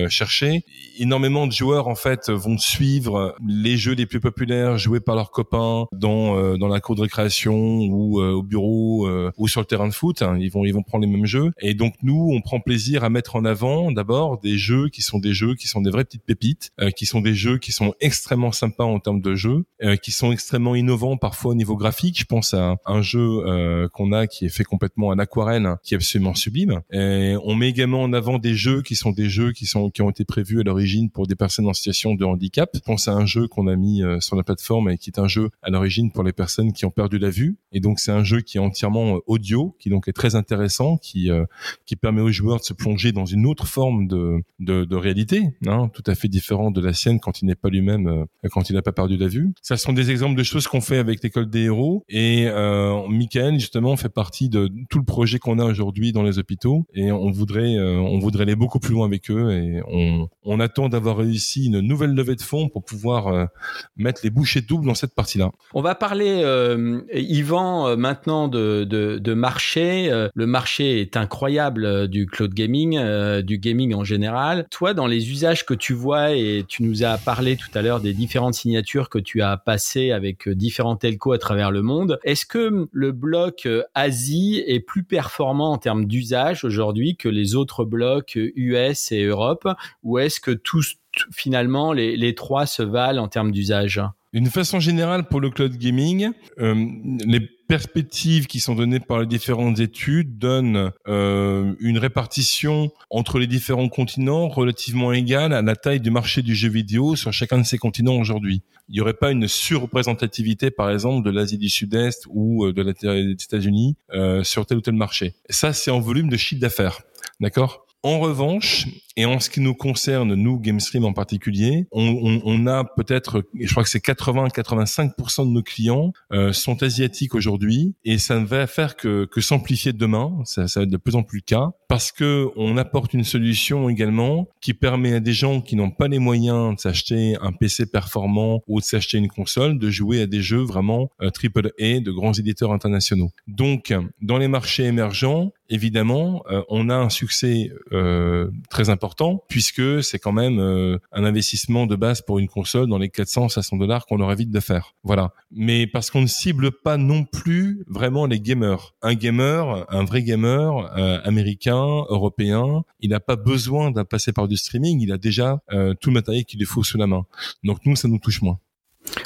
chercher. 0.09 0.63
Énormément 0.99 1.47
de 1.47 1.51
joueurs 1.51 1.87
en 1.87 1.95
fait 1.95 2.29
vont 2.29 2.57
suivre 2.57 3.35
les 3.45 3.77
jeux 3.77 3.93
les 3.93 4.05
plus 4.05 4.19
populaires 4.19 4.77
joués 4.77 4.99
par 4.99 5.15
leurs 5.15 5.31
copains 5.31 5.80
dans 5.91 6.37
euh, 6.37 6.57
dans 6.57 6.67
la 6.67 6.79
cour 6.79 6.95
de 6.95 7.01
récréation 7.01 7.55
ou 7.55 8.21
euh, 8.21 8.31
au 8.31 8.43
bureau 8.43 9.07
euh, 9.07 9.31
ou 9.37 9.47
sur 9.47 9.61
le 9.61 9.65
terrain 9.65 9.87
de 9.87 9.93
foot. 9.93 10.21
Hein. 10.21 10.37
Ils 10.39 10.51
vont 10.51 10.65
ils 10.65 10.73
vont 10.73 10.83
prendre 10.83 11.05
les 11.05 11.11
mêmes 11.11 11.25
jeux. 11.25 11.51
Et 11.59 11.73
donc 11.73 11.95
nous, 12.03 12.29
on 12.31 12.41
prend 12.41 12.59
plaisir 12.59 13.03
à 13.03 13.09
mettre 13.09 13.35
en 13.35 13.45
avant 13.45 13.91
d'abord 13.91 14.39
des 14.39 14.57
jeux 14.57 14.89
qui 14.89 15.01
sont 15.01 15.19
des 15.19 15.33
jeux 15.33 15.55
qui 15.55 15.67
sont 15.67 15.81
des 15.81 15.89
vraies 15.89 16.05
petites 16.05 16.23
pépites, 16.23 16.71
qui 16.95 17.05
sont 17.05 17.21
des 17.21 17.33
jeux 17.33 17.57
qui 17.57 17.71
sont 17.71 17.93
extrêmement 17.99 18.51
sympas 18.51 18.83
en 18.83 18.99
termes 18.99 19.21
de 19.21 19.35
jeux, 19.35 19.65
qui 20.01 20.11
sont 20.11 20.31
extrêmement 20.31 20.75
innovants 20.75 21.17
parfois 21.17 21.51
au 21.51 21.55
niveau 21.55 21.75
graphique. 21.75 22.19
Je 22.19 22.25
pense 22.25 22.53
à 22.53 22.77
un 22.85 23.01
jeu 23.01 23.89
qu'on 23.93 24.11
a 24.11 24.27
qui 24.27 24.45
est 24.45 24.49
fait 24.49 24.63
complètement 24.63 25.07
en 25.07 25.19
aquarelle, 25.19 25.65
hein, 25.65 25.79
qui 25.83 25.93
est 25.93 25.97
absolument 25.97 26.35
sublime. 26.35 26.81
Et 26.91 27.35
on 27.43 27.55
met 27.55 27.69
également 27.69 28.03
en 28.03 28.13
avant 28.13 28.37
des 28.37 28.55
jeux 28.55 28.81
qui 28.81 28.95
sont 28.95 29.11
des 29.11 29.29
jeux 29.29 29.51
qui 29.51 29.65
sont 29.65 29.89
qui 29.89 30.01
ont 30.01 30.09
été 30.09 30.25
prévus 30.25 30.59
à 30.59 30.63
l'origine 30.63 31.09
pour 31.09 31.27
des 31.27 31.35
personnes 31.35 31.67
en 31.67 31.73
situation 31.73 32.15
de 32.15 32.25
handicap. 32.25 32.69
Je 32.73 32.79
pense 32.79 33.07
à 33.07 33.13
un 33.13 33.25
jeu 33.25 33.47
qu'on 33.47 33.67
a 33.67 33.75
mis 33.75 34.01
sur 34.19 34.35
la 34.35 34.43
plateforme 34.43 34.89
et 34.89 34.97
qui 34.97 35.09
est 35.09 35.19
un 35.19 35.27
jeu 35.27 35.49
à 35.61 35.69
l'origine 35.71 36.11
pour 36.11 36.23
les 36.23 36.33
personnes 36.33 36.73
qui 36.73 36.85
ont 36.85 36.91
perdu 36.91 37.17
la 37.17 37.29
vue. 37.29 37.57
Et 37.71 37.79
donc 37.79 37.99
c'est 37.99 38.11
un 38.11 38.23
jeu 38.23 38.41
qui 38.41 38.57
est 38.57 38.61
entièrement 38.61 39.15
euh, 39.15 39.19
audio, 39.27 39.75
qui 39.79 39.89
donc 39.89 40.07
est 40.07 40.13
très 40.13 40.35
intéressant, 40.35 40.97
qui 40.97 41.29
euh, 41.31 41.45
qui 41.85 41.95
permet 41.95 42.21
aux 42.21 42.31
joueurs 42.31 42.59
de 42.59 42.63
se 42.63 42.73
plonger 42.73 43.11
dans 43.11 43.25
une 43.25 43.45
autre 43.45 43.67
forme 43.67 44.07
de 44.07 44.41
de, 44.59 44.85
de 44.85 44.95
réalité, 44.95 45.55
hein, 45.67 45.89
tout 45.93 46.03
à 46.05 46.15
fait 46.15 46.27
différente 46.27 46.75
de 46.75 46.81
la 46.81 46.93
sienne 46.93 47.19
quand 47.19 47.41
il 47.41 47.45
n'est 47.45 47.55
pas 47.55 47.69
lui-même, 47.69 48.07
euh, 48.07 48.49
quand 48.51 48.69
il 48.69 48.73
n'a 48.73 48.81
pas 48.81 48.91
perdu 48.91 49.17
la 49.17 49.27
vue. 49.27 49.53
Ça 49.61 49.77
sont 49.77 49.93
des 49.93 50.11
exemples 50.11 50.37
de 50.37 50.43
choses 50.43 50.67
qu'on 50.67 50.81
fait 50.81 50.97
avec 50.97 51.23
l'école 51.23 51.49
des 51.49 51.63
héros. 51.63 52.03
Et 52.09 52.45
euh, 52.47 53.07
Michael 53.07 53.59
justement 53.59 53.95
fait 53.95 54.09
partie 54.09 54.49
de 54.49 54.69
tout 54.89 54.99
le 54.99 55.05
projet 55.05 55.39
qu'on 55.39 55.59
a 55.59 55.65
aujourd'hui 55.65 56.11
dans 56.11 56.23
les 56.23 56.39
hôpitaux. 56.39 56.85
Et 56.93 57.11
on 57.11 57.31
voudrait 57.31 57.79
on 57.79 58.19
voudrait 58.19 58.43
aller 58.43 58.55
beaucoup 58.55 58.79
plus 58.79 58.93
loin 58.93 59.05
avec 59.05 59.29
eux. 59.31 59.51
Et 59.51 59.81
on 59.87 60.27
on 60.43 60.59
attend 60.59 60.89
d'avoir 60.89 61.17
réussi 61.17 61.65
une 61.67 61.79
nouvelle 61.79 62.13
levée 62.13 62.35
de 62.35 62.41
fonds 62.41 62.69
pour 62.69 62.83
pouvoir 62.83 63.47
mettre 63.95 64.21
les 64.23 64.29
bouchées 64.29 64.61
doubles 64.61 64.85
dans 64.85 64.95
cette 64.95 65.15
partie-là. 65.15 65.51
On 65.73 65.81
va 65.81 65.95
parler, 65.95 66.41
euh, 66.43 66.99
Yvan, 67.13 67.87
euh, 67.87 67.95
maintenant 67.95 68.49
de, 68.49 69.33
marché. 69.33 70.11
Euh, 70.11 70.27
le 70.35 70.45
marché 70.45 70.99
est 70.99 71.15
incroyable 71.15 71.85
euh, 71.85 72.07
du 72.07 72.25
cloud 72.25 72.53
gaming, 72.53 72.99
du 73.41 73.57
gaming 73.57 73.93
en 73.93 74.03
général. 74.03 74.65
Toi, 74.69 74.93
dans 74.93 75.07
les 75.07 75.31
usages 75.31 75.65
que 75.65 75.73
tu 75.73 75.93
vois, 75.93 76.31
et 76.31 76.65
tu 76.67 76.83
nous 76.83 77.03
as 77.03 77.17
parlé 77.17 77.55
tout 77.55 77.69
à 77.73 77.81
l'heure 77.81 78.01
des 78.01 78.13
différentes 78.13 78.55
signatures 78.55 79.09
que 79.09 79.19
tu 79.19 79.41
as 79.41 79.55
passées 79.55 80.11
avec 80.11 80.49
différents 80.49 80.97
telcos 80.97 81.31
à 81.31 81.37
travers 81.37 81.71
le 81.71 81.81
monde, 81.81 82.19
est-ce 82.23 82.45
que 82.45 82.87
le 82.91 83.11
bloc 83.11 83.67
Asie 83.93 84.63
est 84.67 84.81
plus 84.81 85.03
performant 85.03 85.71
en 85.71 85.77
termes 85.77 86.05
d'usage 86.05 86.65
aujourd'hui 86.65 87.15
que 87.15 87.29
les 87.29 87.55
autres 87.55 87.85
blocs 87.85 88.33
US 88.35 89.11
et 89.11 89.23
Europe, 89.23 89.67
ou 90.03 90.19
est-ce 90.19 90.39
que 90.39 90.51
tous 90.51 90.95
finalement 91.31 91.93
les 91.93 92.35
trois 92.35 92.65
se 92.65 92.83
valent 92.83 93.23
en 93.23 93.27
termes 93.27 93.51
d'usage? 93.51 94.01
D'une 94.33 94.47
façon 94.47 94.79
générale, 94.79 95.27
pour 95.27 95.41
le 95.41 95.49
cloud 95.49 95.75
gaming, 95.77 96.31
euh, 96.59 96.85
les 97.25 97.41
perspectives 97.71 98.47
qui 98.47 98.59
sont 98.59 98.75
données 98.75 98.99
par 98.99 99.21
les 99.21 99.25
différentes 99.25 99.79
études 99.79 100.37
donnent 100.37 100.91
euh, 101.07 101.73
une 101.79 101.97
répartition 101.97 102.91
entre 103.09 103.39
les 103.39 103.47
différents 103.47 103.87
continents 103.87 104.49
relativement 104.49 105.13
égale 105.13 105.53
à 105.53 105.61
la 105.61 105.77
taille 105.77 106.01
du 106.01 106.11
marché 106.11 106.41
du 106.41 106.53
jeu 106.53 106.67
vidéo 106.67 107.15
sur 107.15 107.31
chacun 107.31 107.59
de 107.59 107.63
ces 107.63 107.77
continents 107.77 108.17
aujourd'hui. 108.17 108.61
Il 108.89 108.95
n'y 108.95 108.99
aurait 108.99 109.13
pas 109.13 109.31
une 109.31 109.47
surreprésentativité, 109.47 110.69
par 110.69 110.91
exemple, 110.91 111.25
de 111.25 111.31
l'Asie 111.33 111.57
du 111.57 111.69
Sud-Est 111.69 112.25
ou 112.29 112.65
euh, 112.65 112.73
de 112.73 112.83
des 112.83 113.31
États-Unis 113.41 113.95
euh, 114.13 114.43
sur 114.43 114.65
tel 114.65 114.79
ou 114.79 114.81
tel 114.81 114.95
marché. 114.95 115.33
Ça, 115.49 115.71
c'est 115.71 115.91
en 115.91 116.01
volume 116.01 116.27
de 116.27 116.35
chiffre 116.35 116.59
d'affaires. 116.59 116.99
D'accord? 117.39 117.85
En 118.03 118.19
revanche, 118.19 118.87
et 119.17 119.25
en 119.25 119.39
ce 119.39 119.49
qui 119.49 119.59
nous 119.59 119.73
concerne, 119.73 120.33
nous, 120.35 120.59
GameStream 120.59 121.05
en 121.05 121.13
particulier, 121.13 121.87
on, 121.91 122.07
on, 122.23 122.41
on 122.45 122.67
a 122.67 122.83
peut-être, 122.83 123.43
je 123.59 123.69
crois 123.71 123.83
que 123.83 123.89
c'est 123.89 124.03
80-85% 124.03 125.47
de 125.47 125.51
nos 125.51 125.63
clients 125.63 126.13
euh, 126.31 126.53
sont 126.53 126.81
asiatiques 126.83 127.35
aujourd'hui, 127.35 127.95
et 128.03 128.17
ça 128.17 128.39
ne 128.39 128.45
va 128.45 128.67
faire 128.67 128.95
que, 128.95 129.25
que 129.25 129.41
s'amplifier 129.41 129.93
demain, 129.93 130.39
ça, 130.45 130.67
ça 130.67 130.79
va 130.79 130.83
être 130.85 130.89
de 130.89 130.97
plus 130.97 131.15
en 131.15 131.23
plus 131.23 131.39
le 131.39 131.43
cas, 131.45 131.71
parce 131.87 132.11
que 132.11 132.47
on 132.55 132.77
apporte 132.77 133.13
une 133.13 133.23
solution 133.23 133.89
également 133.89 134.47
qui 134.61 134.73
permet 134.73 135.15
à 135.15 135.19
des 135.19 135.33
gens 135.33 135.61
qui 135.61 135.75
n'ont 135.75 135.91
pas 135.91 136.07
les 136.07 136.19
moyens 136.19 136.75
de 136.75 136.79
s'acheter 136.79 137.35
un 137.41 137.51
PC 137.51 137.85
performant 137.85 138.61
ou 138.67 138.79
de 138.79 138.85
s'acheter 138.85 139.17
une 139.17 139.27
console, 139.27 139.77
de 139.77 139.89
jouer 139.89 140.21
à 140.21 140.27
des 140.27 140.41
jeux 140.41 140.61
vraiment 140.61 141.11
euh, 141.21 141.29
triple 141.29 141.71
A 141.79 141.99
de 141.99 142.11
grands 142.11 142.33
éditeurs 142.33 142.71
internationaux. 142.71 143.31
Donc, 143.47 143.93
dans 144.21 144.37
les 144.37 144.47
marchés 144.47 144.85
émergents, 144.85 145.51
évidemment, 145.69 146.43
euh, 146.51 146.61
on 146.69 146.89
a 146.89 146.95
un 146.95 147.09
succès 147.09 147.71
euh, 147.91 148.49
très 148.69 148.89
important 148.89 149.00
puisque 149.47 150.03
c'est 150.03 150.19
quand 150.19 150.31
même 150.31 150.59
euh, 150.59 150.97
un 151.11 151.23
investissement 151.23 151.85
de 151.85 151.95
base 151.95 152.21
pour 152.21 152.39
une 152.39 152.47
console 152.47 152.87
dans 152.87 152.97
les 152.97 153.09
400 153.09 153.49
500 153.49 153.77
dollars 153.77 154.05
qu'on 154.05 154.17
leur 154.17 154.31
évite 154.31 154.51
de 154.51 154.59
faire. 154.59 154.93
Voilà. 155.03 155.33
Mais 155.51 155.87
parce 155.87 156.11
qu'on 156.11 156.21
ne 156.21 156.27
cible 156.27 156.71
pas 156.71 156.97
non 156.97 157.23
plus 157.23 157.83
vraiment 157.87 158.25
les 158.25 158.39
gamers. 158.39 158.93
Un 159.01 159.15
gamer, 159.15 159.85
un 159.89 160.03
vrai 160.03 160.23
gamer 160.23 160.91
américain, 161.25 162.05
européen, 162.09 162.83
il 162.99 163.09
n'a 163.09 163.19
pas 163.19 163.35
besoin 163.35 163.91
d'un 163.91 164.05
passer 164.05 164.31
par 164.31 164.47
du 164.47 164.57
streaming. 164.57 165.01
Il 165.01 165.11
a 165.11 165.17
déjà 165.17 165.61
tout 165.99 166.09
le 166.09 166.13
matériel 166.13 166.45
qu'il 166.45 166.59
lui 166.59 166.65
faut 166.65 166.83
sous 166.83 166.97
la 166.97 167.07
main. 167.07 167.25
Donc 167.63 167.79
nous, 167.85 167.95
ça 167.95 168.07
nous 168.07 168.19
touche 168.19 168.41
moins. 168.41 168.59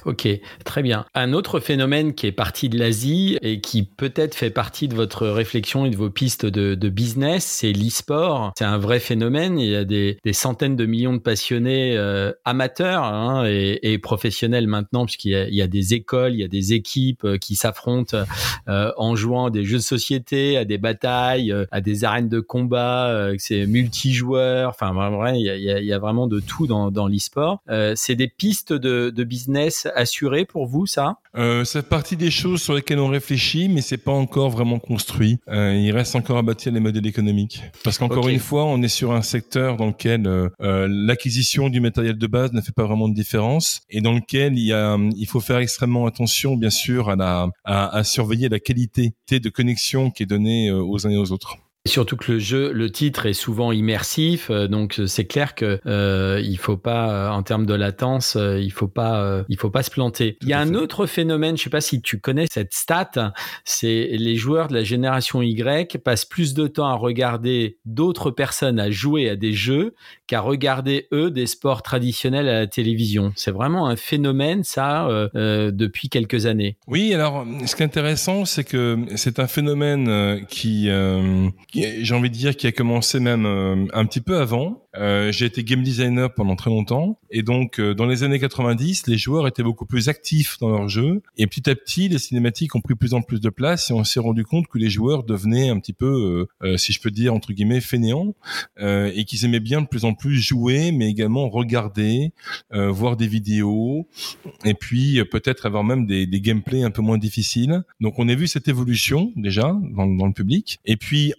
Ok, 0.05 0.27
très 0.63 0.83
bien. 0.83 1.05
Un 1.15 1.33
autre 1.33 1.59
phénomène 1.59 2.13
qui 2.13 2.27
est 2.27 2.31
parti 2.31 2.69
de 2.69 2.77
l'Asie 2.77 3.39
et 3.41 3.59
qui 3.59 3.83
peut-être 3.83 4.35
fait 4.35 4.51
partie 4.51 4.87
de 4.87 4.93
votre 4.93 5.27
réflexion 5.27 5.87
et 5.87 5.89
de 5.89 5.95
vos 5.95 6.11
pistes 6.11 6.45
de, 6.45 6.75
de 6.75 6.89
business, 6.89 7.43
c'est 7.43 7.73
l'e-sport. 7.73 8.53
C'est 8.55 8.65
un 8.65 8.77
vrai 8.77 8.99
phénomène. 8.99 9.57
Il 9.57 9.69
y 9.69 9.75
a 9.75 9.83
des, 9.83 10.19
des 10.23 10.33
centaines 10.33 10.75
de 10.75 10.85
millions 10.85 11.13
de 11.13 11.19
passionnés 11.19 11.97
euh, 11.97 12.31
amateurs 12.45 13.03
hein, 13.03 13.45
et, 13.47 13.79
et, 13.81 13.97
professionnels 13.97 14.67
maintenant, 14.67 15.05
puisqu'il 15.05 15.31
y, 15.31 15.35
a, 15.35 15.47
il 15.47 15.55
y 15.55 15.63
a 15.63 15.67
des 15.67 15.95
écoles, 15.95 16.33
il 16.33 16.39
y 16.39 16.43
a 16.43 16.47
des 16.47 16.73
équipes 16.73 17.25
euh, 17.25 17.37
qui 17.37 17.55
s'affrontent 17.55 18.15
euh, 18.67 18.91
en 18.97 19.15
jouant 19.15 19.47
à 19.47 19.49
des 19.49 19.63
jeux 19.63 19.77
de 19.77 19.83
société, 19.83 20.57
à 20.57 20.65
des 20.65 20.77
batailles, 20.77 21.51
euh, 21.51 21.65
à 21.71 21.81
des 21.81 22.03
arènes 22.03 22.29
de 22.29 22.39
combat. 22.39 23.09
Euh, 23.09 23.35
c'est 23.37 23.65
multijoueur. 23.65 24.69
Enfin, 24.69 24.93
vraiment, 24.93 25.25
il 25.27 25.41
y 25.41 25.49
a, 25.49 25.55
il 25.79 25.85
y 25.85 25.93
a, 25.93 25.99
vraiment 25.99 26.27
de 26.27 26.39
tout 26.39 26.67
dans, 26.67 26.91
dans 26.91 27.07
l'e-sport. 27.07 27.61
c'est 27.95 28.15
des 28.15 28.27
pistes 28.27 28.73
de, 28.73 29.09
de 29.09 29.23
business 29.23 29.87
assuré 29.95 30.45
pour 30.45 30.67
vous, 30.67 30.85
ça 30.85 31.17
euh, 31.35 31.63
C'est 31.63 31.87
partie 31.89 32.17
des 32.17 32.31
choses 32.31 32.61
sur 32.61 32.73
lesquelles 32.73 32.99
on 32.99 33.07
réfléchit, 33.07 33.69
mais 33.69 33.81
c'est 33.81 33.97
pas 33.97 34.11
encore 34.11 34.49
vraiment 34.49 34.79
construit. 34.79 35.39
Euh, 35.47 35.73
il 35.73 35.91
reste 35.91 36.15
encore 36.15 36.37
à 36.37 36.41
bâtir 36.41 36.71
les 36.71 36.79
modèles 36.79 37.07
économiques. 37.07 37.61
Parce 37.83 37.97
qu'encore 37.97 38.27
une 38.29 38.39
fois, 38.39 38.65
on 38.65 38.81
est 38.81 38.87
sur 38.87 39.13
un 39.13 39.21
secteur 39.21 39.77
dans 39.77 39.87
lequel 39.87 40.27
euh, 40.27 40.49
euh, 40.61 40.87
l'acquisition 40.89 41.69
du 41.69 41.79
matériel 41.79 42.17
de 42.17 42.27
base 42.27 42.53
ne 42.53 42.61
fait 42.61 42.73
pas 42.73 42.85
vraiment 42.85 43.07
de 43.09 43.13
différence 43.13 43.81
et 43.89 44.01
dans 44.01 44.13
lequel 44.13 44.57
il, 44.57 44.65
y 44.65 44.73
a, 44.73 44.97
il 45.15 45.27
faut 45.27 45.39
faire 45.39 45.57
extrêmement 45.57 46.05
attention, 46.05 46.55
bien 46.55 46.69
sûr, 46.69 47.09
à, 47.09 47.15
la, 47.15 47.49
à, 47.63 47.95
à 47.95 48.03
surveiller 48.03 48.49
la 48.49 48.59
qualité 48.59 49.13
de 49.31 49.49
connexion 49.49 50.11
qui 50.11 50.23
est 50.23 50.27
donnée 50.27 50.69
euh, 50.69 50.81
aux 50.81 51.07
uns 51.07 51.11
et 51.11 51.17
aux 51.17 51.31
autres. 51.31 51.57
Surtout 51.87 52.17
que 52.17 52.31
le 52.31 52.39
jeu, 52.39 52.71
le 52.71 52.89
titre 52.91 53.27
est 53.27 53.33
souvent 53.33 53.71
immersif, 53.71 54.49
euh, 54.49 54.67
donc 54.67 54.99
euh, 54.99 55.05
c'est 55.05 55.25
clair 55.25 55.53
que 55.53 55.79
euh, 55.85 56.41
il 56.43 56.57
faut 56.57 56.77
pas, 56.77 57.31
en 57.31 57.43
termes 57.43 57.67
de 57.67 57.75
latence, 57.75 58.35
il 58.35 58.71
faut 58.71 58.87
pas, 58.87 59.43
il 59.49 59.57
faut 59.57 59.69
pas 59.69 59.83
se 59.83 59.91
planter. 59.91 60.37
il 60.41 60.49
y 60.49 60.53
a 60.53 60.59
un 60.59 60.73
autre 60.73 61.05
phénomène, 61.05 61.57
je 61.57 61.63
sais 61.63 61.69
pas 61.69 61.81
si 61.81 62.01
tu 62.01 62.19
connais 62.19 62.47
cette 62.51 62.73
stat, 62.73 63.33
c'est 63.63 64.09
les 64.11 64.35
joueurs 64.35 64.67
de 64.67 64.73
la 64.73 64.83
génération 64.83 65.41
Y 65.41 66.01
passent 66.03 66.25
plus 66.25 66.53
de 66.53 66.67
temps 66.67 66.87
à 66.87 66.95
regarder 66.95 67.77
d'autres 67.85 68.31
personnes 68.31 68.79
à 68.79 68.89
jouer 68.89 69.29
à 69.29 69.35
des 69.35 69.53
jeux 69.53 69.93
qu'à 70.27 70.41
regarder 70.41 71.07
eux 71.13 71.29
des 71.29 71.45
sports 71.45 71.83
traditionnels 71.83 72.47
à 72.49 72.59
la 72.59 72.67
télévision. 72.67 73.31
C'est 73.35 73.51
vraiment 73.51 73.87
un 73.87 73.95
phénomène 73.95 74.63
ça 74.63 75.07
euh, 75.07 75.71
depuis 75.71 76.09
quelques 76.09 76.45
années. 76.45 76.77
Oui, 76.87 77.13
alors 77.13 77.45
ce 77.65 77.75
qui 77.75 77.83
est 77.83 77.85
intéressant, 77.85 78.45
c'est 78.45 78.63
que 78.63 78.97
c'est 79.15 79.39
un 79.39 79.47
phénomène 79.47 80.45
qui 80.49 80.89
euh, 80.89 81.49
j'ai 81.75 82.15
envie 82.15 82.29
de 82.29 82.35
dire, 82.35 82.55
qui 82.55 82.67
a 82.67 82.71
commencé 82.71 83.19
même 83.19 83.45
euh, 83.45 83.85
un 83.93 84.05
petit 84.05 84.21
peu 84.21 84.37
avant. 84.37 84.83
Euh, 84.97 85.31
j'ai 85.31 85.45
été 85.45 85.63
game 85.63 85.83
designer 85.83 86.33
pendant 86.33 86.55
très 86.55 86.69
longtemps, 86.69 87.19
et 87.29 87.43
donc 87.43 87.79
euh, 87.79 87.93
dans 87.93 88.05
les 88.05 88.23
années 88.23 88.39
90, 88.39 89.07
les 89.07 89.17
joueurs 89.17 89.45
étaient 89.45 89.63
beaucoup 89.63 89.85
plus 89.85 90.07
actifs 90.07 90.57
dans 90.59 90.69
leur 90.69 90.87
jeu, 90.87 91.21
et 91.37 91.47
petit 91.47 91.69
à 91.69 91.75
petit, 91.75 92.07
les 92.07 92.17
cinématiques 92.17 92.75
ont 92.75 92.81
pris 92.81 92.95
plus 92.95 93.13
en 93.13 93.21
plus 93.21 93.41
de 93.41 93.49
place, 93.49 93.89
et 93.89 93.93
on 93.93 94.05
s'est 94.05 94.21
rendu 94.21 94.45
compte 94.45 94.67
que 94.67 94.77
les 94.77 94.89
joueurs 94.89 95.23
devenaient 95.23 95.69
un 95.69 95.79
petit 95.79 95.91
peu, 95.91 96.47
si 96.77 96.93
je 96.93 97.01
peux 97.01 97.11
dire 97.11 97.33
entre 97.33 97.51
guillemets, 97.51 97.81
fainéants, 97.81 98.35
et 98.79 99.25
qu'ils 99.25 99.43
aimaient 99.43 99.59
bien 99.59 99.81
de 99.81 99.87
plus 99.87 100.05
en 100.05 100.13
plus 100.13 100.39
jouer, 100.39 100.93
mais 100.93 101.09
également 101.09 101.49
regarder, 101.49 102.31
voir 102.71 103.17
des 103.17 103.27
vidéos, 103.27 104.07
et 104.63 104.75
puis 104.75 105.21
peut-être 105.29 105.65
avoir 105.65 105.83
même 105.83 106.05
des, 106.05 106.25
des 106.25 106.39
gameplays 106.39 106.83
un 106.83 106.91
peu 106.91 107.01
moins 107.01 107.17
difficiles. 107.17 107.83
Donc 107.99 108.17
on 108.17 108.29
a 108.29 108.35
vu 108.35 108.47
cette 108.47 108.69
évolution 108.69 109.33
déjà 109.35 109.75
dans, 109.91 110.07
dans 110.07 110.27
le 110.27 110.33
public, 110.33 110.79
et 110.85 110.95
puis 110.95 111.33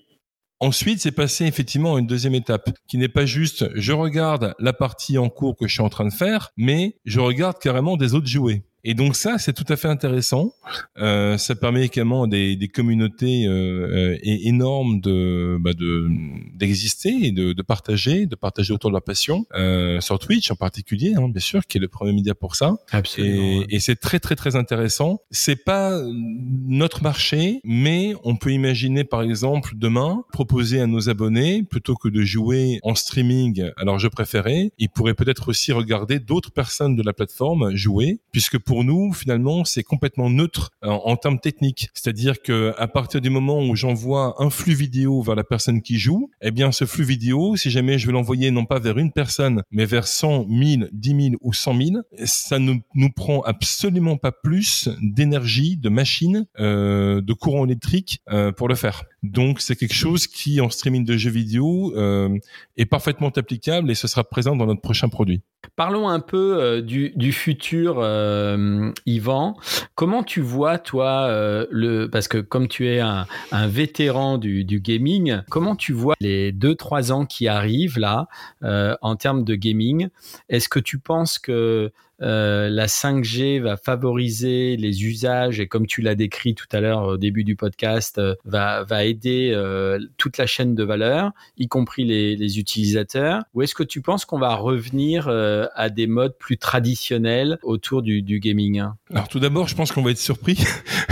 Ensuite, 0.59 1.01
c'est 1.01 1.13
passé 1.13 1.45
effectivement 1.45 1.97
à 1.97 1.99
une 1.99 2.07
deuxième 2.07 2.35
étape, 2.35 2.71
qui 2.89 2.97
n'est 2.97 3.09
pas 3.09 3.27
juste 3.27 3.67
je 3.75 3.93
regarde 3.93 4.55
la 4.59 4.73
partie 4.73 5.19
en 5.19 5.29
cours 5.29 5.55
que 5.55 5.69
je 5.69 5.75
suis 5.75 5.83
en 5.83 5.91
train 5.91 6.07
de 6.07 6.13
faire, 6.13 6.51
mais 6.57 6.97
je 7.05 7.21
regarde 7.21 7.59
carrément 7.59 7.99
des 7.99 8.15
autres 8.15 8.27
jouer. 8.27 8.63
Et 8.89 8.95
donc 8.95 9.17
ça, 9.17 9.37
c'est 9.39 9.53
tout 9.53 9.65
à 9.69 9.75
fait 9.75 9.89
intéressant. 9.89 10.53
Euh, 10.97 11.37
ça 11.39 11.57
permet 11.57 11.85
également 11.87 12.29
des, 12.29 12.55
des 12.55 12.69
communautés 12.69 13.45
euh, 13.45 14.15
euh 14.15 14.19
énormes 14.23 15.01
de 15.01 15.59
bah 15.61 15.73
de 15.73 16.09
d'exister 16.55 17.13
et 17.27 17.33
de, 17.33 17.53
de, 17.53 17.63
partager, 17.63 18.27
de 18.27 18.37
partager 18.37 18.73
autour 18.73 18.91
de 18.91 18.95
leur 18.95 19.03
passion 19.03 19.45
euh, 19.57 20.01
sur 20.01 20.21
Twitch 20.21 20.53
en 20.53 20.55
particulier, 20.55 21.15
hein, 21.17 21.29
bien 21.29 21.41
sûr, 21.41 21.67
qui 21.67 21.79
est 21.79 21.81
le 21.81 21.89
premier 21.89 22.13
média 22.13 22.37
pour 22.37 22.55
ça. 22.55 22.77
Absolument. 22.93 23.65
Et, 23.69 23.75
et 23.75 23.81
c'est 23.81 23.97
très 23.97 24.21
très 24.21 24.37
très 24.37 24.55
intéressant. 24.55 25.21
C'est 25.33 25.65
pas 25.65 26.01
notre 26.05 27.03
marché, 27.03 27.61
mais 27.65 28.15
on 28.23 28.37
peut 28.37 28.53
imaginer 28.53 29.03
par 29.03 29.23
exemple 29.23 29.73
demain 29.75 30.23
proposer 30.33 30.81
à 30.81 30.87
nos 30.87 31.09
abonnés 31.09 31.65
plutôt 31.65 31.97
que 31.97 32.09
de 32.09 32.23
jouer 32.23 32.79
en 32.85 32.95
streaming. 32.95 33.69
Alors 33.79 33.99
je 33.99 34.07
préférais, 34.07 34.71
ils 34.79 34.91
pourraient 34.91 35.15
peut-être 35.15 35.49
aussi 35.49 35.73
regarder 35.73 36.21
d'autres 36.21 36.53
personnes 36.53 36.95
de 36.95 37.03
la 37.03 37.13
plateforme 37.13 37.75
jouer, 37.75 38.21
puisque 38.31 38.59
pour 38.59 38.76
pour 38.77 38.85
nous, 38.85 39.15
finalement, 39.15 39.65
c'est 39.65 39.83
complètement 39.83 40.29
neutre 40.29 40.71
en, 40.83 40.89
euh, 40.89 40.99
en 41.07 41.17
termes 41.17 41.41
techniques. 41.41 41.89
C'est-à-dire 41.95 42.43
que 42.43 42.75
à 42.77 42.87
partir 42.89 43.23
du 43.23 43.31
moment 43.31 43.67
où 43.67 43.75
j'envoie 43.75 44.35
un 44.39 44.51
flux 44.51 44.75
vidéo 44.75 45.23
vers 45.23 45.35
la 45.35 45.45
personne 45.45 45.81
qui 45.81 45.99
joue, 45.99 46.29
eh 46.43 46.51
bien, 46.51 46.73
ce 46.73 46.85
flux 46.85 47.05
vidéo, 47.05 47.57
si 47.57 47.71
jamais 47.71 47.97
je 47.97 48.07
veux 48.07 48.13
l'envoyer 48.13 48.51
non 48.51 48.67
pas 48.67 48.79
vers 48.79 48.99
une 48.99 49.13
personne, 49.13 49.63
mais 49.71 49.87
vers 49.87 50.07
100, 50.07 50.45
1000, 50.49 50.91
10 50.93 51.09
000 51.09 51.35
ou 51.41 51.55
100 51.55 51.75
000, 51.75 51.91
ça 52.27 52.59
ne 52.59 52.75
nous 52.95 53.11
prend 53.11 53.41
absolument 53.45 54.19
pas 54.19 54.31
plus 54.31 54.91
d'énergie, 55.01 55.79
de 55.79 55.89
machine, 55.89 56.47
euh, 56.61 57.23
de 57.23 57.33
courant 57.33 57.65
électrique 57.65 58.21
euh, 58.29 58.53
pour 58.53 58.69
le 58.69 58.75
faire. 58.75 59.05
Donc, 59.23 59.61
c'est 59.61 59.77
quelque 59.77 59.95
chose 59.95 60.27
qui, 60.27 60.61
en 60.61 60.71
streaming 60.71 61.05
de 61.05 61.17
jeux 61.17 61.31
vidéo, 61.31 61.93
euh, 61.97 62.37
est 62.77 62.87
parfaitement 62.87 63.31
applicable 63.35 63.91
et 63.91 63.95
ce 63.95 64.09
sera 64.09 64.25
présent 64.25 64.57
dans 64.57 64.67
notre 64.67 64.83
prochain 64.83 65.09
produit. 65.09 65.43
Parlons 65.75 66.09
un 66.09 66.21
peu 66.21 66.59
euh, 66.59 66.81
du, 66.81 67.33
futur, 67.33 67.97
euh, 67.99 68.93
Yvan. 69.05 69.57
Comment 69.95 70.23
tu 70.23 70.41
vois, 70.41 70.79
toi, 70.79 71.27
euh, 71.29 71.67
le 71.71 72.09
parce 72.09 72.29
que 72.29 72.39
comme 72.39 72.69
tu 72.69 72.87
es 72.89 73.01
un, 73.01 73.27
vétéran 73.67 74.39
du, 74.39 74.65
gaming, 74.81 75.41
comment 75.51 75.75
tu 75.75 75.93
vois 75.93 76.15
les 76.21 76.53
deux 76.53 76.75
trois 76.75 77.11
ans 77.11 77.27
qui 77.27 77.49
arrivent 77.49 77.99
là 77.99 78.29
en 78.63 79.17
termes 79.17 79.45
de 79.45 79.55
gaming? 79.55 80.09
Est-ce 80.49 80.69
que 80.69 80.79
tu 80.79 80.99
penses 80.99 81.39
que 81.39 81.93
euh, 82.23 82.71
la 82.71 82.87
5G 82.87 83.61
va 83.61 83.77
favoriser 83.77 84.77
les 84.77 85.05
usages 85.05 85.61
et 85.61 85.67
comme 85.67 85.87
tu 85.87 86.01
l'as 86.01 86.15
décrit 86.15 86.55
tout 86.55 86.67
à 86.73 86.81
l'heure 86.81 87.03
au 87.03 87.17
début 87.17 87.45
du 87.45 87.57
podcast, 87.57 88.19
euh, 88.19 88.35
va, 88.45 88.85
va 88.85 89.05
aider 89.05 89.53
euh, 89.55 89.99
toute 90.17 90.39
la 90.39 90.47
chaîne 90.47 90.75
de 90.75 90.83
valeur, 90.83 91.33
y 91.59 91.69
compris 91.69 92.05
les, 92.05 92.37
les 92.37 92.59
utilisateurs 92.59 93.43
Ou 93.55 93.63
est-ce 93.63 93.75
que 93.75 93.83
tu 93.83 94.01
penses 94.01 94.25
qu'on 94.25 94.39
va 94.39 94.55
revenir 94.55 95.29
à 95.29 95.91
des 95.91 96.07
modes 96.07 96.37
plus 96.39 96.57
traditionnels 96.57 97.59
autour 97.63 98.03
du, 98.03 98.23
du 98.23 98.41
gaming? 98.41 98.83
Alors 99.11 99.29
tout 99.29 99.41
d'abord, 99.41 99.69
je 99.69 99.75
pense 99.75 99.93
qu'on 99.93 100.03
va 100.03 100.11
être 100.11 100.19
surpris 100.19 100.59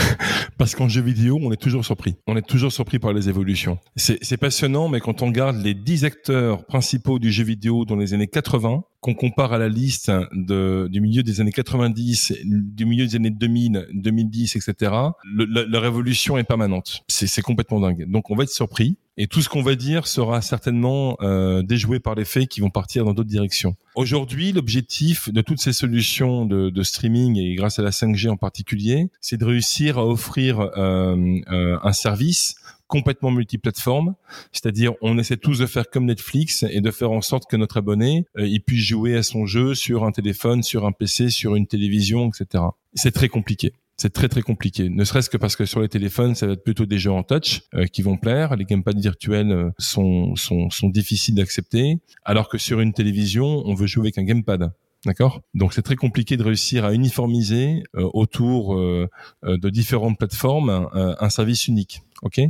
parce 0.59 0.75
qu'en 0.75 0.89
jeu 0.89 1.03
vidéo, 1.03 1.39
on 1.43 1.53
est 1.53 1.61
toujours 1.61 1.85
surpris. 1.85 2.17
On 2.27 2.37
est 2.37 2.47
toujours 2.47 2.73
surpris 2.73 2.99
par 2.99 3.13
les 3.13 3.29
évolutions. 3.29 3.79
C'est 3.97 4.37
passionnant, 4.37 4.89
mais 4.89 5.01
quand 5.01 5.23
on 5.23 5.27
regarde 5.27 5.57
les 5.57 5.75
10 5.75 6.05
acteurs 6.05 6.65
principaux 6.65 7.19
du 7.19 7.33
jeu 7.33 7.45
vidéo 7.45 7.85
dans 7.85 7.97
les 7.97 8.15
années 8.15 8.29
80, 8.29 8.85
qu'on 9.05 9.13
compare 9.13 9.53
à 9.53 9.59
la 9.59 9.69
liste 9.69 10.11
de, 10.33 10.89
du 10.91 11.03
milieu 11.03 11.23
des 11.23 11.43
années 11.43 11.53
90, 11.53 12.39
du 12.47 12.87
milieu 12.87 13.05
des 13.07 13.17
années 13.17 13.29
2000, 13.29 13.89
2010, 13.93 14.57
etc., 14.57 14.93
le, 15.25 15.45
la, 15.45 15.67
la, 15.67 15.81
révolution 15.81 16.39
est 16.39 16.45
permanente. 16.45 17.05
C'est 17.09 17.43
complètement 17.43 17.81
dingue. 17.81 18.11
Donc 18.11 18.31
on 18.31 18.35
va 18.35 18.45
être 18.45 18.51
surpris. 18.51 18.97
Et 19.19 19.27
tout 19.27 19.43
ce 19.43 19.51
qu'on 19.51 19.63
va 19.63 19.75
dire 19.75 20.07
sera 20.07 20.41
certainement 20.41 21.19
euh, 21.21 21.63
déjoué 21.63 22.01
par 22.01 22.15
les 22.15 22.25
faits 22.25 22.49
qui 22.49 22.63
vont 22.63 22.71
partir 22.71 23.05
dans 23.05 23.13
d'autres 23.13 23.29
directions. 23.29 23.77
Aujourd'hui, 23.95 24.53
l'objectif 24.53 25.31
de 25.31 25.43
toutes 25.43 25.61
ces 25.61 25.75
solutions 25.75 26.47
de, 26.47 26.71
de, 26.71 26.83
streaming 26.83 27.39
et 27.39 27.55
grâce 27.57 27.79
à 27.79 27.83
la 27.83 27.91
5G 27.91 28.31
en 28.31 28.39
particulier, 28.39 29.11
c'est 29.21 29.37
de 29.37 29.45
réussir 29.45 29.99
à 29.99 30.07
offrir 30.07 30.61
euh, 30.61 31.17
euh, 31.51 31.79
un 31.83 31.93
service 31.93 32.57
complètement 32.95 33.33
multiplateforme, 33.33 34.15
c'est-à-dire 34.53 34.93
on 35.03 35.19
essaie 35.19 35.37
tous 35.37 35.59
de 35.59 35.67
faire 35.67 35.91
comme 35.91 36.05
Netflix 36.05 36.65
et 36.71 36.81
de 36.81 36.93
faire 36.93 37.11
en 37.11 37.23
sorte 37.23 37.51
que 37.51 37.57
notre 37.57 37.79
abonné 37.79 38.25
euh, 38.39 38.47
il 38.47 38.61
puisse 38.61 38.85
jouer 38.85 39.17
à 39.17 39.25
son 39.25 39.47
jeu 39.47 39.75
sur 39.75 40.05
un 40.05 40.13
téléphone, 40.13 40.63
sur 40.63 40.87
un 40.87 40.93
PC, 40.93 41.29
sur 41.29 41.57
une 41.57 41.67
télévision, 41.67 42.31
etc. 42.31 42.63
C'est 42.95 43.11
très 43.11 43.29
compliqué. 43.29 43.73
C'est 43.97 44.13
très 44.13 44.29
très 44.29 44.43
compliqué, 44.43 44.89
ne 44.89 45.05
serait-ce 45.05 45.29
que 45.29 45.37
parce 45.37 45.57
que 45.57 45.65
sur 45.65 45.81
les 45.81 45.89
téléphones, 45.89 46.37
ça 46.37 46.47
va 46.47 46.53
être 46.53 46.63
plutôt 46.63 46.87
des 46.87 46.99
jeux 46.99 47.11
en 47.11 47.25
touch 47.25 47.63
euh, 47.75 47.87
qui 47.87 48.03
vont 48.03 48.17
plaire. 48.17 48.55
Les 48.55 48.65
gamepads 48.65 48.93
virtuels 48.97 49.51
euh, 49.51 49.71
sont, 49.79 50.37
sont, 50.37 50.71
sont 50.71 50.89
difficiles 50.89 51.35
d'accepter, 51.35 51.99
alors 52.25 52.49
que 52.49 52.59
sur 52.59 52.79
une 52.79 52.93
télévision, 52.93 53.63
on 53.67 53.75
veut 53.75 53.89
jouer 53.89 54.05
avec 54.05 54.19
un 54.19 54.25
gamepad. 54.25 54.71
D'accord? 55.05 55.43
Donc 55.53 55.75
c'est 55.75 55.83
très 55.83 55.97
compliqué 55.97 56.37
de 56.37 56.45
réussir 56.45 56.85
à 56.85 56.95
uniformiser 56.95 57.83
autour 57.93 58.75
de 58.75 59.69
différentes 59.69 60.17
plateformes 60.17 60.89
un 60.95 61.29
service 61.29 61.69
unique. 61.69 62.01
Ok 62.25 62.41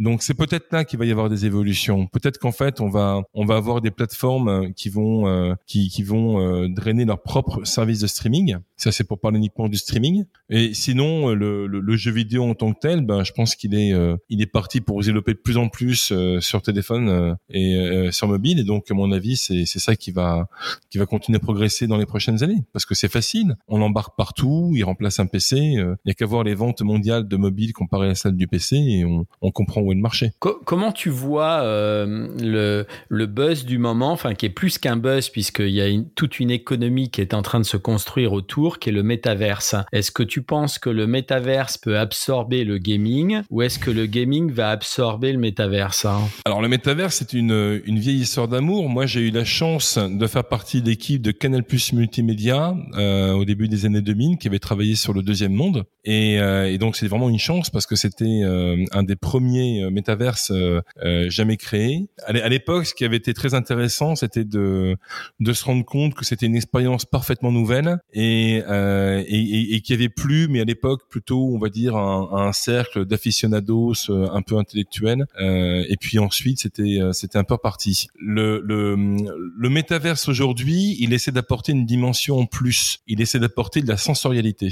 donc 0.00 0.22
c'est 0.22 0.34
peut-être 0.34 0.72
là 0.72 0.84
qu'il 0.84 0.98
va 0.98 1.04
y 1.04 1.10
avoir 1.10 1.28
des 1.28 1.44
évolutions. 1.44 2.06
Peut-être 2.06 2.38
qu'en 2.38 2.52
fait 2.52 2.80
on 2.80 2.88
va 2.88 3.20
on 3.34 3.44
va 3.44 3.56
avoir 3.56 3.82
des 3.82 3.90
plateformes 3.90 4.48
euh, 4.48 4.70
qui 4.74 4.88
vont 4.88 5.28
euh, 5.28 5.54
qui, 5.66 5.90
qui 5.90 6.02
vont 6.02 6.40
euh, 6.40 6.68
drainer 6.68 7.04
leur 7.04 7.22
propre 7.22 7.64
service 7.66 8.00
de 8.00 8.06
streaming. 8.06 8.56
Ça 8.78 8.92
c'est 8.92 9.04
pour 9.04 9.20
parler 9.20 9.36
uniquement 9.36 9.68
du 9.68 9.76
streaming. 9.76 10.24
Et 10.48 10.72
sinon 10.72 11.28
le, 11.28 11.66
le, 11.66 11.80
le, 11.80 11.96
jeu 11.96 12.12
vidéo 12.12 12.44
en 12.44 12.54
tant 12.54 12.72
que 12.72 12.78
tel, 12.80 13.02
ben 13.02 13.24
je 13.24 13.32
pense 13.32 13.54
qu'il 13.54 13.74
est 13.74 13.92
il 14.30 14.40
est 14.40 14.46
parti 14.46 14.80
pour 14.80 15.02
se 15.02 15.08
développer 15.08 15.34
de 15.34 15.38
plus 15.38 15.58
en 15.58 15.68
plus 15.68 16.14
sur 16.40 16.62
téléphone 16.62 17.36
et 17.50 18.08
sur 18.10 18.26
mobile. 18.26 18.58
Et 18.58 18.64
donc 18.64 18.90
à 18.90 18.94
mon 18.94 19.12
avis 19.12 19.36
c'est 19.36 19.66
c'est 19.66 19.80
ça 19.80 19.96
qui 19.96 20.12
va 20.12 20.48
qui 20.88 20.96
va 20.96 21.04
continuer 21.04 21.36
à 21.36 21.40
progresser 21.40 21.86
dans 21.86 21.98
les 21.98 22.06
prochaines 22.06 22.42
années 22.42 22.64
parce 22.72 22.86
que 22.86 22.94
c'est 22.94 23.12
facile. 23.12 23.54
On 23.68 23.76
l'embarque 23.76 24.16
partout, 24.16 24.72
il 24.74 24.82
remplace 24.82 25.20
un 25.20 25.26
PC. 25.26 25.58
Il 25.58 25.96
y 26.06 26.10
a 26.10 26.14
qu'à 26.14 26.24
voir 26.24 26.42
les 26.42 26.54
ventes 26.54 26.80
mondiales 26.80 27.28
de 27.28 27.36
mobile 27.36 27.74
comparées 27.74 28.08
à 28.08 28.14
celles 28.14 28.36
du 28.36 28.48
PC 28.48 28.76
et 28.98 29.04
on, 29.04 29.26
on 29.42 29.50
comprend 29.50 29.80
où 29.80 29.90
marché. 30.00 30.32
comment 30.38 30.92
tu 30.92 31.10
vois 31.10 31.62
euh, 31.62 32.28
le, 32.40 32.86
le, 33.08 33.26
buzz 33.26 33.64
du 33.64 33.78
moment, 33.78 34.12
enfin 34.12 34.34
qui 34.34 34.46
est 34.46 34.50
plus 34.50 34.78
qu'un 34.78 34.96
buzz 34.96 35.28
puisqu'il 35.28 35.70
y 35.70 35.80
a 35.80 35.88
une, 35.88 36.08
toute 36.10 36.40
une 36.40 36.50
économie 36.50 37.10
qui 37.10 37.20
est 37.20 37.34
en 37.34 37.42
train 37.42 37.58
de 37.58 37.64
se 37.64 37.76
construire 37.76 38.32
autour, 38.32 38.78
qui 38.78 38.90
est 38.90 38.92
le 38.92 39.02
métaverse. 39.02 39.74
Est-ce 39.92 40.10
que 40.10 40.22
tu 40.22 40.42
penses 40.42 40.78
que 40.78 40.90
le 40.90 41.06
métaverse 41.06 41.78
peut 41.78 41.98
absorber 41.98 42.64
le 42.64 42.78
gaming 42.78 43.42
ou 43.50 43.62
est-ce 43.62 43.78
que 43.78 43.90
le 43.90 44.06
gaming 44.06 44.50
va 44.50 44.70
absorber 44.70 45.32
le 45.32 45.38
métaverse? 45.38 46.06
Alors 46.44 46.62
le 46.62 46.68
métaverse 46.68 47.16
c'est 47.16 47.32
une, 47.32 47.80
une 47.84 47.98
vieille 47.98 48.20
histoire 48.20 48.48
d'amour. 48.48 48.88
Moi 48.88 49.06
j'ai 49.06 49.20
eu 49.20 49.30
la 49.30 49.44
chance 49.44 49.98
de 49.98 50.26
faire 50.26 50.44
partie 50.44 50.82
de 50.82 50.88
l'équipe 50.88 51.22
de 51.22 51.30
Canal 51.30 51.64
Plus 51.64 51.92
Multimédia 51.92 52.74
euh, 52.96 53.32
au 53.32 53.44
début 53.44 53.68
des 53.68 53.86
années 53.86 54.02
2000 54.02 54.38
qui 54.38 54.48
avait 54.48 54.58
travaillé 54.58 54.94
sur 54.94 55.12
le 55.12 55.22
deuxième 55.22 55.52
monde 55.52 55.84
et, 56.04 56.40
euh, 56.40 56.70
et 56.70 56.78
donc 56.78 56.96
c'est 56.96 57.08
vraiment 57.08 57.28
une 57.28 57.38
chance 57.38 57.70
parce 57.70 57.86
que 57.86 57.96
c'était 57.96 58.42
euh, 58.44 58.79
un 58.92 59.02
des 59.02 59.16
premiers 59.16 59.84
euh, 59.84 59.90
métaverse 59.90 60.50
euh, 60.50 60.80
euh, 61.04 61.28
jamais 61.30 61.56
créé. 61.56 62.06
À 62.26 62.48
l'époque, 62.48 62.86
ce 62.86 62.94
qui 62.94 63.04
avait 63.04 63.16
été 63.16 63.34
très 63.34 63.54
intéressant, 63.54 64.16
c'était 64.16 64.44
de 64.44 64.96
de 65.40 65.52
se 65.52 65.64
rendre 65.64 65.84
compte 65.84 66.14
que 66.14 66.24
c'était 66.24 66.46
une 66.46 66.56
expérience 66.56 67.04
parfaitement 67.04 67.52
nouvelle 67.52 67.98
et 68.12 68.62
euh, 68.68 69.22
et, 69.26 69.74
et, 69.74 69.80
qui 69.80 69.92
avait 69.92 70.08
plu, 70.08 70.48
mais 70.48 70.60
à 70.60 70.64
l'époque 70.64 71.02
plutôt, 71.08 71.50
on 71.52 71.58
va 71.58 71.68
dire, 71.68 71.96
un, 71.96 72.28
un 72.32 72.52
cercle 72.52 73.04
d'aficionados 73.04 74.10
un 74.10 74.42
peu 74.42 74.56
intellectuels. 74.56 75.26
Euh, 75.40 75.84
et 75.88 75.96
puis 75.96 76.18
ensuite, 76.18 76.60
c'était 76.60 76.98
c'était 77.12 77.38
un 77.38 77.44
peu 77.44 77.56
parti. 77.58 78.08
Le 78.18 78.60
le 78.64 78.96
le 78.96 79.68
métaverse 79.68 80.28
aujourd'hui, 80.28 80.96
il 81.00 81.12
essaie 81.12 81.32
d'apporter 81.32 81.72
une 81.72 81.86
dimension 81.86 82.38
en 82.38 82.46
plus. 82.46 83.00
Il 83.06 83.20
essaie 83.20 83.38
d'apporter 83.38 83.82
de 83.82 83.88
la 83.88 83.96
sensorialité. 83.96 84.70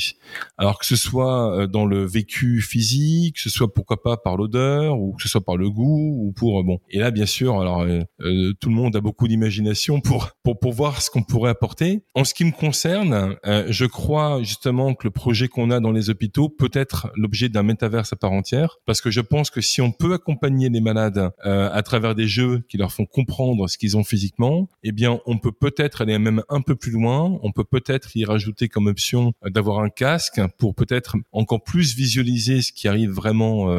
Alors 0.56 0.78
que 0.78 0.86
ce 0.86 0.96
soit 0.96 1.66
dans 1.66 1.86
le 1.86 2.04
vécu 2.04 2.60
physique, 2.60 3.36
que 3.36 3.40
ce 3.42 3.50
soit 3.50 3.72
pourquoi 3.88 4.02
pas 4.02 4.16
par 4.18 4.36
l'odeur 4.36 4.98
ou 4.98 5.14
que 5.14 5.22
ce 5.22 5.28
soit 5.28 5.40
par 5.40 5.56
le 5.56 5.70
goût 5.70 6.14
ou 6.20 6.32
pour 6.32 6.62
bon. 6.62 6.78
Et 6.90 6.98
là, 6.98 7.10
bien 7.10 7.24
sûr, 7.24 7.58
alors 7.58 7.80
euh, 7.80 8.00
euh, 8.20 8.52
tout 8.60 8.68
le 8.68 8.74
monde 8.74 8.94
a 8.96 9.00
beaucoup 9.00 9.28
d'imagination 9.28 10.00
pour 10.00 10.30
pour 10.42 10.58
pour 10.58 10.72
voir 10.72 11.00
ce 11.00 11.10
qu'on 11.10 11.22
pourrait 11.22 11.50
apporter. 11.50 12.02
En 12.14 12.24
ce 12.24 12.34
qui 12.34 12.44
me 12.44 12.52
concerne, 12.52 13.36
euh, 13.46 13.64
je 13.68 13.86
crois 13.86 14.42
justement 14.42 14.94
que 14.94 15.06
le 15.06 15.10
projet 15.10 15.48
qu'on 15.48 15.70
a 15.70 15.80
dans 15.80 15.90
les 15.90 16.10
hôpitaux 16.10 16.50
peut 16.50 16.70
être 16.74 17.10
l'objet 17.16 17.48
d'un 17.48 17.62
métaverse 17.62 18.12
à 18.12 18.16
part 18.16 18.32
entière, 18.32 18.76
parce 18.84 19.00
que 19.00 19.10
je 19.10 19.22
pense 19.22 19.48
que 19.48 19.62
si 19.62 19.80
on 19.80 19.90
peut 19.90 20.12
accompagner 20.12 20.68
les 20.68 20.80
malades 20.80 21.30
à 21.44 21.82
travers 21.82 22.14
des 22.14 22.26
jeux 22.26 22.62
qui 22.68 22.76
leur 22.76 22.92
font 22.92 23.06
comprendre 23.06 23.68
ce 23.68 23.78
qu'ils 23.78 23.96
ont 23.96 24.04
physiquement, 24.04 24.68
eh 24.82 24.92
bien, 24.92 25.20
on 25.26 25.38
peut 25.38 25.52
peut-être 25.52 26.02
aller 26.02 26.18
même 26.18 26.42
un 26.48 26.60
peu 26.60 26.74
plus 26.74 26.90
loin. 26.90 27.38
On 27.42 27.52
peut 27.52 27.64
peut-être 27.64 28.16
y 28.16 28.24
rajouter 28.24 28.68
comme 28.68 28.86
option 28.86 29.32
d'avoir 29.44 29.80
un 29.80 29.88
casque 29.88 30.40
pour 30.58 30.74
peut-être 30.74 31.16
encore 31.32 31.62
plus 31.62 31.94
visualiser 31.94 32.62
ce 32.62 32.72
qui 32.72 32.88
arrive 32.88 33.10
vraiment 33.10 33.77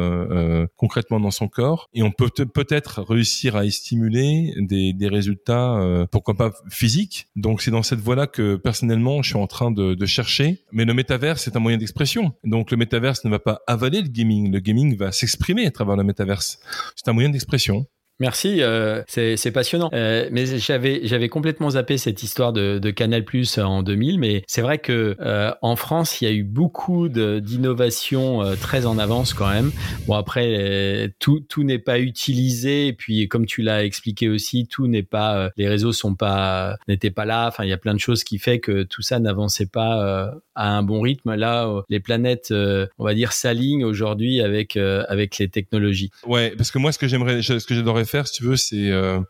concrètement 0.76 1.20
dans 1.20 1.30
son 1.30 1.48
corps 1.48 1.88
et 1.94 2.02
on 2.02 2.10
peut 2.10 2.30
peut-être 2.30 3.02
réussir 3.02 3.56
à 3.56 3.64
y 3.64 3.70
stimuler 3.70 4.54
des, 4.58 4.92
des 4.92 5.08
résultats, 5.08 5.78
euh, 5.78 6.06
pourquoi 6.10 6.34
pas 6.34 6.52
physiques. 6.68 7.26
Donc 7.36 7.62
c'est 7.62 7.70
dans 7.70 7.82
cette 7.82 8.00
voie-là 8.00 8.26
que 8.26 8.56
personnellement 8.56 9.22
je 9.22 9.30
suis 9.30 9.38
en 9.38 9.46
train 9.46 9.70
de, 9.70 9.94
de 9.94 10.06
chercher. 10.06 10.64
Mais 10.72 10.84
le 10.84 10.94
métaverse 10.94 11.42
c'est 11.42 11.56
un 11.56 11.60
moyen 11.60 11.78
d'expression. 11.78 12.32
Donc 12.44 12.70
le 12.70 12.76
métaverse 12.76 13.24
ne 13.24 13.30
va 13.30 13.38
pas 13.38 13.60
avaler 13.66 14.02
le 14.02 14.08
gaming. 14.08 14.52
Le 14.52 14.60
gaming 14.60 14.96
va 14.96 15.12
s'exprimer 15.12 15.66
à 15.66 15.70
travers 15.70 15.96
le 15.96 16.04
métaverse. 16.04 16.60
C'est 16.96 17.08
un 17.08 17.12
moyen 17.12 17.30
d'expression. 17.30 17.86
Merci, 18.20 18.58
euh, 18.60 19.02
c'est 19.08 19.50
passionnant. 19.50 19.88
Euh, 19.94 20.28
mais 20.30 20.44
j'avais 20.58 21.28
complètement 21.30 21.70
zappé 21.70 21.96
cette 21.96 22.22
histoire 22.22 22.52
de, 22.52 22.78
de 22.78 22.90
Canal 22.90 23.24
Plus 23.24 23.56
en 23.56 23.82
2000, 23.82 24.18
mais 24.18 24.44
c'est 24.46 24.60
vrai 24.60 24.76
que 24.78 25.16
euh, 25.20 25.50
en 25.62 25.74
France, 25.74 26.20
il 26.20 26.26
y 26.26 26.28
a 26.28 26.34
eu 26.34 26.42
beaucoup 26.42 27.08
d'innovations 27.08 28.42
euh, 28.42 28.56
très 28.60 28.84
en 28.84 28.98
avance 28.98 29.32
quand 29.32 29.48
même. 29.48 29.72
Bon 30.06 30.14
après, 30.14 30.54
euh, 30.58 31.08
tout 31.18 31.40
tout 31.40 31.64
n'est 31.64 31.78
pas 31.78 31.98
utilisé, 31.98 32.88
et 32.88 32.92
puis 32.92 33.26
comme 33.26 33.46
tu 33.46 33.62
l'as 33.62 33.84
expliqué 33.84 34.28
aussi, 34.28 34.66
tout 34.66 34.86
n'est 34.86 35.02
pas, 35.02 35.36
euh, 35.36 35.50
les 35.56 35.68
réseaux 35.68 35.92
sont 35.92 36.14
pas 36.14 36.76
n'étaient 36.88 37.10
pas 37.10 37.24
là. 37.24 37.48
Enfin, 37.48 37.64
il 37.64 37.70
y 37.70 37.72
a 37.72 37.78
plein 37.78 37.94
de 37.94 38.00
choses 38.00 38.22
qui 38.22 38.38
fait 38.38 38.60
que 38.60 38.82
tout 38.82 39.02
ça 39.02 39.18
n'avançait 39.18 39.66
pas 39.66 40.30
à 40.54 40.68
un 40.68 40.82
bon 40.82 41.00
rythme. 41.00 41.34
Là, 41.34 41.82
les 41.88 42.00
planètes, 42.00 42.52
on 42.52 43.04
va 43.04 43.14
dire, 43.14 43.32
s'alignent 43.32 43.84
aujourd'hui 43.84 44.42
avec 44.42 44.76
avec 44.76 45.38
les 45.38 45.48
technologies. 45.48 46.10
Ouais, 46.26 46.52
parce 46.56 46.70
que 46.70 46.78
moi, 46.78 46.92
ce 46.92 46.98
que 46.98 47.08
j'aimerais, 47.08 47.40
ce 47.40 47.64
que 47.64 47.74
j'adorerais 47.74 48.04
faire, 48.10 48.26
si 48.26 48.34
tu 48.34 48.44
veux, 48.44 48.56
c'est 48.56 48.90
euh, 48.90 49.20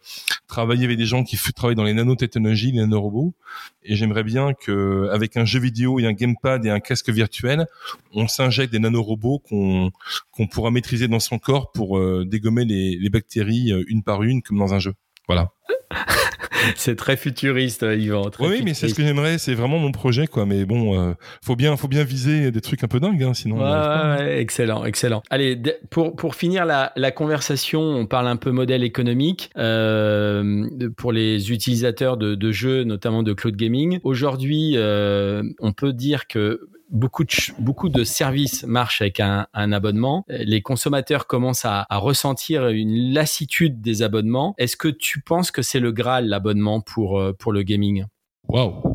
travailler 0.49 0.85
avec 0.85 0.97
des 0.99 1.07
gens 1.07 1.23
qui 1.23 1.37
travaillent 1.53 1.77
dans 1.77 1.85
les 1.85 1.95
nanotechnologies, 1.95 2.73
les 2.73 2.81
nanorobots. 2.81 3.35
Et 3.83 3.97
j'aimerais 3.97 4.25
bien 4.25 4.55
que, 4.55 5.09
avec 5.13 5.37
un 5.37 5.45
jeu 5.45 5.61
vidéo 5.61 6.01
et 6.01 6.07
un 6.07 6.13
gamepad 6.13 6.65
et 6.67 6.71
un 6.71 6.81
casque 6.81 7.11
virtuel, 7.11 7.67
on 8.13 8.29
s'injecte 8.29 8.73
des 8.73 8.79
nanorobots 8.79 9.41
qu'on 9.41 9.91
qu'on 10.33 10.47
pourra 10.47 10.71
maîtriser 10.71 11.09
dans 11.09 11.21
son 11.21 11.39
corps 11.39 11.73
pour 11.73 11.99
euh, 11.99 12.25
dégommer 12.27 12.65
les, 12.65 12.97
les 12.97 13.11
bactéries 13.11 13.73
euh, 13.73 13.85
une 13.89 14.03
par 14.03 14.23
une, 14.23 14.43
comme 14.43 14.59
dans 14.59 14.75
un 14.75 14.79
jeu. 14.79 14.95
Voilà. 15.29 15.51
c'est 16.77 16.97
très 16.97 17.17
futuriste, 17.17 17.83
euh, 17.83 17.97
Yvan. 17.97 18.31
oui, 18.41 18.63
mais 18.65 18.75
c'est 18.75 18.89
ce 18.89 18.95
que 18.95 19.03
j'aimerais. 19.03 19.39
C'est 19.39 19.55
vraiment 19.55 19.79
mon 19.79 19.93
projet, 19.93 20.27
quoi. 20.27 20.47
Mais 20.47 20.65
bon, 20.65 20.99
euh, 20.99 21.13
faut 21.45 21.57
bien, 21.57 21.77
faut 21.77 21.89
bien 21.89 22.05
viser 22.05 22.51
des 22.51 22.61
trucs 22.61 22.85
un 22.85 22.89
peu 22.89 23.01
dingues, 23.01 23.23
hein, 23.23 23.35
sinon. 23.35 23.59
Ouais, 23.59 24.41
excellent, 24.41 24.85
excellent. 24.85 25.23
Allez, 25.31 25.61
pour 25.91 26.17
pour 26.17 26.35
finir 26.35 26.65
la, 26.65 26.93
la 26.97 27.11
conversation, 27.11 27.81
on 27.81 28.07
parle 28.07 28.29
un 28.29 28.37
peu 28.37 28.51
modèle 28.51 28.85
économique 28.85 29.51
euh, 29.57 30.69
pour 30.97 31.13
les 31.13 31.53
utilisateurs 31.53 32.17
de, 32.17 32.35
de, 32.35 32.53
jeux, 32.53 32.85
notamment 32.85 33.23
de 33.23 33.33
cloud 33.33 33.57
gaming. 33.57 34.01
Aujourd'hui, 34.05 34.73
euh, 34.77 35.43
on 35.61 35.73
peut 35.73 35.93
dire 35.93 36.27
que 36.27 36.69
beaucoup 36.91 37.25
de, 37.25 37.31
beaucoup 37.59 37.89
de 37.89 38.05
services 38.05 38.65
marchent 38.65 39.01
avec 39.01 39.21
un, 39.21 39.47
abonnement. 39.55 40.25
Les 40.29 40.63
consommateurs 40.63 41.27
commencent 41.27 41.65
à, 41.65 41.87
à, 41.89 41.99
ressentir 41.99 42.69
une 42.69 43.13
lassitude 43.13 43.81
des 43.81 44.03
abonnements. 44.03 44.55
Est-ce 44.59 44.77
que 44.77 44.89
tu 44.89 45.21
penses 45.21 45.51
que 45.51 45.63
c'est 45.63 45.81
le 45.81 45.93
Graal, 45.93 46.29
l'abonnement, 46.29 46.81
pour, 46.81 47.19
euh, 47.19 47.33
pour 47.33 47.53
le 47.53 47.63
gaming? 47.63 48.05
Waouh 48.49 48.90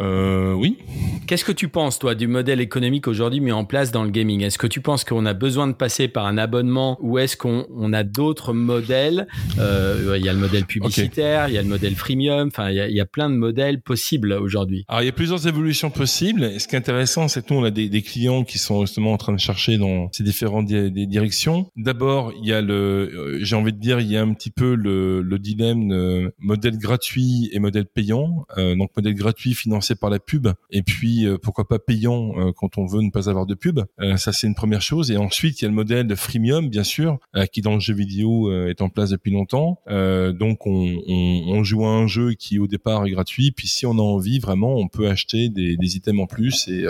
euh, 0.00 0.52
Oui. 0.54 0.78
Qu'est-ce 1.26 1.44
que 1.44 1.52
tu 1.52 1.68
penses, 1.68 1.98
toi, 1.98 2.14
du 2.14 2.26
modèle 2.26 2.60
économique 2.60 3.08
aujourd'hui 3.08 3.40
mis 3.40 3.52
en 3.52 3.64
place 3.64 3.92
dans 3.92 4.04
le 4.04 4.10
gaming? 4.10 4.42
Est-ce 4.42 4.58
que 4.58 4.66
tu 4.66 4.80
penses 4.80 5.04
qu'on 5.04 5.24
a 5.26 5.34
besoin 5.34 5.66
de 5.66 5.72
passer 5.72 6.08
par 6.08 6.26
un 6.26 6.38
abonnement 6.38 6.98
ou 7.00 7.18
est-ce 7.18 7.36
qu'on 7.36 7.92
a 7.92 8.02
d'autres 8.02 8.52
modèles? 8.52 9.26
Euh, 9.58 10.16
Il 10.18 10.24
y 10.24 10.28
a 10.28 10.32
le 10.32 10.38
modèle 10.38 10.66
publicitaire, 10.66 11.48
il 11.48 11.54
y 11.54 11.58
a 11.58 11.62
le 11.62 11.68
modèle 11.68 11.94
freemium, 11.94 12.48
enfin, 12.48 12.70
il 12.70 12.76
y 12.76 13.00
a, 13.00 13.06
plein 13.06 13.28
de 13.28 13.34
modèles 13.34 13.80
possibles 13.80 14.32
aujourd'hui. 14.32 14.84
Alors, 14.88 15.02
il 15.02 15.06
y 15.06 15.08
a 15.08 15.12
plusieurs 15.12 15.46
évolutions 15.46 15.90
possibles. 15.90 16.44
Et 16.44 16.58
ce 16.58 16.68
qui 16.68 16.76
est 16.76 16.78
intéressant, 16.78 17.28
c'est 17.28 17.46
que 17.46 17.52
nous, 17.52 17.60
on 17.60 17.64
a 17.64 17.70
des, 17.70 17.88
des, 17.88 18.02
clients 18.02 18.44
qui 18.44 18.58
sont 18.58 18.82
justement 18.82 19.12
en 19.12 19.18
train 19.18 19.32
de 19.32 19.40
chercher 19.40 19.76
dans 19.76 20.08
ces 20.12 20.22
différentes 20.22 20.66
directions. 20.66 21.70
D'abord, 21.76 22.32
il 22.40 22.48
y 22.48 22.52
a 22.52 22.60
le, 22.60 22.74
euh, 22.74 23.38
j'ai 23.42 23.56
envie 23.56 23.72
de 23.72 23.78
dire, 23.78 24.00
il 24.00 24.10
y 24.10 24.16
a 24.16 24.22
un 24.22 24.32
petit 24.32 24.50
peu 24.50 24.74
le, 24.74 25.20
le 25.20 25.38
dilemme 25.38 26.30
modèle 26.38 26.78
gratuit 26.78 27.50
et 27.52 27.58
modèle 27.58 27.86
payant. 27.86 28.46
Euh, 28.58 28.74
donc, 28.76 28.90
modèle 28.96 29.14
gratuit 29.14 29.54
financé 29.54 29.81
par 29.98 30.10
la 30.10 30.18
pub 30.18 30.48
et 30.70 30.82
puis 30.82 31.26
euh, 31.26 31.38
pourquoi 31.38 31.66
pas 31.68 31.78
payant 31.78 32.32
euh, 32.36 32.52
quand 32.52 32.78
on 32.78 32.86
veut 32.86 33.02
ne 33.02 33.10
pas 33.10 33.28
avoir 33.28 33.46
de 33.46 33.54
pub. 33.54 33.80
Euh, 34.00 34.16
ça 34.16 34.32
c'est 34.32 34.46
une 34.46 34.54
première 34.54 34.82
chose. 34.82 35.10
Et 35.10 35.16
ensuite 35.16 35.60
il 35.60 35.64
y 35.64 35.66
a 35.66 35.68
le 35.68 35.74
modèle 35.74 36.14
freemium 36.16 36.68
bien 36.68 36.84
sûr 36.84 37.18
qui 37.52 37.62
dans 37.62 37.74
le 37.74 37.80
jeu 37.80 37.94
vidéo 37.94 38.52
est 38.66 38.80
en 38.82 38.88
place 38.88 39.10
depuis 39.10 39.30
longtemps. 39.30 39.80
donc 39.88 40.66
on, 40.66 41.62
joue 41.62 41.84
à 41.84 41.90
un 41.90 42.06
jeu 42.06 42.34
qui 42.34 42.58
au 42.58 42.66
départ 42.66 43.06
est 43.06 43.10
gratuit. 43.10 43.52
Puis 43.52 43.68
si 43.68 43.86
on 43.86 43.92
a 43.92 44.02
envie 44.02 44.38
vraiment 44.38 44.76
on 44.76 44.88
peut 44.88 45.08
acheter 45.08 45.48
des, 45.48 45.76
items 45.96 46.22
en 46.22 46.26
plus 46.26 46.68
et, 46.68 46.86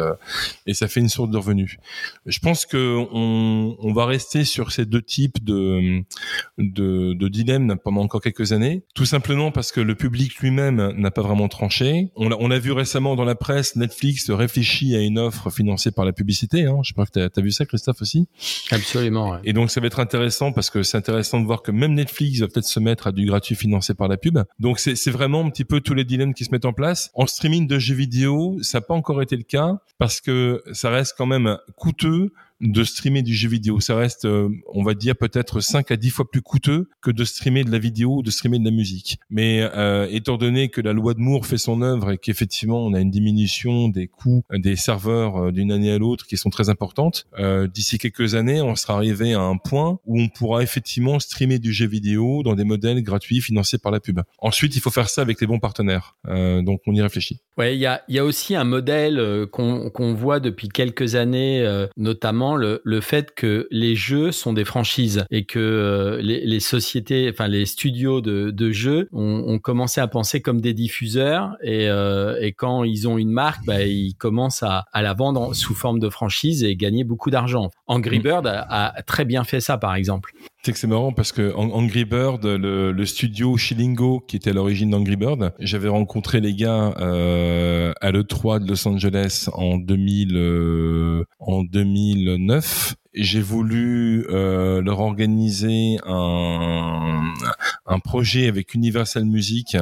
et 0.66 0.74
ça 0.74 0.88
fait 0.88 1.00
une 1.00 1.08
source 1.08 1.30
de 1.30 1.36
revenus. 1.36 1.76
Je 2.26 2.38
pense 2.38 2.66
que 2.66 3.06
on, 3.12 3.92
va 3.92 4.06
rester 4.06 4.44
sur 4.44 4.72
ces 4.72 4.86
deux 4.86 5.02
types 5.02 5.44
de, 5.44 6.02
de, 6.58 7.12
de 7.12 7.28
dilemmes 7.28 7.76
pendant 7.82 8.00
encore 8.00 8.20
quelques 8.20 8.52
années. 8.52 8.84
Tout 8.94 9.04
simplement 9.04 9.50
parce 9.50 9.72
que 9.72 9.80
le 9.80 9.94
public 9.94 10.38
lui-même 10.38 10.92
n'a 10.96 11.10
pas 11.10 11.22
vraiment 11.22 11.48
tranché. 11.48 12.10
On 12.16 12.30
a, 12.30 12.36
on 12.38 12.50
a 12.50 12.58
vu 12.58 12.72
récemment 12.82 13.14
dans 13.14 13.24
la 13.24 13.36
presse 13.36 13.76
Netflix 13.76 14.28
réfléchit 14.28 14.96
à 14.96 15.00
une 15.00 15.16
offre 15.16 15.50
financée 15.50 15.92
par 15.92 16.04
la 16.04 16.12
publicité. 16.12 16.64
Hein. 16.64 16.80
Je 16.82 16.92
crois 16.92 17.06
que 17.06 17.12
tu 17.28 17.40
as, 17.40 17.42
vu 17.42 17.52
ça, 17.52 17.64
Christophe, 17.64 18.02
aussi? 18.02 18.26
Absolument. 18.72 19.38
Et 19.44 19.52
donc, 19.52 19.70
ça 19.70 19.80
va 19.80 19.86
être 19.86 20.00
intéressant 20.00 20.50
parce 20.50 20.68
que 20.68 20.82
c'est 20.82 20.96
intéressant 20.96 21.40
de 21.40 21.46
voir 21.46 21.62
que 21.62 21.70
même 21.70 21.94
Netflix 21.94 22.40
va 22.40 22.48
peut-être 22.48 22.66
se 22.66 22.80
mettre 22.80 23.06
à 23.06 23.12
du 23.12 23.24
gratuit 23.24 23.54
financé 23.54 23.94
par 23.94 24.08
la 24.08 24.16
pub. 24.16 24.40
Donc, 24.58 24.80
c'est 24.80 25.10
vraiment 25.10 25.44
un 25.44 25.50
petit 25.50 25.64
peu 25.64 25.80
tous 25.80 25.94
les 25.94 26.04
dilemmes 26.04 26.34
qui 26.34 26.44
se 26.44 26.50
mettent 26.50 26.64
en 26.64 26.72
place. 26.72 27.10
En 27.14 27.26
streaming 27.26 27.68
de 27.68 27.78
jeux 27.78 27.94
vidéo, 27.94 28.58
ça 28.62 28.78
n'a 28.78 28.82
pas 28.82 28.94
encore 28.94 29.22
été 29.22 29.36
le 29.36 29.44
cas 29.44 29.78
parce 29.98 30.20
que 30.20 30.62
ça 30.72 30.90
reste 30.90 31.14
quand 31.16 31.26
même 31.26 31.58
coûteux 31.76 32.32
de 32.62 32.84
streamer 32.84 33.22
du 33.22 33.34
jeu 33.34 33.48
vidéo. 33.48 33.80
Ça 33.80 33.96
reste, 33.96 34.24
euh, 34.24 34.48
on 34.72 34.82
va 34.82 34.94
dire, 34.94 35.16
peut-être 35.16 35.60
5 35.60 35.90
à 35.90 35.96
10 35.96 36.10
fois 36.10 36.30
plus 36.30 36.42
coûteux 36.42 36.88
que 37.02 37.10
de 37.10 37.24
streamer 37.24 37.64
de 37.64 37.70
la 37.70 37.78
vidéo 37.78 38.18
ou 38.18 38.22
de 38.22 38.30
streamer 38.30 38.60
de 38.60 38.64
la 38.64 38.70
musique. 38.70 39.18
Mais 39.30 39.68
euh, 39.74 40.06
étant 40.10 40.36
donné 40.36 40.68
que 40.68 40.80
la 40.80 40.92
loi 40.92 41.14
de 41.14 41.18
Moore 41.18 41.44
fait 41.44 41.58
son 41.58 41.82
œuvre 41.82 42.12
et 42.12 42.18
qu'effectivement 42.18 42.86
on 42.86 42.94
a 42.94 43.00
une 43.00 43.10
diminution 43.10 43.88
des 43.88 44.06
coûts 44.06 44.44
des 44.52 44.76
serveurs 44.76 45.36
euh, 45.36 45.52
d'une 45.52 45.72
année 45.72 45.90
à 45.90 45.98
l'autre 45.98 46.26
qui 46.26 46.36
sont 46.36 46.50
très 46.50 46.68
importantes, 46.68 47.26
d'ici 47.74 47.98
quelques 47.98 48.34
années, 48.34 48.62
on 48.62 48.76
sera 48.76 48.94
arrivé 48.94 49.32
à 49.34 49.40
un 49.40 49.56
point 49.56 49.98
où 50.06 50.20
on 50.20 50.28
pourra 50.28 50.62
effectivement 50.62 51.18
streamer 51.18 51.58
du 51.58 51.72
jeu 51.72 51.86
vidéo 51.86 52.42
dans 52.44 52.54
des 52.54 52.64
modèles 52.64 53.02
gratuits 53.02 53.40
financés 53.40 53.78
par 53.78 53.90
la 53.90 54.00
pub. 54.00 54.20
Ensuite, 54.38 54.76
il 54.76 54.80
faut 54.80 54.90
faire 54.90 55.08
ça 55.08 55.22
avec 55.22 55.40
les 55.40 55.46
bons 55.46 55.58
partenaires. 55.58 56.16
donc 56.26 56.80
on 56.86 56.94
y 56.94 57.02
réfléchit. 57.02 57.40
Ouais, 57.58 57.74
il 57.74 57.80
y 57.80 57.86
a, 57.86 58.02
y 58.08 58.18
a 58.18 58.24
aussi 58.24 58.54
un 58.54 58.64
modèle 58.64 59.46
qu'on 59.50 60.14
voit 60.14 60.40
depuis 60.40 60.68
quelques 60.68 61.16
années, 61.16 61.86
notamment 61.96 62.51
le, 62.56 62.80
fait 63.00 63.34
que 63.34 63.66
les 63.70 63.94
jeux 63.94 64.32
sont 64.32 64.52
des 64.52 64.64
franchises 64.64 65.24
et 65.30 65.44
que 65.44 65.58
euh, 65.58 66.20
les, 66.22 66.60
sociétés, 66.60 67.28
enfin 67.32 67.48
les 67.48 67.66
studios 67.66 68.20
de, 68.20 68.70
jeux 68.70 69.08
ont, 69.12 69.58
commencé 69.58 70.00
à 70.00 70.06
penser 70.06 70.40
comme 70.40 70.60
des 70.60 70.74
diffuseurs 70.74 71.56
et, 71.62 71.88
euh, 71.88 72.50
quand 72.56 72.84
ils 72.84 73.08
ont 73.08 73.18
une 73.18 73.30
marque, 73.30 73.64
bah, 73.66 73.82
ils 73.82 74.14
commencent 74.14 74.62
à, 74.62 74.84
la 74.94 75.14
vendre 75.14 75.54
sous 75.54 75.74
forme 75.74 75.98
de 75.98 76.08
franchise 76.08 76.64
et 76.64 76.76
gagner 76.76 77.04
beaucoup 77.04 77.30
d'argent. 77.30 77.70
Angry 77.86 78.18
mm. 78.18 78.22
Bird 78.22 78.46
a, 78.46 78.94
très 79.06 79.24
bien 79.24 79.44
fait 79.44 79.60
ça, 79.60 79.78
par 79.78 79.94
exemple. 79.94 80.32
C'est 80.64 80.72
que 80.72 80.78
c'est 80.78 80.86
marrant 80.86 81.12
parce 81.12 81.32
que 81.32 81.52
Angry 81.56 82.04
Bird, 82.04 82.44
le, 82.44 83.04
studio 83.04 83.56
Shilingo 83.56 84.20
qui 84.20 84.36
était 84.36 84.50
à 84.50 84.52
l'origine 84.52 84.90
d'Angry 84.90 85.16
Bird, 85.16 85.52
j'avais 85.58 85.88
rencontré 85.88 86.40
les 86.40 86.54
gars 86.54 86.94
euh, 86.98 87.92
à 88.00 88.12
l'E3 88.12 88.60
de 88.60 88.68
Los 88.68 88.86
Angeles 88.86 89.48
en 89.54 89.76
2000, 89.78 91.24
en 91.40 91.64
2009 91.64 92.94
j'ai 93.14 93.42
voulu 93.42 94.26
euh, 94.30 94.80
leur 94.80 95.00
organiser 95.00 95.98
un, 96.06 97.34
un 97.86 97.98
projet 97.98 98.48
avec 98.48 98.74
Universal 98.74 99.24
Music, 99.24 99.76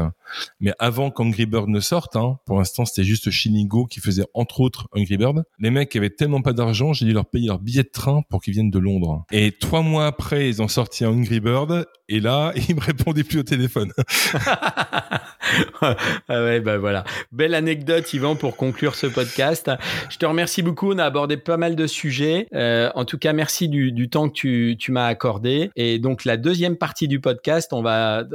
mais 0.61 0.73
avant 0.79 1.11
qu'Angry 1.11 1.47
Bird 1.47 1.69
ne 1.69 1.81
sorte. 1.81 2.17
Hein, 2.17 2.39
pour 2.47 2.59
l'instant, 2.59 2.85
c'était 2.85 3.05
juste 3.05 3.31
Shinigo 3.31 3.87
qui 3.87 4.01
faisait 4.01 4.27
entre 4.35 4.61
autres 4.61 4.89
Angry 4.93 5.17
Bird. 5.17 5.45
Les 5.59 5.71
mecs 5.71 5.95
avaient 5.97 6.11
tellement 6.11 6.43
pas 6.43 6.53
d'argent, 6.53 6.93
j'ai 6.93 7.07
dû 7.07 7.13
leur 7.13 7.27
payer 7.27 7.49
leur 7.49 7.59
billet 7.59 7.83
de 7.83 7.91
train 7.93 8.23
pour 8.29 8.43
qu'ils 8.43 8.55
viennent 8.55 8.71
de 8.71 8.79
Londres. 8.79 9.25
Et 9.31 9.53
trois 9.53 9.83
mois 9.83 10.07
après, 10.07 10.49
ils 10.49 10.63
ont 10.63 10.69
sorti 10.69 11.05
Angry 11.05 11.41
Bird, 11.41 11.87
et 12.09 12.21
là, 12.21 12.53
ils 12.69 12.75
me 12.75 12.81
répondaient 12.81 13.25
plus 13.25 13.39
au 13.39 13.43
téléphone. 13.43 13.93
ah 15.81 15.95
ouais, 16.29 16.61
ben 16.61 16.77
voilà. 16.79 17.05
Belle 17.33 17.55
anecdote, 17.55 18.13
Yvan, 18.13 18.37
pour 18.37 18.57
conclure 18.57 18.95
ce 18.95 19.07
podcast. 19.07 19.71
Je 20.11 20.19
te 20.19 20.27
remercie 20.27 20.63
beaucoup. 20.63 20.93
On 20.93 20.99
a 20.99 21.05
abordé 21.05 21.37
pas 21.37 21.57
mal 21.57 21.77
de 21.77 21.87
sujets. 21.87 22.47
Euh, 22.55 22.91
en 22.95 23.05
tout 23.05 23.19
cas, 23.19 23.33
merci 23.33 23.69
du, 23.69 23.93
du 23.93 24.09
temps 24.09 24.29
que 24.29 24.35
tu, 24.35 24.77
tu 24.79 24.93
m'as 24.93 25.07
accordé. 25.07 25.71
Et 25.77 25.99
donc, 25.99 26.25
la 26.25 26.37
deuxième 26.37 26.77
partie 26.77 27.09
du 27.09 27.21
podcast, 27.21 27.73
on 27.73 27.83
va, 27.83 27.90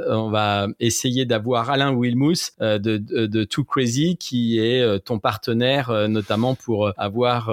on 0.08 0.30
va 0.30 0.68
essayer 0.80 1.24
d'avoir 1.24 1.70
Alain 1.70 1.94
Wilmous 1.94 2.50
euh, 2.60 2.78
de, 2.78 2.96
de, 2.96 3.26
de, 3.26 3.44
Too 3.44 3.64
Crazy, 3.64 4.16
qui 4.16 4.58
est 4.58 4.80
euh, 4.80 4.98
ton 4.98 5.18
partenaire, 5.18 5.90
euh, 5.90 6.08
notamment 6.08 6.54
pour 6.54 6.92
avoir 6.96 7.50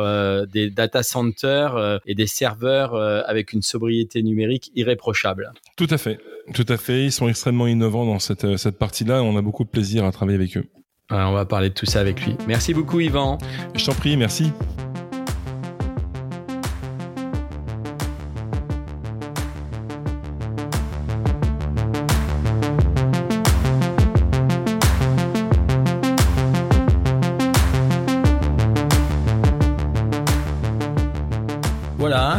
des 0.47 0.69
data 0.69 1.03
centers 1.03 1.99
et 2.05 2.15
des 2.15 2.27
serveurs 2.27 2.95
avec 2.95 3.53
une 3.53 3.61
sobriété 3.61 4.21
numérique 4.23 4.71
irréprochable. 4.75 5.51
Tout 5.75 5.87
à 5.89 5.97
fait. 5.97 6.19
Tout 6.53 6.65
à 6.67 6.77
fait. 6.77 7.05
Ils 7.05 7.11
sont 7.11 7.27
extrêmement 7.27 7.67
innovants 7.67 8.05
dans 8.05 8.19
cette, 8.19 8.57
cette 8.57 8.77
partie-là. 8.77 9.23
On 9.23 9.37
a 9.37 9.41
beaucoup 9.41 9.63
de 9.63 9.69
plaisir 9.69 10.05
à 10.05 10.11
travailler 10.11 10.37
avec 10.37 10.57
eux. 10.57 10.65
on 11.09 11.33
va 11.33 11.45
parler 11.45 11.69
de 11.69 11.73
tout 11.73 11.85
ça 11.85 11.99
avec 11.99 12.25
lui. 12.25 12.35
Merci 12.47 12.73
beaucoup, 12.73 12.99
Yvan. 12.99 13.37
Je 13.75 13.85
t'en 13.85 13.93
prie, 13.93 14.17
merci. 14.17 14.51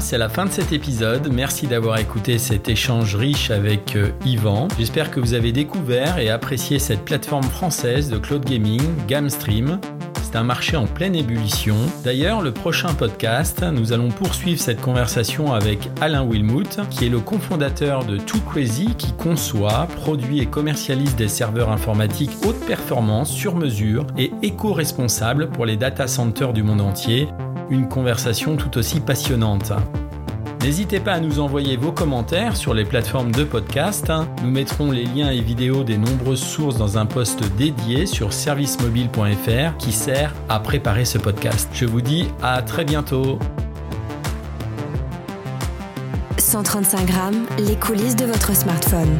C'est 0.00 0.18
la 0.18 0.28
fin 0.28 0.46
de 0.46 0.50
cet 0.50 0.72
épisode. 0.72 1.30
Merci 1.32 1.66
d'avoir 1.66 1.98
écouté 1.98 2.38
cet 2.38 2.68
échange 2.68 3.16
riche 3.16 3.50
avec 3.50 3.96
euh, 3.96 4.10
Yvan. 4.24 4.68
J'espère 4.78 5.10
que 5.10 5.20
vous 5.20 5.34
avez 5.34 5.52
découvert 5.52 6.18
et 6.18 6.30
apprécié 6.30 6.78
cette 6.78 7.04
plateforme 7.04 7.44
française 7.44 8.08
de 8.08 8.18
cloud 8.18 8.44
gaming, 8.44 8.82
Gamestream. 9.06 9.78
C'est 10.22 10.36
un 10.36 10.42
marché 10.42 10.76
en 10.76 10.86
pleine 10.86 11.14
ébullition. 11.14 11.76
D'ailleurs, 12.02 12.42
le 12.42 12.50
prochain 12.50 12.92
podcast, 12.94 13.62
nous 13.62 13.92
allons 13.92 14.08
poursuivre 14.08 14.60
cette 14.60 14.80
conversation 14.80 15.52
avec 15.52 15.90
Alain 16.00 16.24
Wilmut, 16.24 16.80
qui 16.90 17.06
est 17.06 17.10
le 17.10 17.20
cofondateur 17.20 18.04
de 18.04 18.16
Too 18.16 18.40
Crazy, 18.50 18.94
qui 18.96 19.12
conçoit, 19.12 19.86
produit 19.96 20.40
et 20.40 20.46
commercialise 20.46 21.14
des 21.14 21.28
serveurs 21.28 21.70
informatiques 21.70 22.32
haute 22.46 22.60
performance 22.66 23.30
sur 23.30 23.54
mesure 23.54 24.06
et 24.18 24.32
éco-responsables 24.42 25.50
pour 25.50 25.66
les 25.66 25.76
data 25.76 26.08
centers 26.08 26.52
du 26.52 26.62
monde 26.62 26.80
entier 26.80 27.28
une 27.70 27.88
conversation 27.88 28.56
tout 28.56 28.78
aussi 28.78 29.00
passionnante. 29.00 29.72
N'hésitez 30.62 30.98
pas 30.98 31.12
à 31.12 31.20
nous 31.20 31.40
envoyer 31.40 31.76
vos 31.76 31.92
commentaires 31.92 32.56
sur 32.56 32.72
les 32.72 32.86
plateformes 32.86 33.32
de 33.32 33.44
podcast. 33.44 34.10
Nous 34.42 34.50
mettrons 34.50 34.90
les 34.90 35.04
liens 35.04 35.30
et 35.30 35.40
vidéos 35.40 35.84
des 35.84 35.98
nombreuses 35.98 36.42
sources 36.42 36.78
dans 36.78 36.96
un 36.96 37.04
post 37.04 37.44
dédié 37.56 38.06
sur 38.06 38.32
servicemobile.fr 38.32 39.76
qui 39.78 39.92
sert 39.92 40.34
à 40.48 40.60
préparer 40.60 41.04
ce 41.04 41.18
podcast. 41.18 41.68
Je 41.74 41.84
vous 41.84 42.00
dis 42.00 42.28
à 42.42 42.62
très 42.62 42.86
bientôt. 42.86 43.38
135 46.38 47.06
grammes, 47.06 47.46
les 47.58 47.76
coulisses 47.76 48.16
de 48.16 48.24
votre 48.24 48.56
smartphone. 48.56 49.18